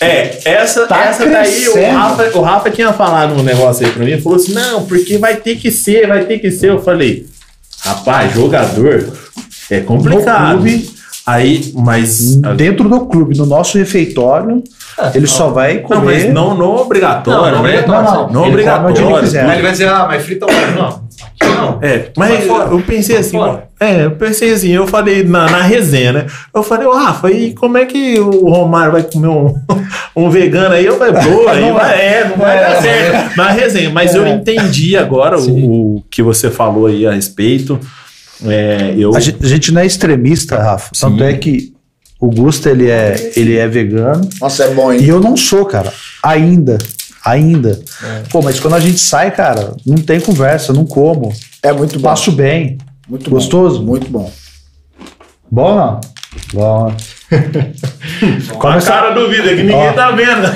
[0.00, 4.04] É, essa, tá essa daí, o Rafa, o Rafa tinha falado um negócio aí pra
[4.04, 6.68] mim, falou assim, não, porque vai ter que ser, vai ter que ser.
[6.68, 7.26] Eu falei,
[7.86, 9.12] Rapaz, jogador
[9.70, 10.54] é complicado.
[10.54, 10.90] No clube,
[11.24, 12.36] aí, mas.
[12.56, 14.62] Dentro do clube, no nosso refeitório,
[14.98, 15.96] é, ele só vai comer.
[15.96, 17.84] Não, mas não, não obrigatório, não, não, né?
[17.86, 19.18] Não, não, não ele obrigatório.
[19.18, 20.74] Ele, ele vai dizer, ah, mas frita hoje,
[21.40, 21.56] não.
[21.56, 21.78] Não.
[21.82, 23.36] É, mas eu pensei assim,
[23.80, 26.26] é, eu pensei assim, eu falei na, na resenha, né?
[26.54, 29.54] Eu falei, ô Rafa, e como é que o Romário vai comer um,
[30.14, 30.84] um vegano aí?
[30.86, 32.80] Eu falei, boa, aí vai, é, não vai dar é.
[32.82, 33.36] certo.
[33.36, 34.30] Na resenha, mas eu é.
[34.30, 37.78] entendi agora o, o, que você falou aí a respeito.
[38.44, 39.14] É, eu...
[39.16, 40.90] a, gente, a gente não é extremista, Rafa.
[40.92, 41.06] Sim.
[41.06, 41.74] Tanto é que
[42.20, 44.28] o Gusto, ele é, ele é vegano.
[44.40, 45.02] Nossa, é bom, hein?
[45.02, 45.92] E eu não sou, cara.
[46.22, 46.78] Ainda.
[47.26, 47.80] Ainda.
[48.02, 48.22] É.
[48.30, 51.32] Pô, mas quando a gente sai, cara, não tem conversa, não como.
[51.62, 52.08] É muito bom.
[52.08, 52.78] Passo bem.
[53.08, 53.80] Muito Gostoso?
[53.80, 53.84] Bom.
[53.84, 54.32] Muito bom.
[55.50, 56.00] Bom não?
[56.54, 56.94] Bom.
[58.58, 59.92] Come a cara do vídeo que ninguém Ó.
[59.92, 60.46] tá vendo.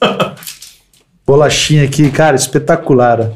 [1.26, 3.30] Bolachinha aqui, cara, espetacular.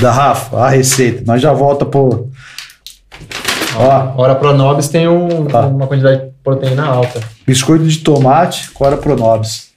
[0.00, 1.22] Da Rafa, a receita.
[1.26, 2.30] Nós já volta pro.
[3.76, 4.12] Ó.
[4.16, 7.20] Ora Pronobis tem um, uma quantidade de proteína alta.
[7.46, 9.67] Biscoito de tomate com Ora Pronobis.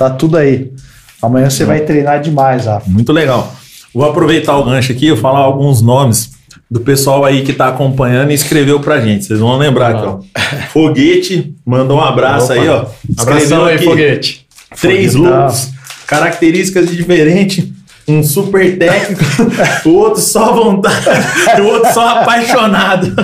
[0.00, 0.72] Tá tudo aí.
[1.20, 2.88] Amanhã você vai treinar demais, Rafa.
[2.88, 3.54] Muito legal.
[3.94, 6.30] Vou aproveitar o gancho aqui e falar alguns nomes
[6.70, 9.26] do pessoal aí que está acompanhando e escreveu pra gente.
[9.26, 10.20] Vocês vão lembrar aqui, ó.
[10.72, 12.54] Foguete mandou um abraço Opa.
[12.54, 12.86] aí, ó.
[13.18, 14.46] Abração aí, Foguete.
[14.80, 15.70] Três looks,
[16.06, 17.68] características diferentes
[18.10, 19.22] um super técnico,
[19.88, 23.14] o outro só vontade, o outro só apaixonado.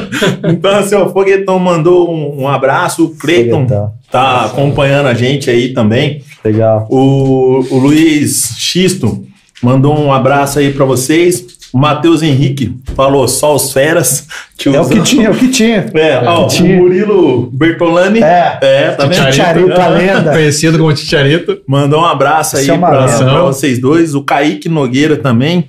[0.48, 3.66] Então, assim, o Foguetão mandou um, um abraço, o Cleiton
[4.10, 6.22] tá acompanhando a gente aí também.
[6.44, 6.86] Legal.
[6.90, 9.24] O, o Luiz Xisto
[9.62, 11.55] mandou um abraço aí para vocês.
[11.76, 14.26] O Matheus Henrique falou só os feras.
[14.64, 15.84] É o que tinha, é o que tinha.
[15.94, 16.74] É, é ó, o, tinha.
[16.74, 18.22] Murilo Bertolani.
[18.22, 19.26] É, é tá vendo?
[19.26, 20.32] Titiarito, a lenda.
[20.32, 21.60] Conhecido como Titiarito.
[21.68, 24.14] Mandou um abraço aí é pra, pra, vocês dois.
[24.14, 25.68] O Kaique Nogueira também.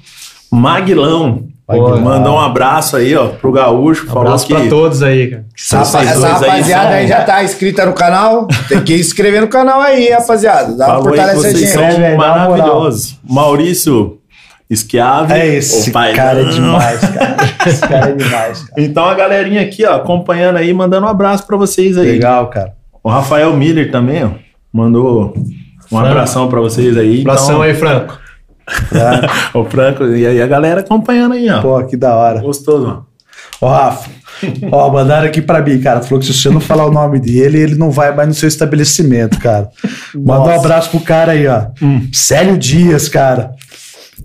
[0.50, 1.44] Maguilão.
[1.68, 4.08] Pô, mandou um abraço aí, ó, pro Gaúcho.
[4.08, 4.56] Um abraço que...
[4.56, 5.46] pra todos aí, cara.
[5.60, 8.48] Essa, essa rapaziada aí, aí, já tá inscrita no canal.
[8.70, 10.72] Tem que inscrever no canal aí, rapaziada.
[10.72, 13.18] Dá Falou uma fortalece aí, vocês são maravilhosos.
[13.28, 14.18] Maurício
[14.70, 15.34] Esquiave.
[15.34, 17.38] É esse cara é demais, cara.
[17.66, 18.82] esse cara é demais, cara.
[18.82, 22.12] Então a galerinha aqui, ó, acompanhando aí, mandando um abraço para vocês aí.
[22.12, 22.74] Legal, cara.
[23.04, 24.30] O Rafael Miller também, ó,
[24.72, 26.06] mandou um Franco.
[26.08, 27.22] abração para vocês aí.
[27.22, 27.62] Abração então...
[27.62, 28.20] aí, Franco.
[29.54, 31.62] o Franco, e aí a galera acompanhando aí, ó.
[31.62, 32.42] Pô, que da hora.
[32.42, 33.08] Gostoso, mano.
[33.62, 34.10] Ô, Rafa,
[34.72, 36.02] ó, mandaram aqui pra mim, cara.
[36.02, 38.48] Falou que se você não falar o nome dele, ele não vai mais no seu
[38.48, 39.70] estabelecimento, cara.
[40.14, 41.68] Manda um abraço pro cara aí, ó.
[41.82, 42.08] Hum.
[42.14, 43.52] Célio Dias, cara.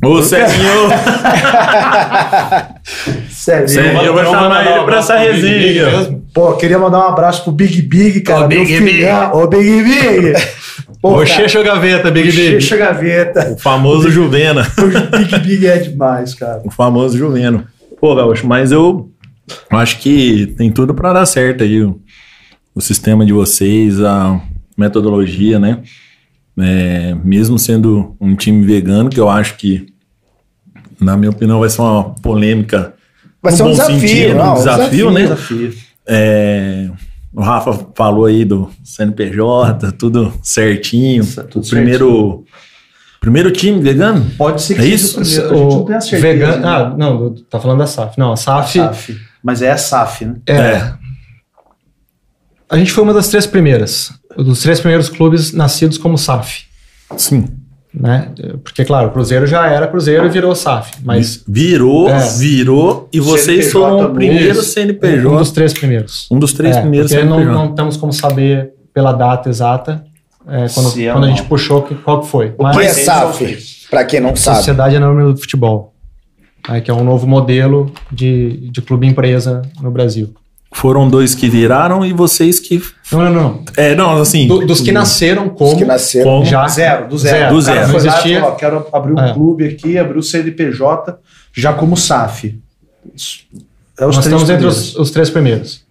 [0.05, 0.89] Ô, Celinho!
[3.31, 6.21] Celinho, eu vou chamar ele pra essa resenha.
[6.35, 8.47] Pô, queria mandar um abraço pro Big Big, cara.
[8.47, 9.05] Ô, Big Big.
[9.33, 10.33] Ô, Big Big.
[11.01, 12.61] Pô, o Checho Gaveta, Big o Big.
[12.61, 13.53] Checho Gaveta.
[13.53, 14.67] O famoso Juvena.
[14.77, 16.63] O Big Big é demais, cara.
[16.65, 17.65] O famoso Juveno.
[18.01, 19.09] Pô, Gaúcho, mas eu
[19.71, 21.81] acho que tem tudo para dar certo aí.
[21.81, 22.01] O,
[22.75, 24.41] o sistema de vocês, a
[24.77, 25.79] metodologia, né?
[26.59, 29.92] É, mesmo sendo um time vegano, que eu acho que
[31.03, 32.95] na minha opinião, vai ser uma polêmica.
[33.43, 35.23] Vai ser um desafio, sentido, não, um desafio, desafio né?
[35.23, 35.75] Desafio.
[36.07, 36.91] É,
[37.33, 41.25] o Rafa falou aí do CNPJ, tudo certinho.
[41.51, 42.45] Tudo primeiro, certinho.
[43.21, 44.31] primeiro time vegano?
[44.37, 45.21] Pode ser que é isso?
[45.21, 45.45] o primeiro.
[45.45, 46.23] A gente não tem a certeza.
[46.23, 46.69] Vegano, né?
[46.69, 48.19] Ah, não, tá falando da SAF.
[48.19, 48.81] Não, a SAF.
[48.81, 49.21] A SAF.
[49.43, 50.37] Mas é a SAF, né?
[50.47, 50.53] É.
[50.53, 50.95] é.
[52.71, 54.13] A gente foi uma das três primeiras.
[54.37, 56.65] Dos três primeiros clubes nascidos como SAF.
[57.17, 57.62] Sim
[57.95, 58.31] né?
[58.65, 61.45] Porque, claro, o Cruzeiro já era Cruzeiro e virou SAF, mas...
[61.47, 62.29] Virou, é.
[62.39, 65.29] virou, e vocês CNPJ foram o primeiro CNPJ.
[65.29, 66.29] Um dos três primeiros.
[66.31, 67.53] Um dos três é, primeiros porque CNPJ.
[67.53, 70.05] Não, não temos como saber pela data exata,
[70.49, 72.55] é, quando, é quando a gente puxou, qual que foi.
[72.59, 74.57] O que é SAF, para quem não sabe?
[74.59, 75.95] Sociedade Anônima do Futebol,
[76.85, 80.35] que é um novo modelo de, de clube-empresa no Brasil.
[80.73, 82.83] Foram dois que viraram e vocês que.
[83.13, 83.65] Não, não, não.
[83.77, 84.47] É, não, assim.
[84.49, 85.77] Do, dos que nasceram como.
[85.77, 86.67] que nasceram como já.
[86.69, 87.55] Zero, do zero.
[87.55, 87.93] Do zero.
[87.93, 89.33] Lá, Existia- falou, ó, quero abrir um É.
[89.33, 91.19] clube aqui, abrir o CNPJ,
[91.53, 92.59] já como SAF.
[93.99, 95.85] É os Nós três estamos entre os, os três primeiros.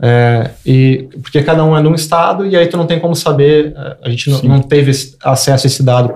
[0.00, 3.72] É, e porque cada um é num estado e aí tu não tem como saber.
[3.76, 4.90] é, A gente não, não teve
[5.22, 6.12] acesso a esse dado,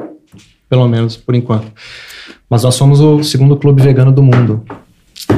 [0.69, 1.67] pelo menos por enquanto.
[2.49, 4.63] Mas nós somos o segundo clube vegano do mundo.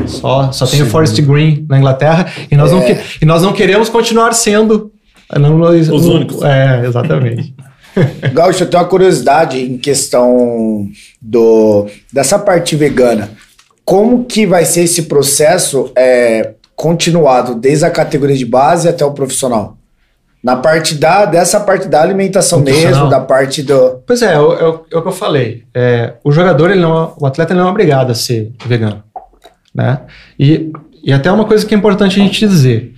[0.07, 3.53] Só, só tem o Forest Green na Inglaterra e nós, não, que- e nós não
[3.53, 4.91] queremos continuar sendo.
[5.33, 6.43] é, Não, Os o- únicos.
[6.43, 7.55] É, exatamente.
[8.33, 10.87] Gaúcho, eu tenho uma curiosidade em questão
[11.21, 13.31] do, dessa parte vegana.
[13.85, 19.13] Como que vai ser esse processo é, continuado desde a categoria de base até o
[19.13, 19.77] profissional?
[20.41, 24.01] Na parte da, dessa parte da alimentação mesmo, da parte do.
[24.07, 25.65] Pois é, é, o- é é o que eu falei.
[25.75, 29.03] É, o jogador, ele não, é- o atleta ele não é obrigado a ser vegano.
[29.79, 30.01] Né?
[30.37, 30.73] E,
[31.05, 32.95] e até uma coisa que é importante a gente dizer.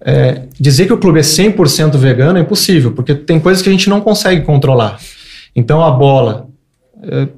[0.00, 3.72] É, dizer que o clube é 100% vegano é impossível, porque tem coisas que a
[3.72, 4.98] gente não consegue controlar.
[5.54, 6.46] Então a bola,
[7.02, 7.28] é,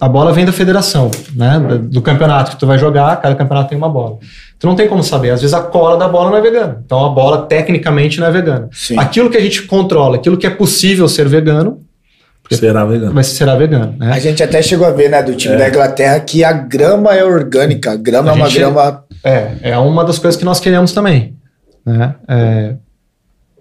[0.00, 1.58] a bola vem da federação, né?
[1.82, 4.18] do campeonato que tu vai jogar, cada campeonato tem uma bola.
[4.58, 6.80] Tu não tem como saber, às vezes a cola da bola não é vegana.
[6.82, 8.70] Então a bola tecnicamente não é vegana.
[8.72, 8.98] Sim.
[8.98, 11.82] Aquilo que a gente controla, aquilo que é possível ser vegano,
[12.50, 13.12] Será vegano.
[13.14, 14.10] vai será vegano, né?
[14.12, 17.24] A gente até chegou a ver, né, do time da Inglaterra, que a grama é
[17.24, 17.92] orgânica.
[17.92, 19.04] A grama A é uma gente- grama.
[19.22, 21.36] É, é uma das coisas que nós queremos também.
[21.86, 22.14] Né?
[22.28, 22.74] É,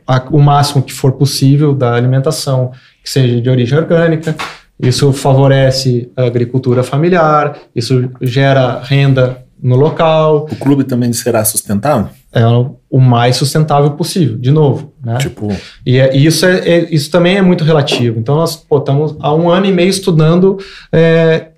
[0.08, 2.72] a- o máximo que for possível da alimentação
[3.04, 4.36] que seja de origem orgânica.
[4.82, 12.10] Isso favorece a agricultura familiar, isso gera renda no local, O clube também será sustentável?
[12.34, 12.44] é
[12.90, 14.94] o mais sustentável possível, de novo.
[15.04, 15.18] Né?
[15.18, 15.48] Tipo,
[15.86, 18.20] E, é- e isso, é, é- isso também é muito relativo.
[18.20, 20.58] Então, nós pô, estamos há um ano e meio estudando
[20.92, 21.50] é,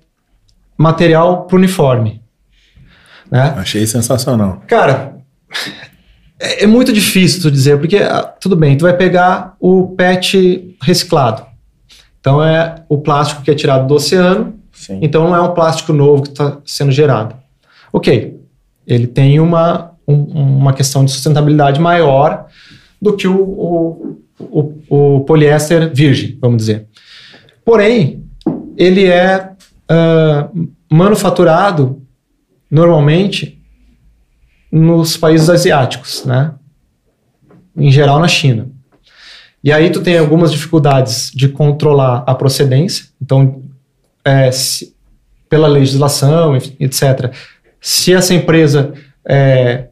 [0.76, 2.20] material para uniforme.
[3.30, 3.54] Né?
[3.56, 4.62] achei sensacional.
[4.66, 5.16] Cara,
[6.38, 10.76] é, é muito difícil tu dizer, porque ah, tudo bem, tu vai pegar o PET
[10.82, 11.44] reciclado.
[12.20, 14.98] Então é o plástico que é tirado do oceano, Sim.
[15.02, 17.34] então não é um plástico novo que está sendo gerado.
[17.92, 18.40] Ok,
[18.86, 20.24] ele tem uma, um-
[20.58, 22.46] uma questão de sustentabilidade maior
[23.00, 26.86] do que o, o, o, o poliéster virgem, vamos dizer.
[27.64, 28.24] Porém,
[28.76, 29.50] ele é
[29.88, 30.48] ah,
[30.90, 32.02] manufaturado
[32.70, 33.60] normalmente
[34.70, 36.54] nos países asiáticos, né?
[37.76, 38.68] Em geral na China.
[39.62, 43.06] E aí tu tem algumas dificuldades de controlar a procedência.
[43.20, 43.62] Então,
[44.24, 44.94] é, se-
[45.48, 47.32] pela legislação, etc.
[47.82, 48.94] Se essa empresa
[49.28, 49.88] é,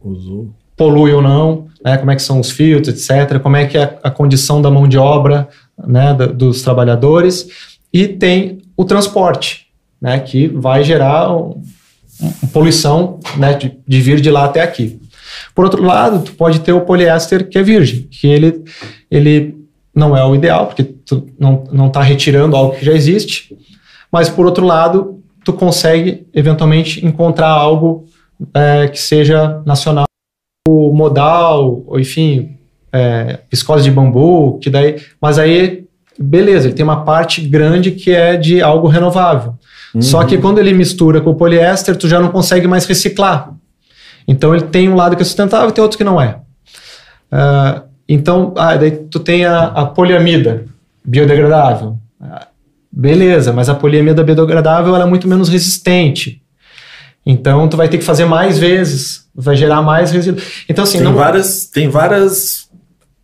[0.76, 3.98] polui ou não, né, como é que são os filtros, etc., como é que é
[4.02, 5.48] a condição da mão de obra
[5.86, 7.48] né, da- dos trabalhadores,
[7.92, 9.66] e tem o transporte,
[10.00, 11.62] né, que vai gerar um-
[12.22, 15.00] um- poluição né, de, de vir de lá até aqui.
[15.54, 18.62] Por outro lado, tu pode ter o poliéster que é virgem, que ele,
[19.10, 19.56] ele
[19.94, 23.56] não é o ideal, porque tu não não está retirando algo que já existe,
[24.12, 28.06] mas por outro lado, tu consegue eventualmente encontrar algo
[28.54, 30.06] é, que seja nacional,
[30.68, 32.56] modal, ou enfim,
[32.92, 33.38] é,
[33.82, 35.84] de bambu, que daí, mas aí,
[36.18, 39.54] beleza, ele tem uma parte grande que é de algo renovável.
[39.98, 43.52] Só que quando ele mistura com o poliéster, tu já não consegue mais reciclar.
[44.28, 46.38] Então ele tem um lado que é sustentável e tem outro que não é.
[47.30, 50.64] Ah, então, ah, daí tu tem a, a poliamida
[51.04, 51.98] biodegradável.
[52.92, 56.42] Ah, beleza, mas a poliamida biodegradável é muito menos resistente.
[57.24, 60.42] Então tu vai ter que fazer mais vezes, vai gerar mais resíduo.
[60.68, 62.68] Então assim, Tem não várias, tem várias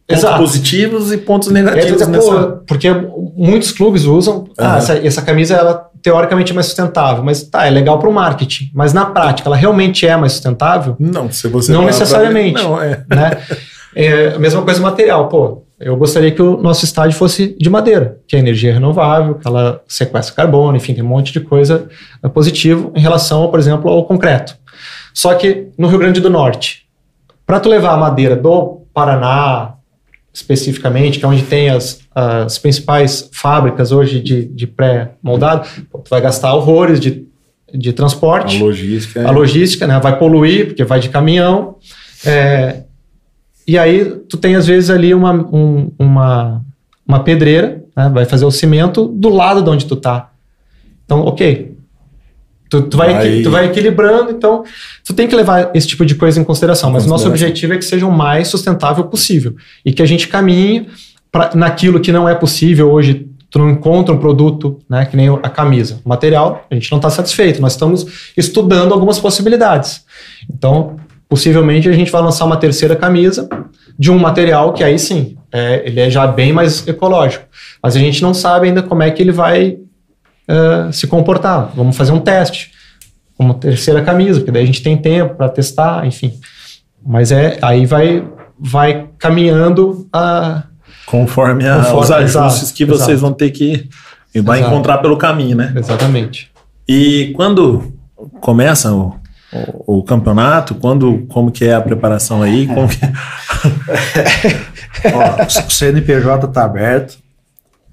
[0.06, 0.38] pontos Exato.
[0.38, 2.30] positivos e pontos é, negativos dizer, nessa.
[2.30, 2.88] pô, porque
[3.36, 4.78] muitos clubes usam, ah, Aham.
[4.78, 8.70] essa, essa camisa ela teoricamente é mais sustentável, mas tá, é legal para o marketing,
[8.72, 10.94] mas na prática ela realmente é mais sustentável?
[11.00, 12.62] Não, se você Não necessariamente.
[12.62, 13.04] Não, é.
[13.08, 13.38] né?
[13.98, 15.62] É a mesma coisa material, pô.
[15.78, 19.82] Eu gostaria que o nosso estádio fosse de madeira, que é energia renovável, que ela
[19.86, 21.88] sequestra carbono, enfim, tem um monte de coisa
[22.22, 24.56] é, positivo em relação, por exemplo, ao concreto.
[25.12, 26.86] Só que no Rio Grande do Norte,
[27.46, 29.74] para tu levar a madeira do Paraná,
[30.32, 36.20] especificamente, que é onde tem as, as principais fábricas hoje de, de pré-moldado, tu vai
[36.20, 37.26] gastar horrores de,
[37.72, 39.20] de A transporte logística.
[39.20, 39.98] é- a logística, né?
[40.00, 41.76] Vai poluir, porque vai de caminhão.
[42.24, 42.82] É,
[43.66, 46.62] e aí tu tem, às vezes, ali uma, um- uma,
[47.06, 48.08] uma pedreira, né?
[48.12, 50.30] vai fazer o cimento do lado de onde tu tá.
[51.04, 51.74] Então, ok.
[52.68, 54.64] Tu, tu vai, Aí- tu vai equilibrando, então
[55.04, 56.90] tu tem que levar esse tipo de coisa em consideração.
[56.90, 59.54] Mas o nosso objetivo é que seja o mais sustentável possível.
[59.84, 60.88] E que a gente caminhe
[61.30, 63.28] pra, naquilo que não é possível hoje.
[63.48, 66.00] Tu não encontra um produto, né, que nem a camisa.
[66.04, 67.62] O material, a gente não está satisfeito.
[67.62, 70.04] Nós estamos estudando algumas possibilidades.
[70.52, 70.96] Então,
[71.28, 73.48] possivelmente a gente vai lançar uma terceira camisa
[73.98, 77.44] de um material que aí sim, é, ele é já bem mais ecológico.
[77.82, 79.78] Mas a gente não sabe ainda como é que ele vai
[80.48, 81.72] uh, se comportar.
[81.74, 82.72] Vamos fazer um teste.
[83.38, 86.32] Uma terceira camisa, porque daí a gente tem tempo para testar, enfim.
[87.04, 88.26] Mas é aí vai,
[88.58, 90.64] vai caminhando a.
[91.04, 93.20] Conforme, a, conforme os ajustes exato, que vocês exato.
[93.20, 93.88] vão ter que.
[94.42, 94.72] Vai exato.
[94.72, 95.72] encontrar pelo caminho, né?
[95.76, 96.50] Exatamente.
[96.88, 97.92] E quando
[98.40, 99.14] começa o,
[99.52, 100.74] o, o, campeonato?
[100.74, 102.66] Quando, como que é a preparação aí?
[102.66, 102.98] Como que...
[105.14, 107.18] Ó, o CNPJ está aberto.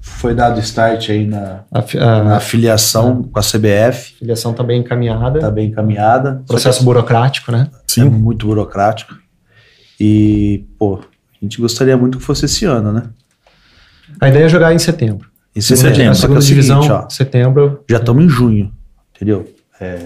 [0.02, 4.16] Foi dado start aí na, a, na filiação com a CBF.
[4.16, 5.38] A filiação está bem encaminhada.
[5.38, 6.44] Está bem encaminhada.
[6.46, 7.70] Processo que, burocrático, né?
[7.88, 8.02] Sim.
[8.02, 9.16] É muito burocrático.
[10.00, 11.00] E, pô, a
[11.42, 13.04] gente gostaria muito que fosse esse ano, né?
[14.20, 15.30] A ideia é jogar em setembro.
[15.56, 16.12] Em setembro.
[16.12, 17.84] A segunda é divisão, seguinte, ó, setembro.
[17.90, 18.74] Já estamos em junho,
[19.16, 19.54] entendeu?
[19.80, 20.06] É,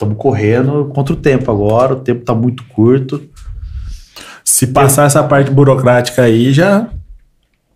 [0.00, 3.22] Estamos correndo contra o tempo agora, o tempo está muito curto.
[4.42, 6.88] Se passar essa parte burocrática aí, já.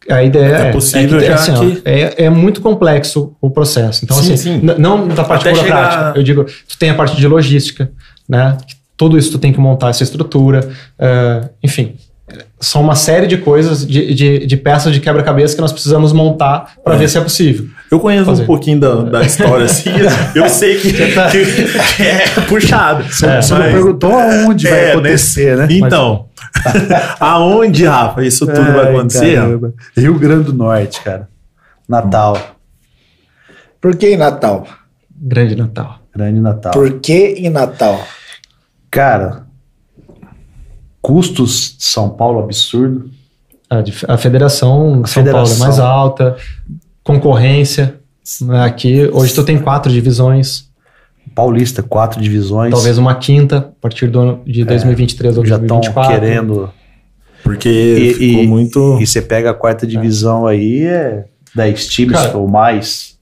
[0.08, 1.82] A ideia é, é possível é que, já assim, que...
[1.84, 4.06] É, é, muito complexo o processo.
[4.06, 4.66] Então, sim, assim, sim.
[4.78, 6.00] não da parte Até burocrática.
[6.00, 6.16] Chegar...
[6.16, 7.92] Eu digo, tu tem a parte de logística,
[8.26, 8.56] né?
[8.96, 10.66] Tudo isso tu tem que montar essa estrutura,
[10.98, 11.94] uh, enfim
[12.58, 16.74] são uma série de coisas, de, de, de peças de quebra-cabeça que nós precisamos montar
[16.82, 16.98] para é.
[16.98, 17.66] ver se é possível.
[17.90, 18.42] Eu conheço fazer.
[18.42, 19.90] um pouquinho da, da história, assim,
[20.34, 21.30] eu sei que, tá...
[21.30, 23.04] que, que é puxado.
[23.12, 23.72] Você, é, você mas...
[23.72, 25.68] perguntou aonde vai é, acontecer, né?
[25.70, 26.28] Então,
[27.20, 29.36] aonde, Rafa, isso tudo vai acontecer?
[29.36, 29.74] Caramba.
[29.96, 31.28] Rio Grande do Norte, cara.
[31.88, 32.56] Natal.
[33.80, 34.66] Por que em Natal?
[35.14, 35.98] Grande Natal.
[36.14, 36.72] Grande Natal.
[36.72, 38.02] Por que em Natal?
[38.90, 39.43] Cara,
[41.04, 43.10] custos de São Paulo absurdo.
[43.68, 45.58] A, a federação de São federação.
[45.58, 46.36] Paulo é mais alta,
[47.02, 47.96] concorrência.
[48.40, 50.66] Né, aqui, hoje tu tem quatro divisões.
[51.34, 52.72] Paulista, quatro divisões.
[52.72, 55.84] Talvez uma quinta, a partir do ano de 2023 é, ou 2024.
[55.84, 56.70] Já estão querendo.
[57.42, 58.98] Porque e, ficou e, muito.
[58.98, 60.52] E você pega a quarta divisão é.
[60.52, 63.18] aí, é 10 times Cara, ou mais.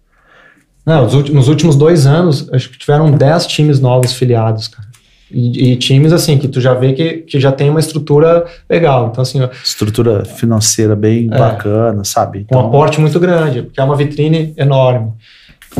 [0.86, 4.91] Não, nos últimos dois anos, acho que tiveram 10 times novos filiados, cara.
[5.32, 9.08] E, e, times assim que tu já vê que, que já tem uma estrutura legal.
[9.10, 12.40] Então assim, estrutura financeira bem é, bacana, sabe?
[12.40, 15.12] Então, um aporte muito grande, porque é uma vitrine enorme.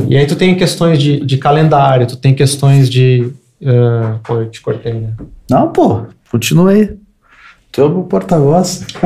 [0.08, 3.30] E aí tu tem questões de, de calendário, tu tem questões de
[3.60, 5.12] uh, pô, eu te cortei, né?
[5.50, 6.96] Não, pô, continua aí.
[7.70, 8.84] Tu é o porta-voz.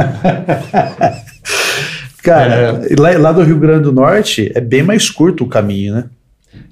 [2.23, 5.95] Cara, é, lá, lá do Rio Grande do Norte é bem mais curto o caminho,
[5.95, 6.05] né?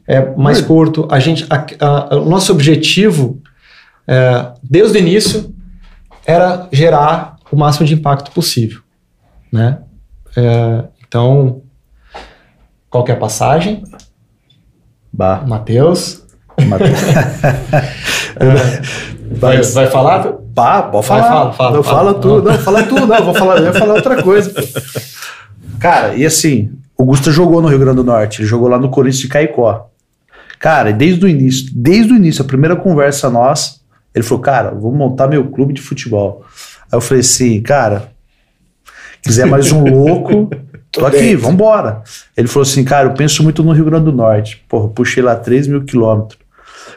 [0.07, 1.07] É mais curto.
[1.11, 3.41] A gente, a, a, o nosso objetivo
[4.07, 5.55] é, desde o início,
[6.27, 8.81] era gerar o máximo de impacto possível.
[9.53, 9.79] Né?
[10.37, 11.63] É, então,
[12.91, 13.85] qual que é a passagem?
[15.13, 15.43] Bah.
[15.47, 16.25] Matheus.
[16.67, 17.03] Mateus.
[18.37, 20.33] é, vai, vai falar?
[20.55, 21.23] Bah, pode falar.
[21.23, 23.95] Fala, fala, não, fala, fala tudo, não, fala tudo, não, vou falar, eu vou falar
[23.95, 24.53] outra coisa.
[25.81, 28.89] Cara, e assim, o Gusta jogou no Rio Grande do Norte, ele jogou lá no
[28.89, 29.91] Corinthians de Caicó.
[30.59, 33.81] Cara, desde o início, desde o início, a primeira conversa nossa,
[34.15, 36.45] ele falou, cara, vou montar meu clube de futebol.
[36.91, 38.11] Aí eu falei assim, cara,
[39.21, 40.49] quiser mais um louco,
[40.93, 42.03] tô aqui, vambora.
[42.37, 44.65] Ele falou assim, cara, eu penso muito no Rio Grande do Norte.
[44.69, 46.39] Porra, puxei lá 3 mil quilômetros.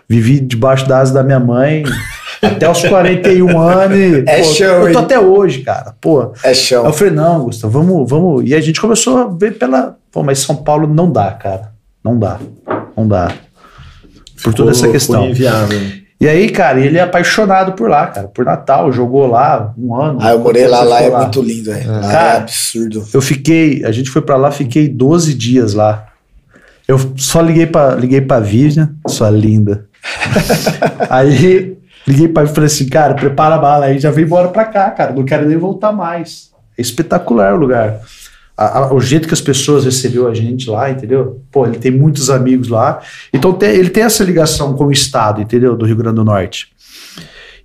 [0.07, 1.84] Vivi debaixo da asa da minha mãe
[2.41, 3.98] até os 41 anos.
[3.98, 5.06] E, é pô, show, Eu tô hein?
[5.06, 5.95] até hoje, cara.
[5.99, 6.34] Pô.
[6.44, 6.84] É show.
[6.84, 8.49] Aí eu falei, não, Gustavo, vamos, vamos.
[8.49, 9.98] E a gente começou a ver pela.
[10.11, 11.72] Pô, mas São Paulo não dá, cara.
[12.03, 12.39] Não dá.
[12.95, 13.27] Não dá.
[13.27, 15.30] Por Ficou, toda essa questão.
[15.30, 16.07] inviável.
[16.19, 20.18] E aí, cara, ele é apaixonado por lá, cara, por Natal, jogou lá um ano.
[20.19, 21.19] Ah, eu morei lá, lá é lá.
[21.19, 21.91] muito lindo, velho.
[21.91, 22.02] É.
[22.02, 23.07] Cara, é absurdo.
[23.14, 26.07] Eu fiquei, a gente foi para lá, fiquei 12 dias lá.
[26.88, 29.85] Eu só liguei pra, liguei pra Vivian, sua linda.
[31.07, 31.77] aí
[32.07, 34.89] liguei pra e falei assim, cara, prepara a bala aí, já vem embora pra cá,
[34.89, 36.49] cara, não quero nem voltar mais.
[36.76, 37.99] É espetacular o lugar
[38.58, 41.44] a, a, o jeito que as pessoas recebeu a gente lá, entendeu?
[41.52, 43.02] Pô, ele tem muitos amigos lá.
[43.32, 45.78] Então tem, ele tem essa ligação com o estado, entendeu?
[45.78, 46.70] Do Rio Grande do Norte.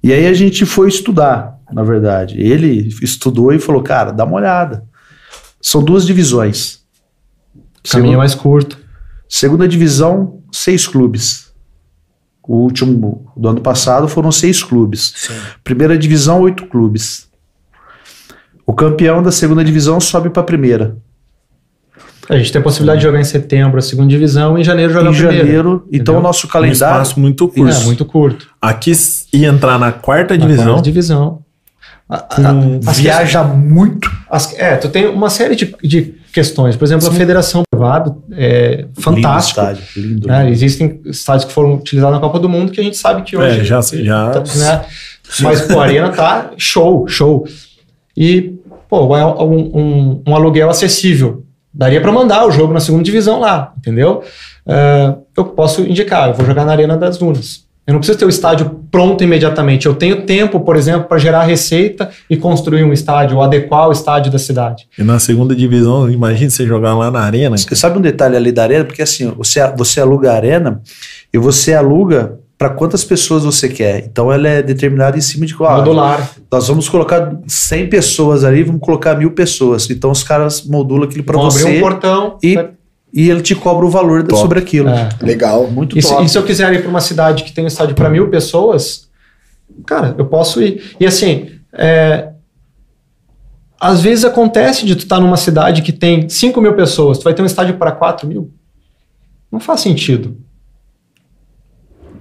[0.03, 2.39] E aí a gente foi estudar, na verdade.
[2.39, 4.85] Ele estudou e falou, cara, dá uma olhada.
[5.61, 6.81] São duas divisões.
[7.89, 8.79] Caminho é mais curto.
[9.29, 11.53] Segunda divisão, seis clubes.
[12.43, 15.15] O último do ano passado foram seis clubes.
[15.17, 15.35] Sim.
[15.65, 17.29] Primeira divisão, oito clubes.
[18.67, 20.97] O campeão da segunda divisão sobe para a primeira.
[22.29, 24.93] A gente tem a possibilidade de jogar em setembro a segunda divisão e em janeiro
[24.93, 25.35] jogar em a primeira.
[25.35, 26.99] Em janeiro, então o nosso calendário...
[26.99, 27.75] Um espaço muito curto.
[27.75, 28.49] É, muito curto.
[28.61, 28.93] Aqui
[29.33, 30.65] ia entrar na quarta na divisão.
[30.67, 31.43] Quarta divisão.
[32.95, 34.11] viaja muito.
[34.31, 36.77] As, é, tu tem uma série de, de questões.
[36.77, 37.11] Por exemplo, Sim.
[37.11, 39.61] a federação privada é fantástico.
[39.61, 40.51] Lindo estádio, lindo, né?
[40.51, 43.39] Existem estádios que foram utilizados na Copa do Mundo que a gente sabe que é,
[43.39, 43.61] hoje...
[43.61, 44.31] É, já, já...
[44.31, 44.85] Né?
[45.41, 47.47] Mas, pô, a arena tá show, show.
[48.17, 48.55] E,
[48.89, 51.45] pô, é um, um, um aluguel acessível.
[51.73, 54.23] Daria para mandar o jogo na segunda divisão lá, entendeu?
[54.67, 57.65] Uh, eu posso indicar, eu vou jogar na Arena das Dunas.
[57.87, 59.87] Eu não preciso ter o estádio pronto imediatamente.
[59.87, 63.93] Eu tenho tempo, por exemplo, para gerar receita e construir um estádio, ou adequar o
[63.93, 64.87] estádio da cidade.
[64.97, 67.57] E na segunda divisão, imagine você jogar lá na arena.
[67.57, 68.85] Você sabe um detalhe ali da arena?
[68.85, 70.81] Porque assim, você, você aluga a arena
[71.35, 74.05] e você aluga para quantas pessoas você quer.
[74.05, 75.79] Então ela é determinada em cima de qual?
[75.79, 76.31] Modular.
[76.49, 79.91] Nós vamos colocar 100 pessoas ali, vamos colocar mil pessoas.
[79.91, 81.63] Então os caras modulam aquilo para você.
[81.63, 82.39] Abrir um portão.
[82.41, 82.57] E
[83.13, 84.41] e ele te cobra o valor top.
[84.41, 84.89] sobre aquilo.
[84.89, 85.09] É.
[85.21, 85.69] Legal.
[85.69, 86.21] Muito e top.
[86.21, 88.31] Se, e se eu quiser ir para uma cidade que tem um estádio para mil
[88.31, 89.09] pessoas,
[89.85, 90.95] cara, eu posso ir.
[91.01, 92.29] E assim, é,
[93.81, 97.25] às vezes acontece de tu estar tá numa cidade que tem 5 mil pessoas, tu
[97.25, 98.53] vai ter um estádio para 4 mil.
[99.51, 100.37] Não faz sentido.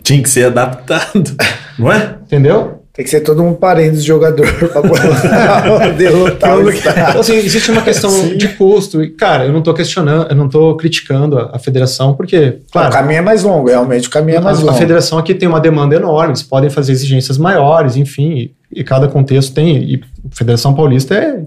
[0.04, 1.36] Tinha que ser adaptado,
[1.78, 2.16] não é?
[2.24, 2.82] Entendeu?
[2.94, 7.82] Tem que ser todo um parente do jogador para derrotar o então, assim, Existe uma
[7.82, 8.36] questão Sim.
[8.36, 9.02] de custo.
[9.02, 12.90] E, cara, eu não estou questionando, eu não estou criticando a, a, federação, porque, claro.
[12.90, 14.74] O caminho é mais longo, realmente o caminho é mais a, longo.
[14.74, 18.84] A federação aqui tem uma demanda enorme, eles podem fazer exigências maiores, enfim, e, e
[18.84, 19.78] cada contexto tem.
[19.78, 21.44] E a Federação Paulista é,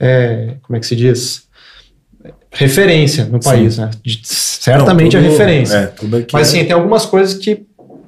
[0.00, 1.48] é como é que se diz?
[2.52, 3.82] referência no país, Sim.
[3.82, 3.90] né?
[4.04, 5.76] De, certamente não, tudo, é referência.
[5.76, 6.50] É, Mas é...
[6.50, 7.64] sim, tem algumas coisas que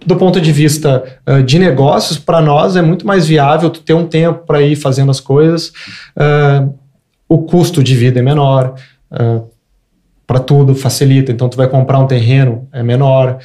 [0.06, 3.94] do ponto de vista uh, de negócios, para nós é muito mais viável tu ter
[3.94, 5.72] um tempo para ir fazendo as coisas.
[6.16, 6.72] Uh,
[7.28, 8.74] o custo de vida é menor.
[9.10, 9.50] Uh,
[10.26, 11.30] para tudo facilita.
[11.30, 13.38] Então, tu vai comprar um terreno, é menor.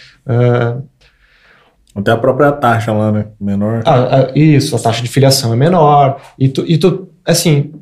[1.93, 3.25] Até a própria taxa lá, né?
[3.41, 3.81] Menor.
[3.85, 6.21] Ah, isso, a taxa de filiação é menor.
[6.39, 7.73] E tu, e tu assim,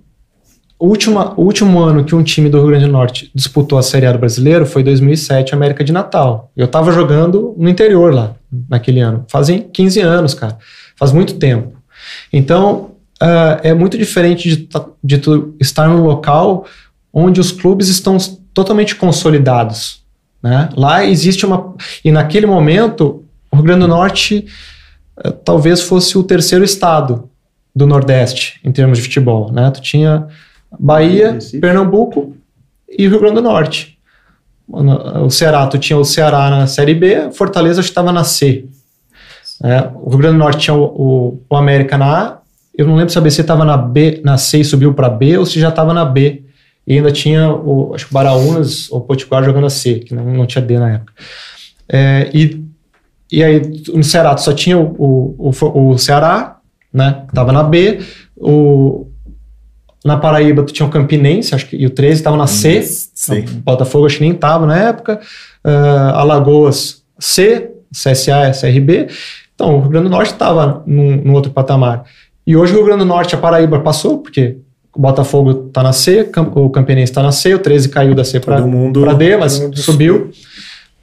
[0.77, 3.84] o último, o último ano que um time do Rio Grande do Norte disputou a
[3.84, 6.52] Série A do Brasileiro foi 2007, América de Natal.
[6.56, 8.35] Eu estava jogando no interior lá,
[8.69, 9.26] naquele ano.
[9.27, 10.57] Fazem 15 anos, cara.
[10.95, 11.77] Faz muito tempo.
[12.32, 12.91] Então,
[13.22, 14.69] uh, é muito diferente de,
[15.03, 16.65] de tu estar num local
[17.14, 18.18] onde os clubes estão
[18.53, 20.03] totalmente consolidados.
[20.41, 20.69] Né?
[20.76, 21.73] Lá existe uma...
[22.03, 24.45] E naquele momento, o Rio Grande do Norte
[25.18, 27.30] uh, talvez fosse o terceiro estado
[27.76, 29.52] do Nordeste em termos de futebol.
[29.52, 29.69] Né?
[29.72, 30.27] Tu tinha
[30.80, 32.36] Bahia, Pernambuco
[32.90, 33.94] e Rio Grande do Norte.
[34.68, 38.66] O Ceará, tu tinha o Ceará na Série B, Fortaleza estava na C.
[39.64, 42.38] É, o Rio Grande do Norte tinha o, o, o, América na A,
[42.78, 45.38] eu não lembro se a BC estava na B, na C e subiu para B,
[45.38, 46.44] ou se já estava na B.
[46.86, 50.14] E ainda tinha o, acho que o Baraunas ou o Potiguar jogando a C, que
[50.14, 51.14] não, não tinha D na época.
[51.88, 52.66] É, e,
[53.32, 53.62] e aí
[53.94, 56.58] no Ceará tu só tinha o, o, o Ceará,
[56.92, 58.00] né, que estava na B,
[58.36, 59.08] o,
[60.06, 62.84] na Paraíba, tu tinha o Campinense, acho que, e o 13 estava na C.
[62.84, 63.40] Sim.
[63.40, 65.19] O Botafogo acho que nem estava na época.
[65.65, 69.07] Uh, Alagoas C, CSA, CRB.
[69.56, 72.03] Então, o Rio Grande do Norte estava num, num, outro patamar.
[72.45, 74.57] E hoje o Rio Grande do Norte, a Paraíba passou, porque
[74.95, 78.40] o Botafogo está na C, o Campinense está na C, o 13 caiu da C
[78.40, 78.61] para
[79.14, 80.26] D, mas subiu.
[80.26, 80.32] O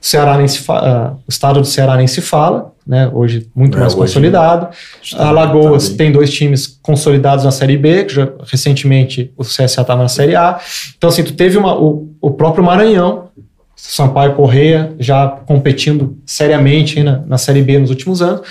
[0.03, 3.09] Ceará nem se uh, o estado do Ceará nem se fala, né?
[3.13, 4.67] Hoje muito é, mais hoje consolidado.
[5.15, 9.63] A Alagoas tá tem dois times consolidados na Série B, que já, recentemente o CSA
[9.63, 10.59] estava na Série A.
[10.97, 13.29] Então, assim, tu teve uma, o, o próprio Maranhão,
[13.77, 18.41] Sampaio Correia, já competindo seriamente na, na Série B nos últimos anos.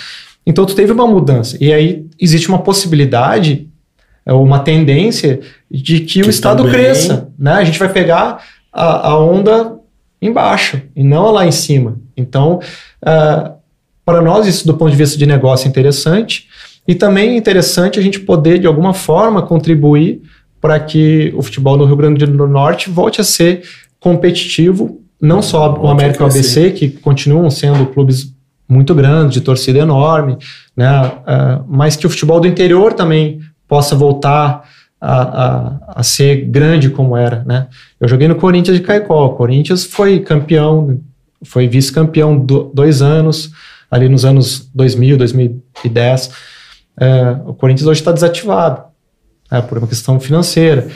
[0.47, 1.55] Então, tu teve uma mudança.
[1.61, 3.69] E aí existe uma possibilidade,
[4.25, 5.39] é, uma tendência
[5.69, 6.73] de que, que o Estado também...
[6.73, 7.29] cresça.
[7.37, 7.53] Né?
[7.53, 8.43] A gente vai pegar
[8.73, 9.82] a, a onda
[10.25, 11.97] embaixo e não lá em cima.
[12.15, 12.59] Então,
[13.01, 13.53] uh,
[14.05, 16.47] para nós, isso do ponto de vista de negócio é interessante
[16.87, 20.21] e também é interessante a gente poder, de alguma forma, contribuir
[20.59, 23.63] para que o futebol no Rio Grande do Norte volte a ser
[23.99, 28.33] competitivo, não só o América e o ABC, que continuam sendo clubes
[28.67, 30.37] muito grandes, de torcida enorme,
[30.75, 34.63] né, uh, mas que o futebol do interior também possa voltar
[35.05, 37.67] a, a, a, ser grande como era, né?
[37.99, 39.25] Eu joguei no Corinthians de Caicó.
[39.25, 41.01] O Corinthians foi campeão,
[41.43, 43.51] foi vice-campeão do, dois anos,
[43.91, 46.31] ali nos anos 2000, 2010.
[46.97, 48.83] É, o Corinthians hoje está desativado,
[49.51, 50.87] é, por uma questão financeira.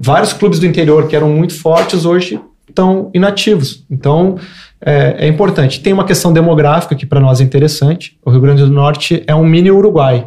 [0.00, 3.84] Vários clubes do interior que eram muito fortes hoje estão inativos.
[3.88, 4.38] Então,
[4.84, 5.80] é, é importante.
[5.80, 8.18] Tem uma questão demográfica que para nós é interessante.
[8.24, 10.26] O Rio Grande do Norte é um mini Uruguai.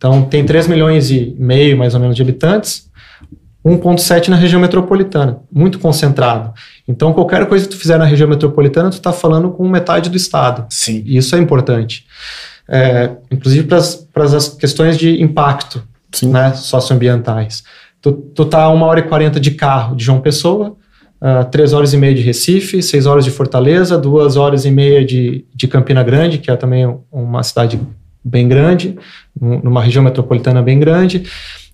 [0.00, 2.88] Então, tem 3 milhões e meio, mais ou menos, de habitantes,
[3.62, 6.54] 1,7 na região metropolitana, muito concentrado.
[6.88, 10.16] Então, qualquer coisa que tu fizer na região metropolitana, tu está falando com metade do
[10.16, 10.64] estado.
[10.70, 11.02] Sim.
[11.04, 12.06] E isso é importante.
[12.66, 15.82] É, inclusive para as questões de impacto
[16.22, 17.62] né, socioambientais.
[18.00, 20.76] Tu, tu tá a uma hora e quarenta de carro de João Pessoa,
[21.20, 25.04] uh, três horas e meia de Recife, seis horas de Fortaleza, duas horas e meia
[25.04, 27.78] de, de Campina Grande, que é também uma cidade
[28.30, 28.96] bem grande,
[29.38, 31.24] numa região metropolitana bem grande.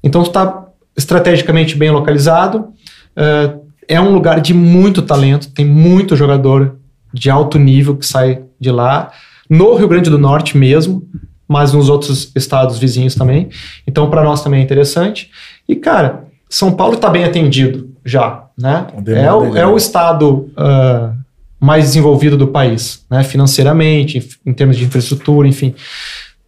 [0.02, 0.66] Então está
[0.96, 2.68] estrategicamente bem localizado.
[3.16, 6.76] Uh, é um lugar de muito talento, tem muito jogador
[7.12, 9.10] de alto nível que sai de lá.
[9.48, 11.06] No Rio Grande do Norte mesmo,
[11.48, 13.48] mas nos outros estados vizinhos também.
[13.86, 15.30] Então, para nós também é interessante.
[15.68, 18.86] E, cara, São Paulo está bem atendido já, né?
[19.06, 21.16] É o, é o estado uh,
[21.60, 23.22] mais desenvolvido do país, né?
[23.22, 25.74] Financeiramente, em, termos de infraestrutura, enfim.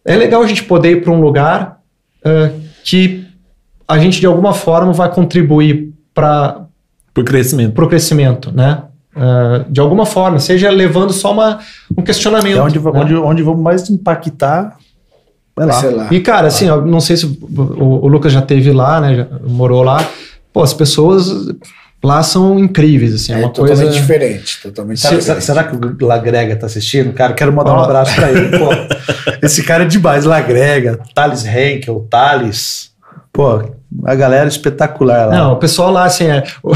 [0.05, 1.79] É legal a gente poder ir para um lugar
[2.25, 3.25] uh, que
[3.87, 6.65] a gente, de alguma forma, vai contribuir para
[7.17, 7.81] o crescimento.
[7.81, 8.83] o crescimento, né?
[9.15, 11.59] Uh, de alguma forma, seja levando só uma,
[11.97, 12.57] um questionamento.
[12.57, 12.91] É onde, né?
[12.93, 14.77] onde, onde vamos mais impactar
[15.59, 15.81] Vai lá.
[15.81, 16.07] lá.
[16.09, 19.15] E, cara, assim, eu não sei se o, o, Lucas já teve lá, né?
[19.15, 20.07] Já morou lá.
[20.53, 21.53] Pô, as pessoas
[22.03, 23.33] lá são incríveis, assim.
[23.33, 23.99] É, é uma totalmente coisa...
[23.99, 24.61] diferente.
[24.61, 25.43] Totalmente será, diferente.
[25.43, 27.13] Será que o Lagrega tá assistindo?
[27.13, 28.57] Cara, quero mandar um abraço pra ele.
[28.57, 28.69] Pô,
[29.41, 30.25] esse cara é demais.
[30.25, 32.89] Lagrega, Thales Henkel, Thales.
[33.31, 33.61] Pô,
[34.05, 35.35] a galera espetacular lá.
[35.35, 36.43] Não, o pessoal lá, assim, é.
[36.63, 36.71] O,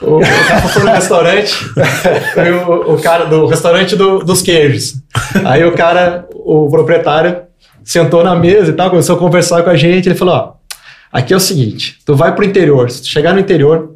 [0.00, 1.54] o, o cara foi no restaurante,
[2.66, 4.94] o, o, cara do restaurante do, dos queijos.
[5.44, 7.42] Aí o cara, o proprietário,
[7.82, 10.08] sentou na mesa e tal, começou a conversar com a gente.
[10.08, 10.52] Ele falou: Ó,
[11.12, 13.93] aqui é o seguinte, tu vai pro interior, se tu chegar no interior,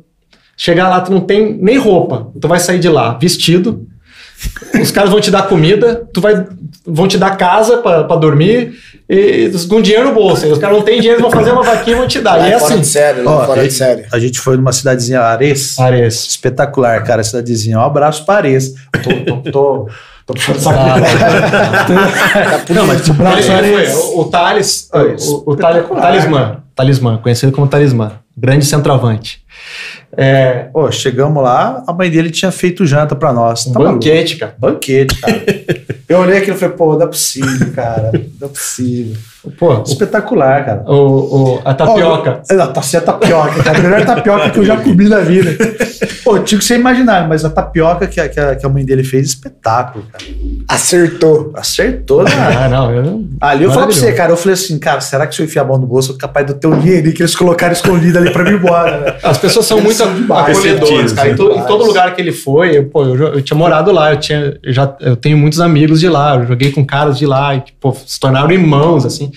[0.58, 3.86] chegar lá, tu não tem nem roupa, tu vai sair de lá vestido,
[4.80, 6.46] os caras vão te dar comida, tu vai,
[6.84, 8.74] vão te dar casa para dormir
[9.08, 10.46] e com dinheiro no bolso.
[10.46, 12.36] Os caras não têm dinheiro, vão fazer uma vaquinha e vão te dar.
[12.36, 12.80] Lá e é assim.
[12.80, 14.04] De sério, lá fora de sério.
[14.12, 15.78] A gente foi numa cidadezinha, Ares.
[15.78, 16.26] Ares.
[16.28, 17.78] Espetacular, cara, cidadezinha.
[17.78, 18.74] Um abraço para Ares.
[19.02, 19.88] Tô, tô, tô
[20.28, 20.78] Tô puxando saco.
[20.78, 27.66] Ah, tá não, mas tipo, o, o Thales, o, o, o Talismã, Talismã, conhecido como
[27.66, 29.42] Talismã, grande centroavante.
[30.20, 33.68] É, Pô, chegamos lá, a mãe dele tinha feito janta pra nós.
[33.68, 34.52] Um tá banquete, cara.
[34.58, 35.40] Banquete, cara.
[36.08, 38.10] eu olhei aquilo e falei, pô, não é possível, cara.
[38.40, 39.16] Não é possível.
[39.56, 40.82] Pô, espetacular, cara.
[40.86, 42.42] O, o a tapioca.
[42.50, 43.78] Oh, não, tá a tapioca, cara.
[43.78, 45.56] A melhor tapioca que eu já comi na vida.
[46.24, 48.84] Pô, tinha que você imaginar, mas a tapioca que a, que a, que a mãe
[48.84, 50.24] dele fez, espetáculo, cara.
[50.66, 51.52] Acertou.
[51.54, 52.32] Acertou, né?
[52.36, 52.92] Ah, não.
[52.92, 53.24] Eu...
[53.40, 55.62] Ali eu falei pra você, cara, eu falei assim, cara, será que se eu enfiar
[55.62, 58.18] a mão no bolso, eu sou capaz de ter um dinheiro que eles colocaram escondido
[58.18, 59.16] ali pra mim embora, né?
[59.22, 61.30] As pessoas são muito acolhedoras, cara.
[61.30, 64.12] Em, to, em, todo lugar que ele foi, eu, pô, eu, eu, tinha morado lá,
[64.12, 67.26] eu, tinha, eu já eu tenho muitos amigos de lá, eu joguei com caras de
[67.26, 69.30] lá, e, pô, se tornaram irmãos, assim.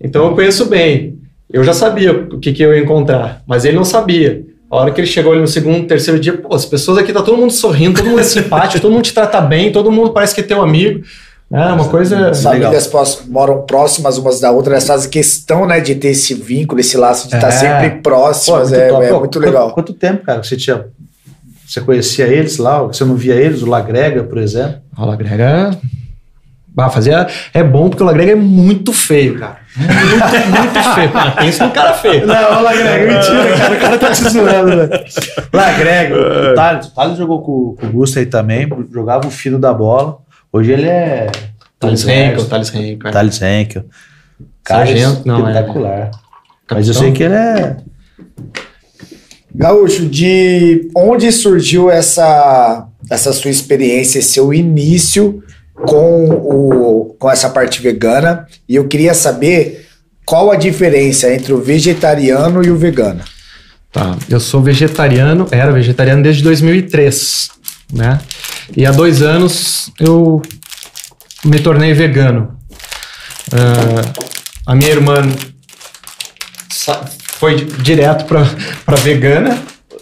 [0.00, 1.18] Então eu conheço bem.
[1.52, 4.44] Eu já sabia o que, que eu ia encontrar, mas ele não sabia.
[4.70, 7.22] A hora que ele chegou ali no segundo, terceiro dia, pô, as pessoas aqui tá
[7.22, 10.34] todo mundo sorrindo, todo mundo é simpático, todo mundo te trata bem, todo mundo parece
[10.34, 11.02] que é teu amigo.
[11.54, 12.30] É uma coisa.
[12.30, 12.90] As famílias
[13.28, 17.28] moram próximas umas da outra, elas fazem questão, né, de ter esse vínculo, esse laço
[17.28, 17.38] de é.
[17.38, 18.70] estar sempre próximas.
[18.70, 19.70] Pô, é, muito, é, é muito legal.
[19.70, 20.84] Quanto, quanto, tempo, cara, você tinha.
[21.66, 22.82] Você conhecia eles lá?
[22.82, 23.62] Você não via eles?
[23.62, 24.80] O Lagrega, por exemplo?
[24.98, 25.78] O Lagrega
[26.76, 27.28] ah, fazia.
[27.52, 29.58] É bom porque o Lagrega é muito feio, cara.
[29.76, 31.12] Muito, muito feio.
[31.12, 32.26] Cara, pensa num cara feio.
[32.26, 33.74] Não, o Lagrega, mentira, cara.
[33.74, 35.04] O cara tá te zoando, velho.
[35.52, 39.58] Lagrega, o Thales, o Thales jogou com, com o Gusto aí também, jogava o fino
[39.58, 40.18] da bola.
[40.54, 41.26] Hoje ele é.
[41.80, 43.10] Thales Henkel, Thales Henkel.
[43.10, 43.84] Thales Henkel.
[44.62, 45.50] Cara, Sargento, não, é.
[45.50, 45.98] espetacular.
[45.98, 46.10] É.
[46.70, 47.76] Mas eu sei que ele é.
[49.52, 55.42] Gaúcho, de onde surgiu essa, essa sua experiência, seu início
[55.74, 59.88] com, o, com essa parte vegana e eu queria saber
[60.24, 63.22] qual a diferença entre o vegetariano e o vegano.
[63.90, 67.50] Tá, eu sou vegetariano, era vegetariano desde 2003,
[67.92, 68.20] né?
[68.76, 70.40] E há dois anos eu
[71.44, 72.58] me tornei vegano.
[73.52, 74.24] Uh,
[74.66, 75.16] a minha irmã
[77.38, 79.54] foi direto para vegana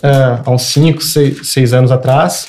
[0.03, 2.47] uh, há uns 5, 6 anos atrás.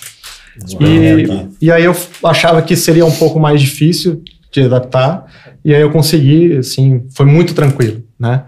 [0.80, 5.26] E, e aí eu achava que seria um pouco mais difícil de adaptar,
[5.66, 8.44] e aí eu consegui, assim, foi muito tranquilo, né?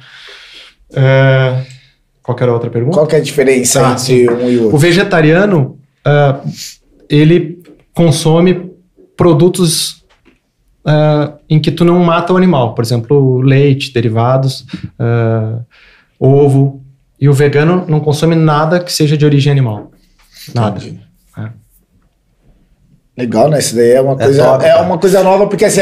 [0.91, 1.65] Uh,
[2.21, 2.95] qual era a outra pergunta?
[2.95, 4.75] Qual que é a diferença tá, entre um e outro?
[4.75, 6.49] O vegetariano, uh,
[7.09, 7.61] ele
[7.93, 8.71] consome
[9.15, 10.03] produtos
[10.85, 14.65] uh, em que tu não mata o animal, por exemplo, leite, derivados,
[16.19, 16.83] ovo,
[17.19, 19.91] e o vegano não consome nada que seja de origem animal.
[20.53, 20.77] Nada.
[20.79, 21.05] Entendi.
[23.17, 23.59] Legal, né?
[23.59, 25.79] Isso daí é uma é coisa, top, é uma coisa nova, porque assim,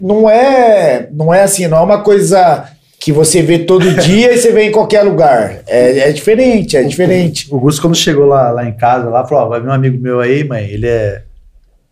[0.00, 2.70] não é, não é assim, não é uma coisa
[3.06, 5.60] que você vê todo dia e você vê em qualquer lugar.
[5.68, 7.46] É, é diferente, é diferente.
[7.48, 9.72] O, o Gusto, quando chegou lá, lá em casa, lá, falou: ó, vai vir um
[9.72, 11.22] amigo meu aí, mãe, ele é,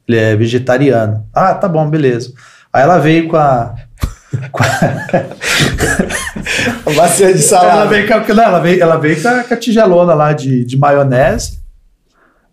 [0.09, 1.25] ele é vegetariano.
[1.33, 2.33] Ah, tá bom, beleza.
[2.73, 3.77] Aí ela veio com a.
[4.51, 4.67] Com a,
[6.91, 7.71] a bacia de salada.
[7.71, 10.65] Ela veio, com, não, ela veio, ela veio com a, com a tigelona lá de,
[10.65, 11.61] de maionese.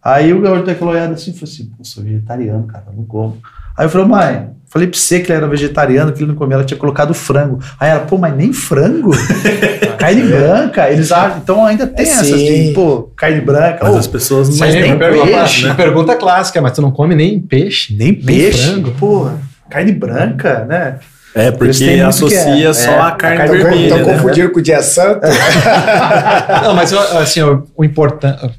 [0.04, 3.42] Aí o garoto daquela olhada assim, falou assim, pô, sou vegetariano, cara, não como.
[3.76, 6.56] Aí eu falei, mãe, Falei pra você que ele era vegetariano, que ele não comia,
[6.56, 7.60] ela tinha colocado frango.
[7.78, 9.12] Aí ela, pô, mas nem frango?
[10.00, 10.90] carne branca.
[10.90, 13.80] Eles acham, então ainda tem é, essas de, pô, carne branca.
[13.82, 15.68] Mas oh, as pessoas não mas nem peixe.
[15.68, 15.74] Né?
[15.74, 17.94] Pergunta clássica, mas tu não come nem peixe?
[17.94, 18.60] Nem peixe?
[18.60, 18.92] Nem frango?
[18.98, 19.30] Pô,
[19.70, 21.00] carne branca, né?
[21.36, 23.84] É, porque associa é, só é, a carne, a carne vermelha.
[23.84, 24.14] Estão né?
[24.14, 25.20] confundindo com o dia santo.
[26.64, 28.50] não, mas assim, o, o importante,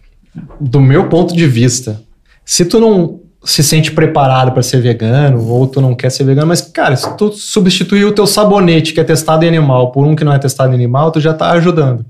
[0.60, 2.02] do meu ponto de vista,
[2.44, 6.46] se tu não se sente preparado para ser vegano ou tu não quer ser vegano,
[6.46, 10.14] mas cara, se tu substituir o teu sabonete que é testado em animal por um
[10.14, 12.06] que não é testado em animal, tu já está ajudando.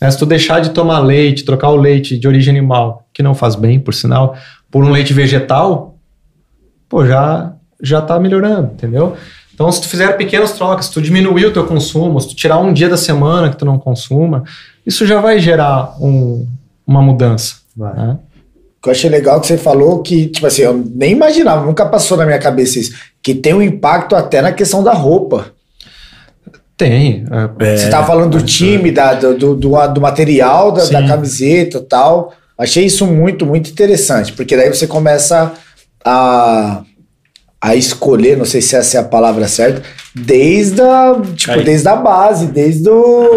[0.00, 0.10] Né?
[0.10, 3.54] Se tu deixar de tomar leite, trocar o leite de origem animal, que não faz
[3.56, 4.36] bem, por sinal,
[4.70, 5.96] por um leite vegetal,
[6.88, 7.52] pô, já
[7.82, 9.16] já tá melhorando, entendeu?
[9.52, 12.58] Então, se tu fizer pequenas trocas, se tu diminuir o teu consumo, se tu tirar
[12.58, 14.44] um dia da semana que tu não consuma,
[14.86, 16.46] isso já vai gerar um,
[16.86, 17.56] uma mudança.
[17.76, 17.94] Vai.
[17.94, 18.18] Né?
[18.82, 22.16] Que eu achei legal que você falou que, tipo assim, eu nem imaginava, nunca passou
[22.16, 22.92] na minha cabeça isso,
[23.22, 25.52] que tem um impacto até na questão da roupa.
[26.76, 27.24] Tem.
[27.30, 31.82] É, você estava falando do time, da, do, do, do material da, da camiseta e
[31.82, 32.32] tal.
[32.58, 35.52] Achei isso muito, muito interessante, porque daí você começa
[36.04, 36.82] a,
[37.60, 39.82] a escolher, não sei se essa é a palavra certa,
[40.12, 43.28] desde a, tipo, desde a base, desde o.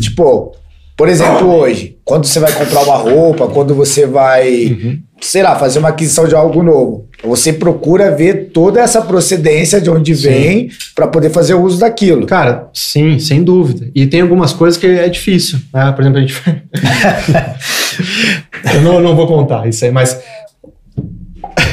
[0.00, 0.56] tipo,
[0.96, 4.98] por exemplo, hoje, quando você vai comprar uma roupa, quando você vai, uhum.
[5.18, 9.88] sei lá, fazer uma aquisição de algo novo, você procura ver toda essa procedência de
[9.88, 10.28] onde sim.
[10.28, 12.26] vem para poder fazer o uso daquilo.
[12.26, 13.90] Cara, sim, sem dúvida.
[13.94, 15.58] E tem algumas coisas que é difícil.
[15.72, 15.90] Né?
[15.92, 16.34] Por exemplo, a gente.
[18.74, 20.20] Eu não, não vou contar isso aí, mas.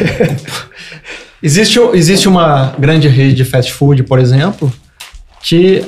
[1.44, 4.72] existe, existe uma grande rede de fast food, por exemplo,
[5.44, 5.84] que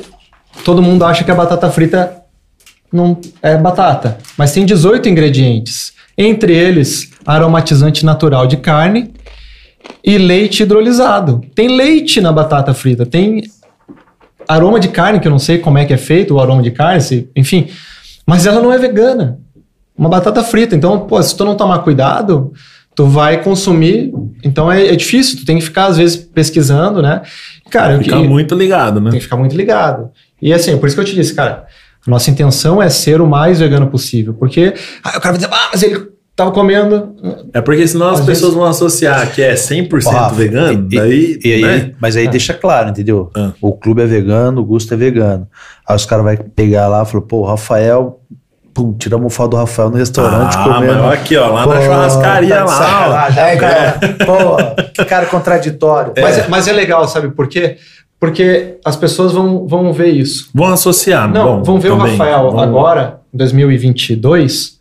[0.66, 2.21] todo mundo acha que a batata frita
[2.92, 5.94] não é batata, mas tem 18 ingredientes.
[6.18, 9.14] Entre eles, aromatizante natural de carne
[10.04, 11.42] e leite hidrolisado.
[11.56, 13.44] Tem leite na batata frita, tem
[14.48, 16.72] aroma de carne, que eu não sei como é que é feito o aroma de
[16.72, 17.70] carne, se, enfim,
[18.26, 19.40] mas ela não é vegana.
[19.98, 20.76] Uma batata frita.
[20.76, 22.52] Então, pô, se tu não tomar cuidado,
[22.96, 24.12] tu vai consumir.
[24.44, 27.22] Então é, é difícil, tu tem que ficar, às vezes, pesquisando, né?
[27.70, 29.12] Cara, ficar muito ligado, né?
[29.12, 30.10] Tem que ficar muito ligado.
[30.42, 31.68] E assim, por isso que eu te disse, cara,
[32.08, 34.74] nossa intenção é ser o mais vegano possível, porque
[35.04, 37.16] ah, o cara vai dizer, ah, mas ele tava comendo.
[37.54, 38.56] É porque senão as pessoas vezes...
[38.56, 41.92] vão associar que é 100% Rafa, vegano, e, daí, e, e, né?
[42.00, 42.30] Mas aí é.
[42.30, 43.30] deixa claro, entendeu?
[43.36, 43.52] Ah.
[43.62, 45.48] O clube é vegano, o Gusto é vegano.
[45.88, 48.20] Aí os caras vão pegar lá e falar, pô, o Rafael
[48.74, 51.04] Pum, tiramos o foto do Rafael no restaurante ah, comendo.
[51.04, 53.28] Mas aqui, ó, lá pô, na churrascaria tá lá.
[53.30, 53.40] Ó.
[53.40, 56.14] É, cara, pô, que cara contraditório.
[56.16, 56.22] É.
[56.22, 57.78] Mas, é, mas é legal, sabe por quê?
[58.22, 60.52] Porque as pessoas vão, vão ver isso.
[60.54, 61.58] Vão associar, não?
[61.58, 62.06] Bom, vão ver também.
[62.06, 62.60] o Rafael vão...
[62.60, 64.80] agora, em 2022,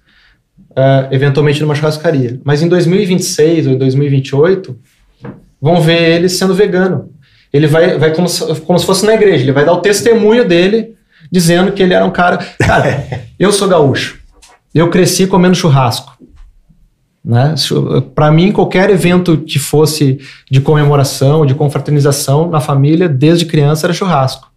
[0.72, 2.38] uh, eventualmente numa churrascaria.
[2.44, 4.76] Mas em 2026 ou em 2028,
[5.58, 7.08] vão ver ele sendo vegano.
[7.50, 10.46] Ele vai, vai como, se, como se fosse na igreja, ele vai dar o testemunho
[10.46, 10.94] dele
[11.32, 12.36] dizendo que ele era um cara.
[12.58, 13.06] Cara,
[13.40, 14.20] eu sou gaúcho.
[14.74, 16.12] Eu cresci comendo churrasco.
[17.24, 17.54] Né?
[18.14, 20.18] Para mim, qualquer evento que fosse
[20.50, 24.50] de comemoração, de confraternização na família, desde criança, era churrasco.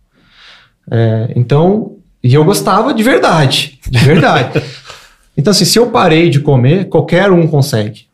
[0.90, 4.62] É, então, e eu gostava de verdade, de verdade.
[5.38, 8.08] então, assim, se eu parei de comer, qualquer um consegue.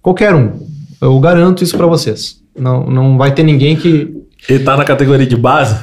[0.00, 0.66] Qualquer um.
[1.00, 2.40] Eu garanto isso para vocês.
[2.56, 4.22] Não, não vai ter ninguém que.
[4.48, 5.76] Ele tá na categoria de base?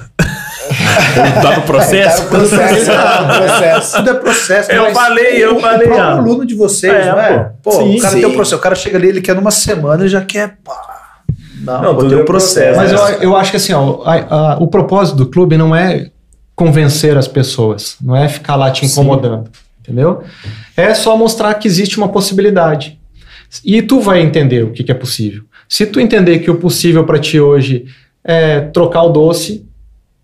[1.41, 2.17] tá no processo?
[2.17, 3.97] tá no processo, tá no processo.
[3.97, 4.71] Tudo é processo.
[4.71, 5.87] Eu falei, eu falei.
[5.87, 7.51] O próprio aluno de vocês, é, não é?
[7.61, 8.21] Pô, sim, o cara sim.
[8.21, 8.55] tem o processo.
[8.55, 10.57] O cara chega ali, ele quer numa semana e já quer.
[10.63, 10.99] Pá.
[11.61, 12.77] Não, não tudo é processo.
[12.77, 16.09] Mas eu, eu acho que assim, ó, a, a, o propósito do clube não é
[16.55, 19.51] convencer as pessoas, não é ficar lá te incomodando, sim.
[19.79, 20.23] entendeu?
[20.75, 22.99] É só mostrar que existe uma possibilidade.
[23.63, 25.43] E tu vai entender o que, que é possível.
[25.67, 27.85] Se tu entender que o possível para ti hoje
[28.23, 29.65] é trocar o doce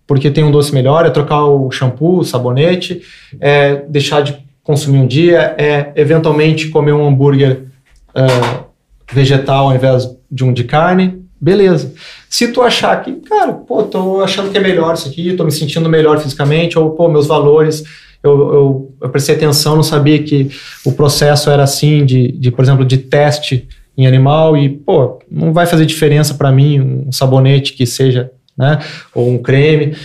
[0.06, 3.02] porque tem um doce melhor, é trocar o shampoo, o sabonete,
[3.40, 7.64] é deixar de consumir um dia, é eventualmente comer um hambúrguer
[8.10, 8.64] uh,
[9.12, 11.92] vegetal ao invés de um de carne, beleza.
[12.28, 15.52] Se tu achar que, cara, pô, tô achando que é melhor isso aqui, tô me
[15.52, 17.84] sentindo melhor fisicamente, ou, pô, meus valores,
[18.22, 20.50] eu, eu, eu prestei atenção, não sabia que
[20.84, 25.52] o processo era assim, de, de por exemplo, de teste em animal, e, pô, não
[25.52, 28.78] vai fazer diferença para mim um sabonete que seja né?
[29.14, 29.96] Ou um creme.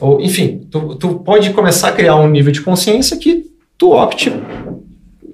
[0.00, 3.46] Ou, enfim, tu, tu pode começar a criar um nível de consciência que
[3.76, 4.32] tu opte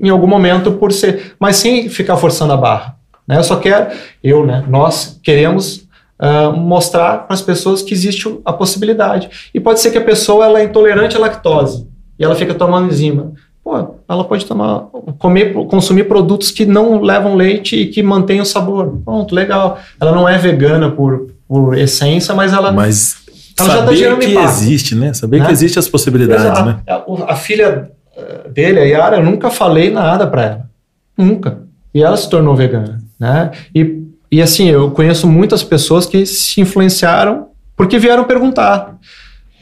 [0.00, 2.96] em algum momento por ser, mas sem ficar forçando a barra.
[3.26, 3.36] Né?
[3.36, 4.64] Eu só quero, eu, né?
[4.66, 5.86] Nós queremos
[6.18, 9.50] uh, mostrar para as pessoas que existe a possibilidade.
[9.54, 11.86] E pode ser que a pessoa ela é intolerante à lactose
[12.18, 13.32] e ela fica tomando enzima.
[13.62, 14.88] Pô, ela pode tomar,
[15.18, 19.00] comer, consumir produtos que não levam leite e que mantêm o sabor.
[19.04, 19.78] Pronto, legal.
[20.00, 22.70] Ela não é vegana por por essência, mas ela.
[22.70, 23.16] Mas
[23.58, 25.12] ela saber já tá que impacto, existe, né?
[25.12, 25.46] Saber né?
[25.46, 26.64] que existe as possibilidades, Exato.
[26.64, 26.80] né?
[26.86, 30.70] A, a, filha eh, dele, a Yara, eu nunca falei nada para ela.
[31.18, 31.62] Nunca.
[31.92, 33.50] E ela se tornou vegana, né?
[33.74, 34.00] E,
[34.30, 38.96] e assim, eu conheço muitas pessoas que se influenciaram porque vieram perguntar.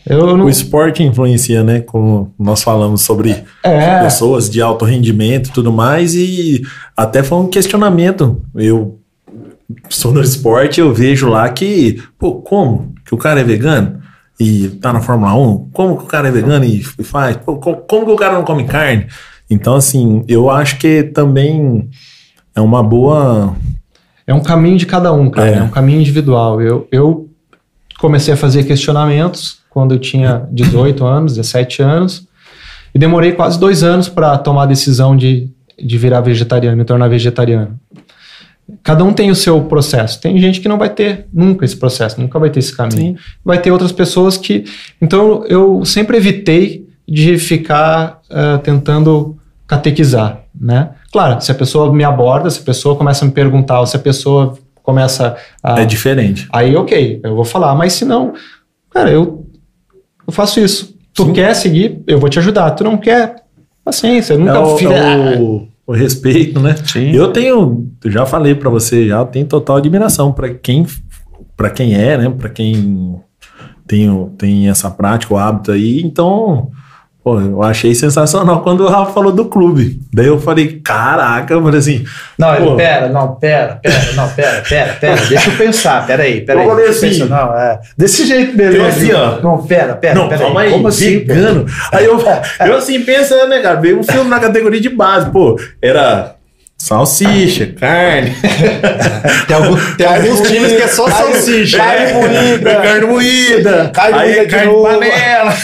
[0.06, 0.44] Não...
[0.44, 1.80] O esporte influencia, né?
[1.80, 4.02] Como nós falamos sobre é.
[4.02, 6.62] pessoas de alto rendimento e tudo mais, e
[6.94, 8.42] até foi um questionamento.
[8.54, 8.98] Eu
[9.88, 14.00] sou no esporte, eu vejo lá que, pô, como que o cara é vegano
[14.40, 15.70] e tá na Fórmula 1?
[15.72, 17.36] Como que o cara é vegano e faz?
[17.36, 19.06] Pô, como que o cara não come carne?
[19.50, 21.88] Então, assim, eu acho que também
[22.54, 23.54] é uma boa.
[24.26, 25.50] É um caminho de cada um, cara.
[25.50, 26.60] É, é um caminho individual.
[26.60, 27.28] Eu, eu
[27.98, 32.26] comecei a fazer questionamentos quando eu tinha 18 anos, 17 anos,
[32.94, 37.08] e demorei quase dois anos para tomar a decisão de, de virar vegetariano, me tornar
[37.08, 37.78] vegetariano.
[38.82, 40.20] Cada um tem o seu processo.
[40.20, 43.16] Tem gente que não vai ter nunca esse processo, nunca vai ter esse caminho.
[43.16, 43.24] Sim.
[43.44, 44.64] Vai ter outras pessoas que.
[45.00, 50.90] Então eu sempre evitei de ficar uh, tentando catequizar, né?
[51.12, 53.96] Claro, se a pessoa me aborda, se a pessoa começa a me perguntar, ou se
[53.96, 55.80] a pessoa começa a.
[55.80, 56.46] É diferente.
[56.50, 57.74] Aí, ok, eu vou falar.
[57.74, 58.32] Mas se não,
[58.90, 59.46] cara, eu,
[60.26, 60.96] eu faço isso.
[61.14, 61.32] Tu Sim.
[61.32, 62.70] quer seguir, eu vou te ajudar.
[62.72, 63.36] Tu não quer,
[63.84, 64.34] paciência.
[64.34, 64.90] Eu nunca é o, fiz.
[64.90, 66.76] É o o respeito, né?
[66.84, 67.12] Sim.
[67.12, 70.86] Eu tenho, já falei para você, já tenho total admiração para quem
[71.56, 72.28] para quem é, né?
[72.28, 73.18] Para quem
[73.86, 76.02] tem, tem essa prática, o hábito aí.
[76.02, 76.70] Então,
[77.28, 80.00] Pô, eu achei sensacional quando o Rafa falou do clube.
[80.10, 82.02] Daí eu falei, caraca, eu falei assim.
[82.38, 86.40] Não, ele, pera, não, pera, pera, não, pera, pera, pera, deixa eu pensar, pera aí,
[86.40, 86.66] pera aí.
[86.66, 88.82] Eu falei assim, não, é, desse jeito mesmo.
[88.82, 89.42] assim, ó.
[89.42, 91.66] Não, pera, pera, não, pera calma aí, como assim, vegano.
[91.92, 92.18] Aí eu,
[92.60, 96.34] eu assim, pensando, né, cara, veio um filme na categoria de base, pô, era
[96.78, 98.34] Salsicha, carne.
[99.46, 101.76] tem, algum, tem alguns times que é só salsicha.
[101.76, 102.74] Carne moída.
[102.76, 103.90] Carne moída.
[103.92, 104.46] Carne moída.
[104.46, 105.54] Carne panela.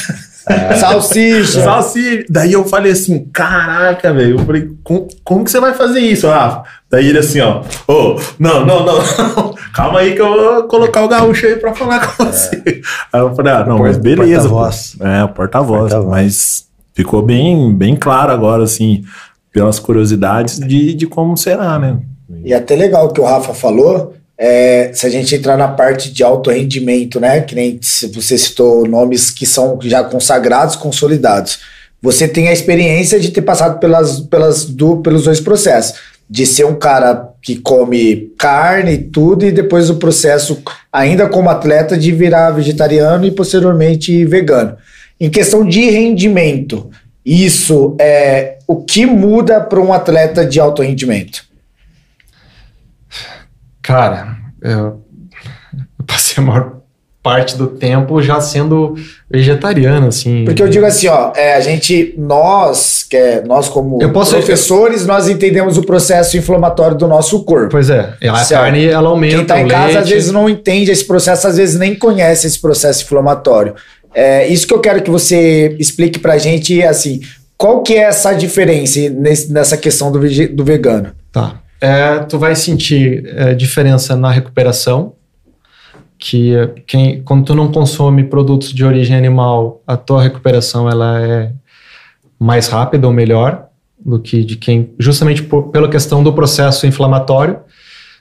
[0.49, 0.75] É.
[0.75, 1.63] Salsicha.
[1.63, 2.25] Salsicha.
[2.29, 4.39] Daí eu falei assim, caraca, velho.
[4.39, 6.65] Eu falei, como, como que você vai fazer isso, Rafa?
[6.91, 7.63] Daí ele assim, ó.
[7.89, 9.55] Ô, oh, não, não, não.
[9.75, 12.27] Calma aí que eu vou colocar o gaúcho aí pra falar com é.
[12.27, 12.83] você.
[13.13, 14.49] Aí eu falei, ah, não, mas beleza.
[14.49, 14.97] Porta-voz.
[15.01, 15.93] É, porta-voz.
[15.93, 19.05] Porta mas ficou bem, bem claro agora, assim,
[19.53, 21.99] pelas curiosidades de, de como será, né?
[22.45, 25.69] E é até legal o que o Rafa falou, é, se a gente entrar na
[25.69, 27.79] parte de alto rendimento, né, que nem
[28.13, 31.61] você citou nomes que são já consagrados, consolidados,
[32.03, 35.99] você tem a experiência de ter passado pelas, pelas do, pelos dois processos,
[36.29, 40.63] de ser um cara que come carne e tudo, e depois o processo,
[40.93, 44.77] ainda como atleta, de virar vegetariano e posteriormente vegano.
[45.21, 46.91] Em questão de rendimento,
[47.25, 51.45] isso é o que muda para um atleta de alto rendimento?
[53.85, 55.03] Cara, eu,
[56.07, 56.77] passei a maior
[57.23, 58.95] parte do tempo já sendo
[59.31, 60.45] vegetariano, assim.
[60.47, 65.03] Porque eu digo assim, ó, é, a gente, nós, que é, nós como posso, professores,
[65.03, 65.07] eu...
[65.07, 67.69] nós entendemos o processo inflamatório do nosso corpo.
[67.71, 68.63] Pois é, a certo?
[68.63, 69.99] carne, ela aumenta Quem tá em casa, leite.
[69.99, 73.75] às vezes, não entende esse processo, às vezes nem conhece esse processo inflamatório.
[74.15, 77.21] É, isso que eu quero que você explique pra gente, assim,
[77.57, 81.13] qual que é essa diferença nesse, nessa questão do, do vegano?
[81.31, 85.17] Tá é, tu vai sentir é, diferença na recuperação,
[86.19, 86.53] que
[86.87, 91.53] quem, quando tu não consome produtos de origem animal, a tua recuperação ela é
[92.39, 93.67] mais rápida ou melhor
[93.99, 97.59] do que de quem, justamente por, pela questão do processo inflamatório,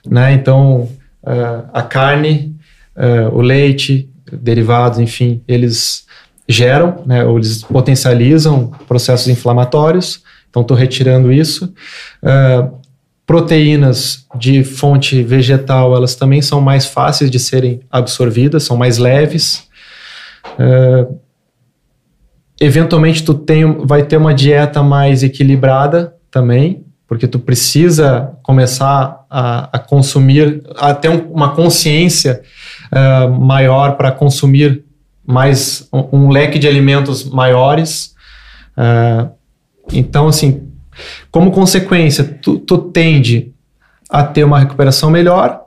[0.06, 0.34] né?
[0.34, 0.86] Então,
[1.26, 2.54] é, a carne,
[2.94, 6.04] é, o leite, derivados, enfim, eles
[6.46, 11.72] geram, né, ou eles potencializam processos inflamatórios, então estou retirando isso.
[13.26, 19.66] Proteínas de fonte vegetal, elas também são mais fáceis de serem absorvidas, são mais leves.
[20.58, 21.18] Uh,
[22.60, 29.76] eventualmente tu tem, vai ter uma dieta mais equilibrada também, porque tu precisa começar a,
[29.76, 32.42] a consumir, a ter um, uma consciência
[32.92, 34.84] uh, maior para consumir
[35.26, 38.14] mais um, um, leque de alimentos maiores.
[38.76, 39.30] Uh,
[39.92, 40.68] então, assim,
[41.30, 43.52] como consequência, tu, tu tende
[44.08, 45.62] a ter uma recuperação melhor,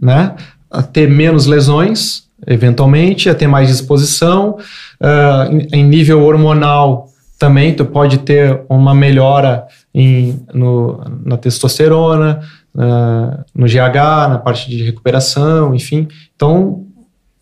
[0.00, 0.34] né?
[0.70, 4.56] a ter menos lesões, eventualmente, a ter mais disposição.
[5.00, 12.40] Uh, em, em, nível hormonal, também tu pode ter uma melhora em, no, na testosterona,
[12.74, 16.08] uh, no GH, na parte de recuperação, enfim.
[16.34, 16.86] Então,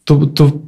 [0.05, 0.63] tu, tu,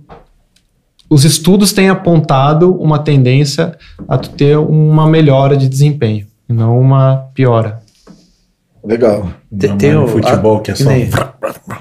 [1.10, 3.76] os estudos têm apontado uma tendência
[4.08, 7.80] a tu ter uma melhora de desempenho e não uma piora.
[8.84, 9.30] Legal.
[9.56, 10.88] Tem, tem o futebol a, que é só.
[10.88, 11.08] Nem,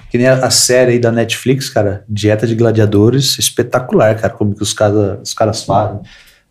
[0.10, 4.54] que nem a, a, série aí da Netflix, cara, Dieta de Gladiadores, espetacular, cara, como
[4.54, 6.00] que os, cara, os caras fazem.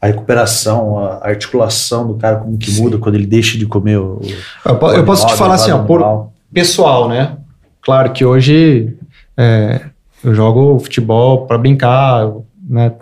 [0.01, 2.83] A recuperação, a articulação do cara, como que Sim.
[2.83, 4.21] muda quando ele deixa de comer o.
[4.65, 7.37] Eu, o eu posso te falar assim, ó, por pessoal, né?
[7.83, 8.97] Claro que hoje
[9.37, 9.81] é,
[10.25, 12.29] eu jogo futebol para brincar,
[12.69, 12.93] né?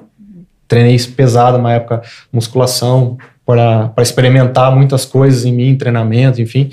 [0.66, 3.16] Treinei pesado uma época, musculação,
[3.48, 6.68] para experimentar muitas coisas em mim, treinamento, enfim.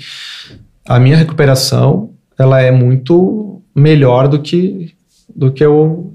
[0.86, 4.94] A minha recuperação, ela é muito melhor do que
[5.34, 6.12] do que eu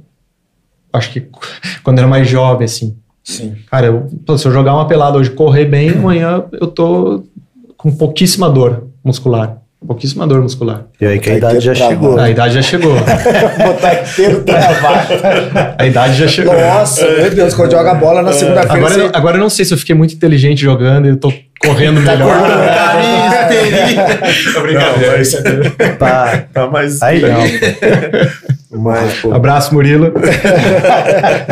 [0.94, 1.28] acho que
[1.84, 2.96] quando era mais jovem, assim.
[3.24, 3.56] Sim.
[3.72, 7.24] Cara, eu, se eu jogar uma pelada hoje, correr bem, amanhã eu tô
[7.76, 9.61] com pouquíssima dor muscular.
[9.86, 10.86] Pouquíssima dor muscular.
[11.02, 12.20] E aí que a idade já chegou.
[12.20, 12.94] A idade já chegou.
[13.66, 15.14] Botar inteiro travado.
[15.76, 16.54] A idade já chegou.
[16.54, 18.78] Nossa, meu Deus, quando joga bola na segunda-feira.
[18.78, 19.10] Agora, você...
[19.12, 22.12] agora eu não sei se eu fiquei muito inteligente jogando e eu tô correndo tá
[22.12, 22.38] melhor.
[24.58, 25.02] Obrigado.
[25.98, 27.02] Tá, tá mais.
[27.02, 27.40] Aí não.
[28.80, 29.34] Mas, pô.
[29.34, 30.14] Abraço, Murilo.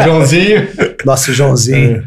[0.05, 0.67] Joãozinho.
[1.03, 2.03] Nossa, Joãozinho.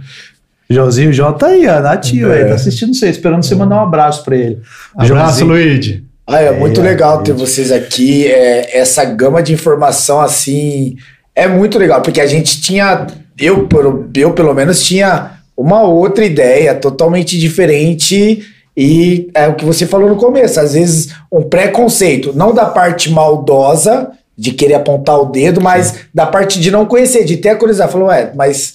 [0.71, 2.43] Joãozinho, o João tá aí, ó, nativo é.
[2.43, 4.61] aí, tá assistindo você, esperando você mandar um abraço pra ele.
[4.97, 6.12] Abraço, Luigi.
[6.27, 8.27] Ah, é, muito é, legal é, ter vocês aqui.
[8.27, 10.97] É, essa gama de informação, assim,
[11.35, 13.07] é muito legal, porque a gente tinha,
[13.39, 13.69] eu,
[14.15, 18.43] eu pelo menos tinha uma outra ideia totalmente diferente
[18.77, 23.11] e é o que você falou no começo, às vezes um preconceito, não da parte
[23.11, 25.99] maldosa de querer apontar o dedo, mas Sim.
[26.13, 27.93] da parte de não conhecer, de ter a curiosidade.
[27.93, 28.75] Falou, é, mas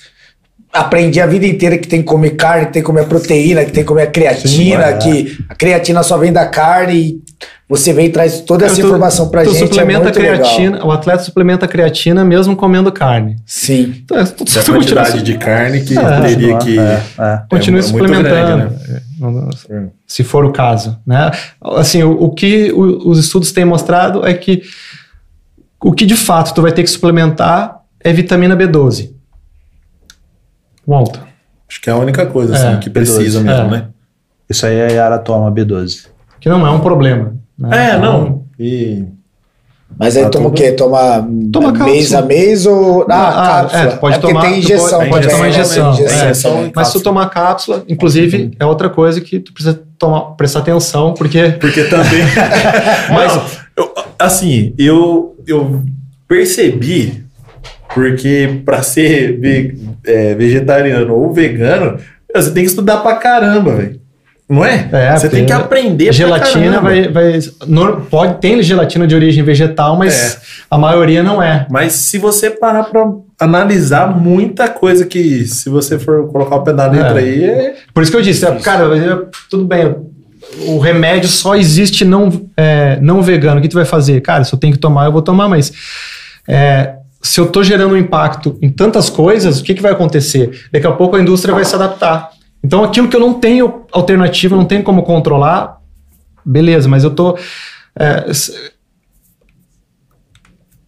[0.72, 3.72] aprendi a vida inteira que tem que comer carne, que tem que comer proteína, que
[3.72, 7.22] tem que comer creatina, Sim, que a creatina só vem da carne e
[7.70, 9.68] você vem e traz toda essa tu, informação pra tu gente.
[9.68, 10.88] suplementa é creatina, legal.
[10.88, 13.36] o atleta suplementa creatina mesmo comendo carne.
[13.46, 13.96] Sim.
[14.04, 16.80] Então, é, a quantidade de carne que é, teria que.
[16.80, 17.42] É, é.
[17.50, 18.70] Continue é suplementando.
[19.20, 19.90] Grande, né?
[20.06, 20.98] Se for o caso.
[21.06, 21.30] Né?
[21.62, 24.64] Assim, o, o que o, os estudos têm mostrado é que
[25.84, 29.12] o que de fato tu vai ter que suplementar é vitamina B12.
[30.86, 31.28] Volta.
[31.70, 33.44] Acho que é a única coisa assim, é, que precisa B12.
[33.44, 33.70] mesmo, é.
[33.70, 33.88] né?
[34.50, 36.08] Isso aí é a Yara toma B12.
[36.48, 37.36] Que não é um problema.
[37.60, 37.90] Né?
[37.90, 38.46] É, não.
[38.58, 39.04] E...
[40.00, 40.72] Mas aí toma o quê?
[40.72, 43.06] Toma, toma mês a mês ou.
[43.10, 43.82] Ah, ah cápsula.
[43.82, 44.42] É, tu pode é tomar.
[44.42, 45.94] Tem injeção, pode, pode tomar injeção.
[45.94, 50.36] injeção é, mas se tu tomar cápsula, inclusive, é outra coisa que tu precisa tomar,
[50.36, 51.50] prestar atenção, porque.
[51.60, 52.24] Porque também.
[53.12, 53.44] mas, não,
[53.76, 55.84] eu, assim, eu, eu
[56.28, 57.26] percebi
[57.94, 61.98] porque para ser ve é, vegetariano ou vegano,
[62.34, 64.07] você tem que estudar pra caramba, velho.
[64.50, 64.88] Não é?
[64.94, 67.40] é você tem que aprender Gelatina vai, vai.
[68.10, 70.38] pode, tem gelatina de origem vegetal, mas é.
[70.72, 71.68] a maioria não é.
[71.70, 73.06] Mas se você parar pra
[73.38, 77.24] analisar muita coisa que, se você for colocar o pé da letra é.
[77.24, 77.44] aí.
[77.44, 77.76] É...
[77.94, 79.96] Por isso que eu disse, cara, tudo bem,
[80.66, 83.60] o remédio só existe não, é, não vegano.
[83.60, 84.22] O que tu vai fazer?
[84.22, 85.72] Cara, se eu tenho que tomar, eu vou tomar, mas
[86.48, 90.68] é, se eu estou gerando um impacto em tantas coisas, o que, que vai acontecer?
[90.72, 92.30] Daqui a pouco a indústria vai se adaptar.
[92.68, 95.78] Então, aquilo que eu não tenho alternativa, não tenho como controlar,
[96.46, 97.40] beleza, mas eu estou.
[97.98, 98.30] É,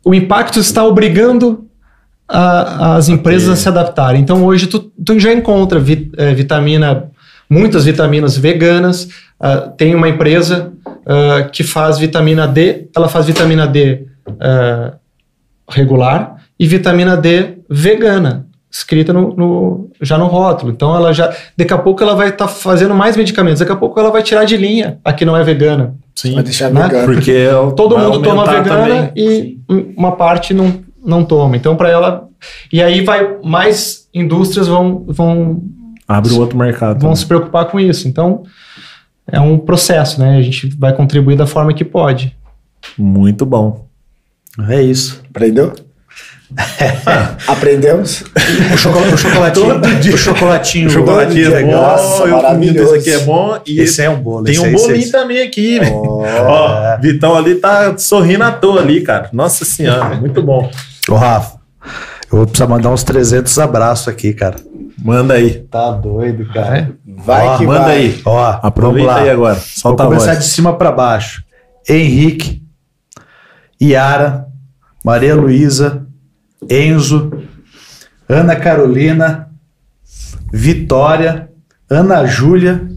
[0.04, 1.70] o impacto está obrigando
[2.28, 4.20] a, as empresas a se adaptarem.
[4.20, 7.10] Então, hoje, tu, tu já encontra vit, é, vitamina,
[7.50, 9.06] muitas vitaminas veganas.
[9.40, 14.06] Uh, tem uma empresa uh, que faz vitamina D, ela faz vitamina D.
[14.28, 15.00] Uh,
[15.70, 20.72] regular e vitamina D vegana, escrita no, no, já no rótulo.
[20.72, 23.76] Então ela já, daqui a pouco ela vai estar tá fazendo mais medicamentos, daqui a
[23.76, 25.96] pouco ela vai tirar de linha a que não é vegana.
[26.16, 26.84] Sim, vai deixar né?
[26.84, 27.06] vegana.
[27.06, 29.12] Porque é todo mundo toma vegana também.
[29.16, 29.94] e Sim.
[29.98, 30.74] uma parte não,
[31.04, 31.56] não toma.
[31.56, 32.28] Então para ela
[32.72, 35.62] e aí vai mais indústrias vão vão
[36.08, 36.94] abre o outro mercado.
[36.94, 37.16] Vão também.
[37.16, 38.08] se preocupar com isso.
[38.08, 38.44] Então
[39.32, 40.38] é um processo, né?
[40.38, 42.36] A gente vai contribuir da forma que pode.
[42.98, 43.86] Muito bom.
[44.68, 45.22] É isso.
[45.30, 45.74] Aprendeu?
[47.48, 48.24] Aprendemos?
[48.74, 50.14] O, chocolate, o chocolatinho.
[50.14, 50.88] O chocolatinho.
[50.88, 51.72] O chocolatinho é bom.
[51.72, 52.96] Nossa, eu maravilhoso.
[52.96, 53.60] Esse aqui é bom.
[53.66, 54.46] E esse é um bolo.
[54.46, 55.12] Tem um bolinho esse.
[55.12, 55.80] também aqui?
[55.92, 56.24] Oh.
[56.48, 59.30] Ó, Vitão ali tá sorrindo à toa ali, cara.
[59.32, 60.70] Nossa senhora, muito bom.
[61.08, 61.60] Ô, Rafa,
[62.32, 64.56] eu vou precisar mandar uns 300 abraços aqui, cara.
[64.98, 65.60] Manda aí.
[65.72, 66.92] Tá doido, cara.
[67.06, 67.98] Vai Ó, que manda vai.
[67.98, 68.22] aí.
[68.26, 69.56] Ó, aproveita aí agora.
[69.56, 71.44] Solta vou começar de cima para baixo.
[71.88, 72.62] Henrique,
[73.82, 74.48] Yara,
[75.04, 76.06] Maria Luísa,
[76.68, 77.31] Enzo,
[78.27, 79.49] Ana Carolina,
[80.52, 81.49] Vitória,
[81.90, 82.88] Ana Júlia,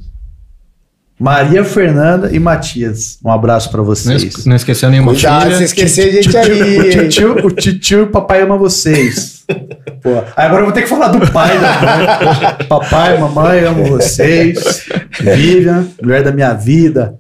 [1.23, 3.19] Maria Fernanda e Matias.
[3.25, 4.45] Um abraço para vocês.
[4.45, 5.57] Não, esqueceu nenhuma Cuidado, filha.
[5.59, 6.79] se esquecer, a gente aí.
[6.81, 9.45] O titio, o titio e o papai ama vocês.
[10.03, 12.67] Pô, agora eu vou ter que falar do pai da mãe.
[12.69, 14.89] papai, mamãe, amo vocês.
[15.21, 17.17] Vivian, mulher da minha vida.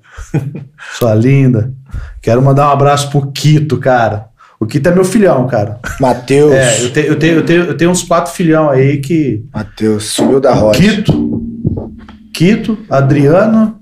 [0.98, 1.72] Sua linda.
[2.20, 4.31] Quero mandar um abraço pro Quito, cara.
[4.62, 5.80] O Quito é meu filhão, cara.
[5.98, 6.52] Matheus.
[6.52, 9.44] É, eu, te, eu, tenho, eu, tenho, eu tenho uns quatro filhão aí que.
[9.52, 10.78] Matheus, subiu da roda.
[10.78, 11.42] Quito,
[12.32, 13.80] Quito, Adriano,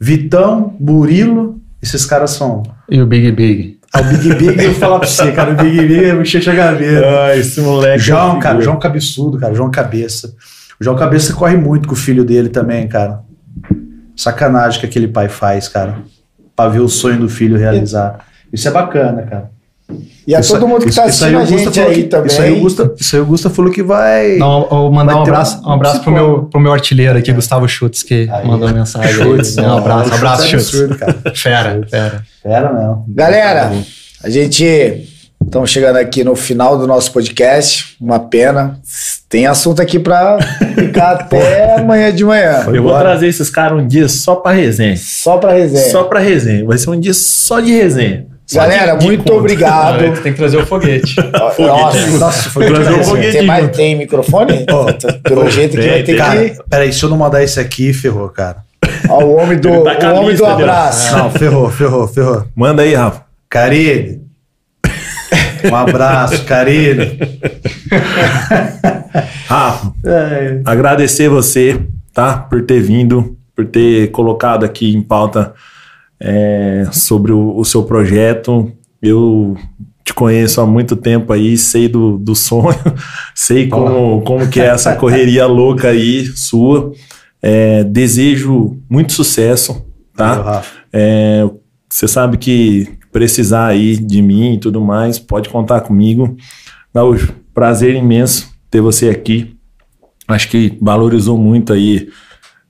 [0.00, 1.60] Vitão, Murilo.
[1.82, 2.62] Esses caras são.
[2.90, 3.78] E o Big Big.
[3.92, 5.52] Ah, o Big Big, eu vou falar pra você, cara.
[5.52, 7.06] O Big Big é bochecha gaveta.
[7.06, 7.98] Ah, esse moleque.
[7.98, 9.54] João, é cara, João Cabeçudo, cara.
[9.54, 10.34] João Cabeça.
[10.80, 13.20] O João Cabeça corre muito com o filho dele também, cara.
[14.16, 15.98] Sacanagem que aquele pai faz, cara.
[16.56, 18.24] Pra ver o sonho do filho realizar.
[18.50, 19.57] Isso é bacana, cara.
[20.26, 22.26] E a isso, todo mundo que está assistindo a gente aí que, também.
[22.26, 24.36] Isso aí, o Gusta, isso aí o Gusta falou que vai.
[24.36, 27.66] Não, vou mandar um abraço, um, um abraço pro meu, pro meu artilheiro aqui, Gustavo
[27.66, 29.14] Schutz, que aí, mandou mensagem.
[29.14, 30.68] Schutz, um abraço, um abraço, é Schutz.
[30.68, 31.14] Absurdo, cara.
[31.34, 32.22] Fera, fera.
[32.42, 33.04] Fera mesmo.
[33.08, 33.72] Galera,
[34.22, 35.08] a gente
[35.44, 37.96] Estamos chegando aqui no final do nosso podcast.
[37.98, 38.78] Uma pena.
[39.28, 40.38] Tem assunto aqui para
[40.74, 42.66] ficar até amanhã de manhã.
[42.66, 44.96] Eu vou trazer esses caras um dia só para resenha.
[44.96, 45.90] Só para resenha.
[45.90, 46.66] Só para resenha.
[46.66, 48.26] Vai ser um dia só de resenha.
[48.52, 49.34] Galera, muito conta.
[49.34, 50.02] obrigado.
[50.02, 51.14] Não, tem que trazer o foguete.
[51.54, 51.60] foguete.
[51.60, 52.72] Nossa, nossa foguete.
[52.72, 53.38] Trazer o foguete.
[53.38, 54.66] Tem, mais, tem microfone?
[54.70, 54.86] Oh,
[55.22, 56.58] Pelo oh, jeito que vai ter cara, que.
[56.68, 58.58] Peraí, se eu não mandar esse aqui, ferrou, cara.
[59.08, 61.16] Ó, o homem do, tá o homem do abraço.
[61.16, 62.44] Não, ferrou, ferrou, ferrou.
[62.56, 63.22] Manda aí, Rafa.
[63.50, 64.28] Caribe.
[65.70, 66.96] Um abraço, carinho.
[69.46, 70.60] Rafa, é.
[70.64, 71.80] agradecer você,
[72.14, 72.38] tá?
[72.38, 75.52] Por ter vindo, por ter colocado aqui em pauta
[76.20, 78.72] é, sobre o, o, seu projeto.
[79.00, 79.56] Eu
[80.04, 82.78] te conheço há muito tempo aí, sei do, do sonho,
[83.34, 86.92] sei como, como que é essa correria louca aí sua.
[87.40, 89.86] É, desejo muito sucesso,
[90.16, 90.62] tá?
[90.92, 91.48] É,
[91.88, 96.36] você sabe que precisar aí de mim e tudo mais, pode contar comigo.
[96.92, 99.56] Gaúcho, prazer imenso ter você aqui.
[100.26, 102.08] Acho que valorizou muito aí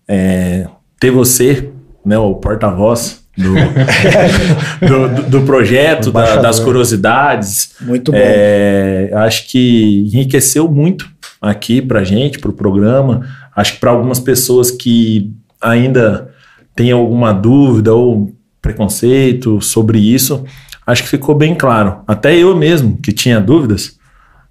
[0.06, 0.68] é,
[1.00, 1.70] ter você,
[2.04, 3.17] né, o porta-voz
[4.81, 7.74] do, do, do, projeto, da, das curiosidades.
[7.81, 8.19] Muito bom.
[8.20, 11.09] É, acho que enriqueceu muito
[11.40, 13.27] aqui pra gente, pro programa.
[13.55, 16.31] Acho que para algumas pessoas que ainda
[16.74, 20.44] têm alguma dúvida ou preconceito sobre isso,
[20.86, 22.01] acho que ficou bem claro.
[22.06, 23.98] Até eu mesmo, que tinha dúvidas,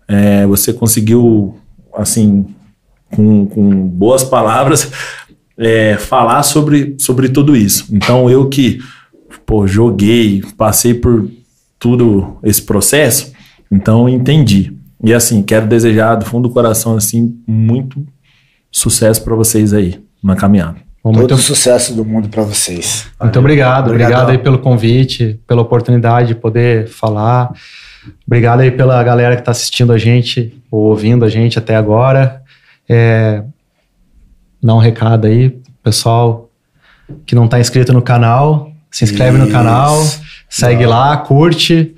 [0.07, 1.57] é, você conseguiu,
[1.95, 2.45] assim,
[3.11, 4.91] com, com boas palavras,
[5.57, 7.87] é, falar sobre, sobre tudo isso.
[7.91, 8.79] Então, eu que
[9.45, 11.27] pô, joguei, passei por
[11.79, 13.31] tudo esse processo,
[13.71, 14.73] então entendi.
[15.03, 18.05] E assim, quero desejar do fundo do coração assim muito
[18.71, 20.77] sucesso para vocês aí na caminhada.
[21.03, 21.37] Bom, Todo muito...
[21.37, 23.07] sucesso do mundo para vocês.
[23.21, 23.87] Muito obrigado.
[23.87, 24.09] Obrigado.
[24.09, 27.53] obrigado aí pelo convite, pela oportunidade de poder falar.
[28.25, 32.41] Obrigado aí pela galera que está assistindo a gente, ou ouvindo a gente até agora.
[32.89, 33.43] É,
[34.67, 36.49] dá um recado aí, pessoal
[37.25, 39.45] que não está inscrito no canal, se inscreve Isso.
[39.45, 40.03] no canal,
[40.49, 40.89] segue não.
[40.89, 41.95] lá, curte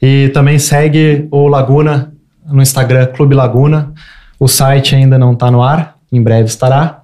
[0.00, 2.12] e também segue o Laguna
[2.46, 3.92] no Instagram, Clube Laguna.
[4.38, 7.02] O site ainda não está no ar, em breve estará.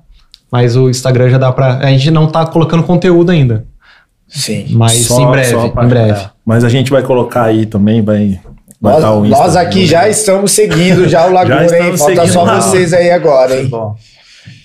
[0.50, 1.78] Mas o Instagram já dá para.
[1.78, 3.66] A gente não tá colocando conteúdo ainda.
[4.26, 4.66] Sim.
[4.70, 6.26] Mas só, em breve, em breve.
[6.44, 8.40] Mas a gente vai colocar aí também, vai.
[8.80, 11.96] Nós, o nós aqui já estamos seguindo já o Laguna, já hein?
[11.96, 12.60] Falta só lá.
[12.60, 13.66] vocês aí agora, hein?
[13.68, 13.96] Bom.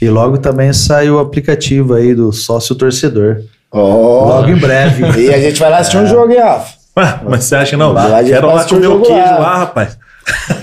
[0.01, 3.41] E logo também sai o aplicativo aí do sócio torcedor.
[3.71, 4.25] Oh.
[4.25, 5.03] Logo em breve.
[5.19, 6.01] E a gente vai lá assistir é.
[6.01, 6.73] um jogo, hein, Rafa?
[6.95, 7.91] Ué, mas você acha que não?
[7.91, 9.97] Lá, Quero lá comer o queijo lá, lá rapaz.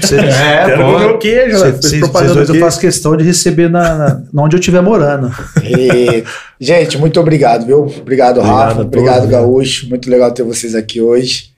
[0.01, 1.59] Você, é, quero comer o queijo.
[1.59, 5.30] Vocês dois eu faço questão de receber na, na, onde eu estiver morando.
[5.62, 6.24] E,
[6.59, 7.80] gente, muito obrigado, viu?
[7.80, 8.80] Obrigado, obrigado Rafa.
[8.82, 9.88] Obrigado, Gaúcho.
[9.88, 11.51] Muito legal ter vocês aqui hoje.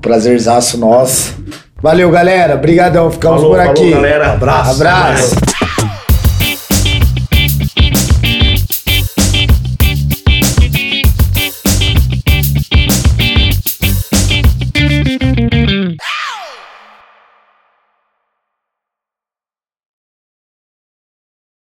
[0.00, 1.36] Prazerzaço nosso.
[1.82, 2.54] Valeu, galera.
[2.54, 3.10] Obrigadão.
[3.10, 3.90] Ficamos falou, por aqui.
[3.90, 4.32] Falou, galera.
[4.32, 4.70] Abraço.
[4.70, 5.69] Abraço.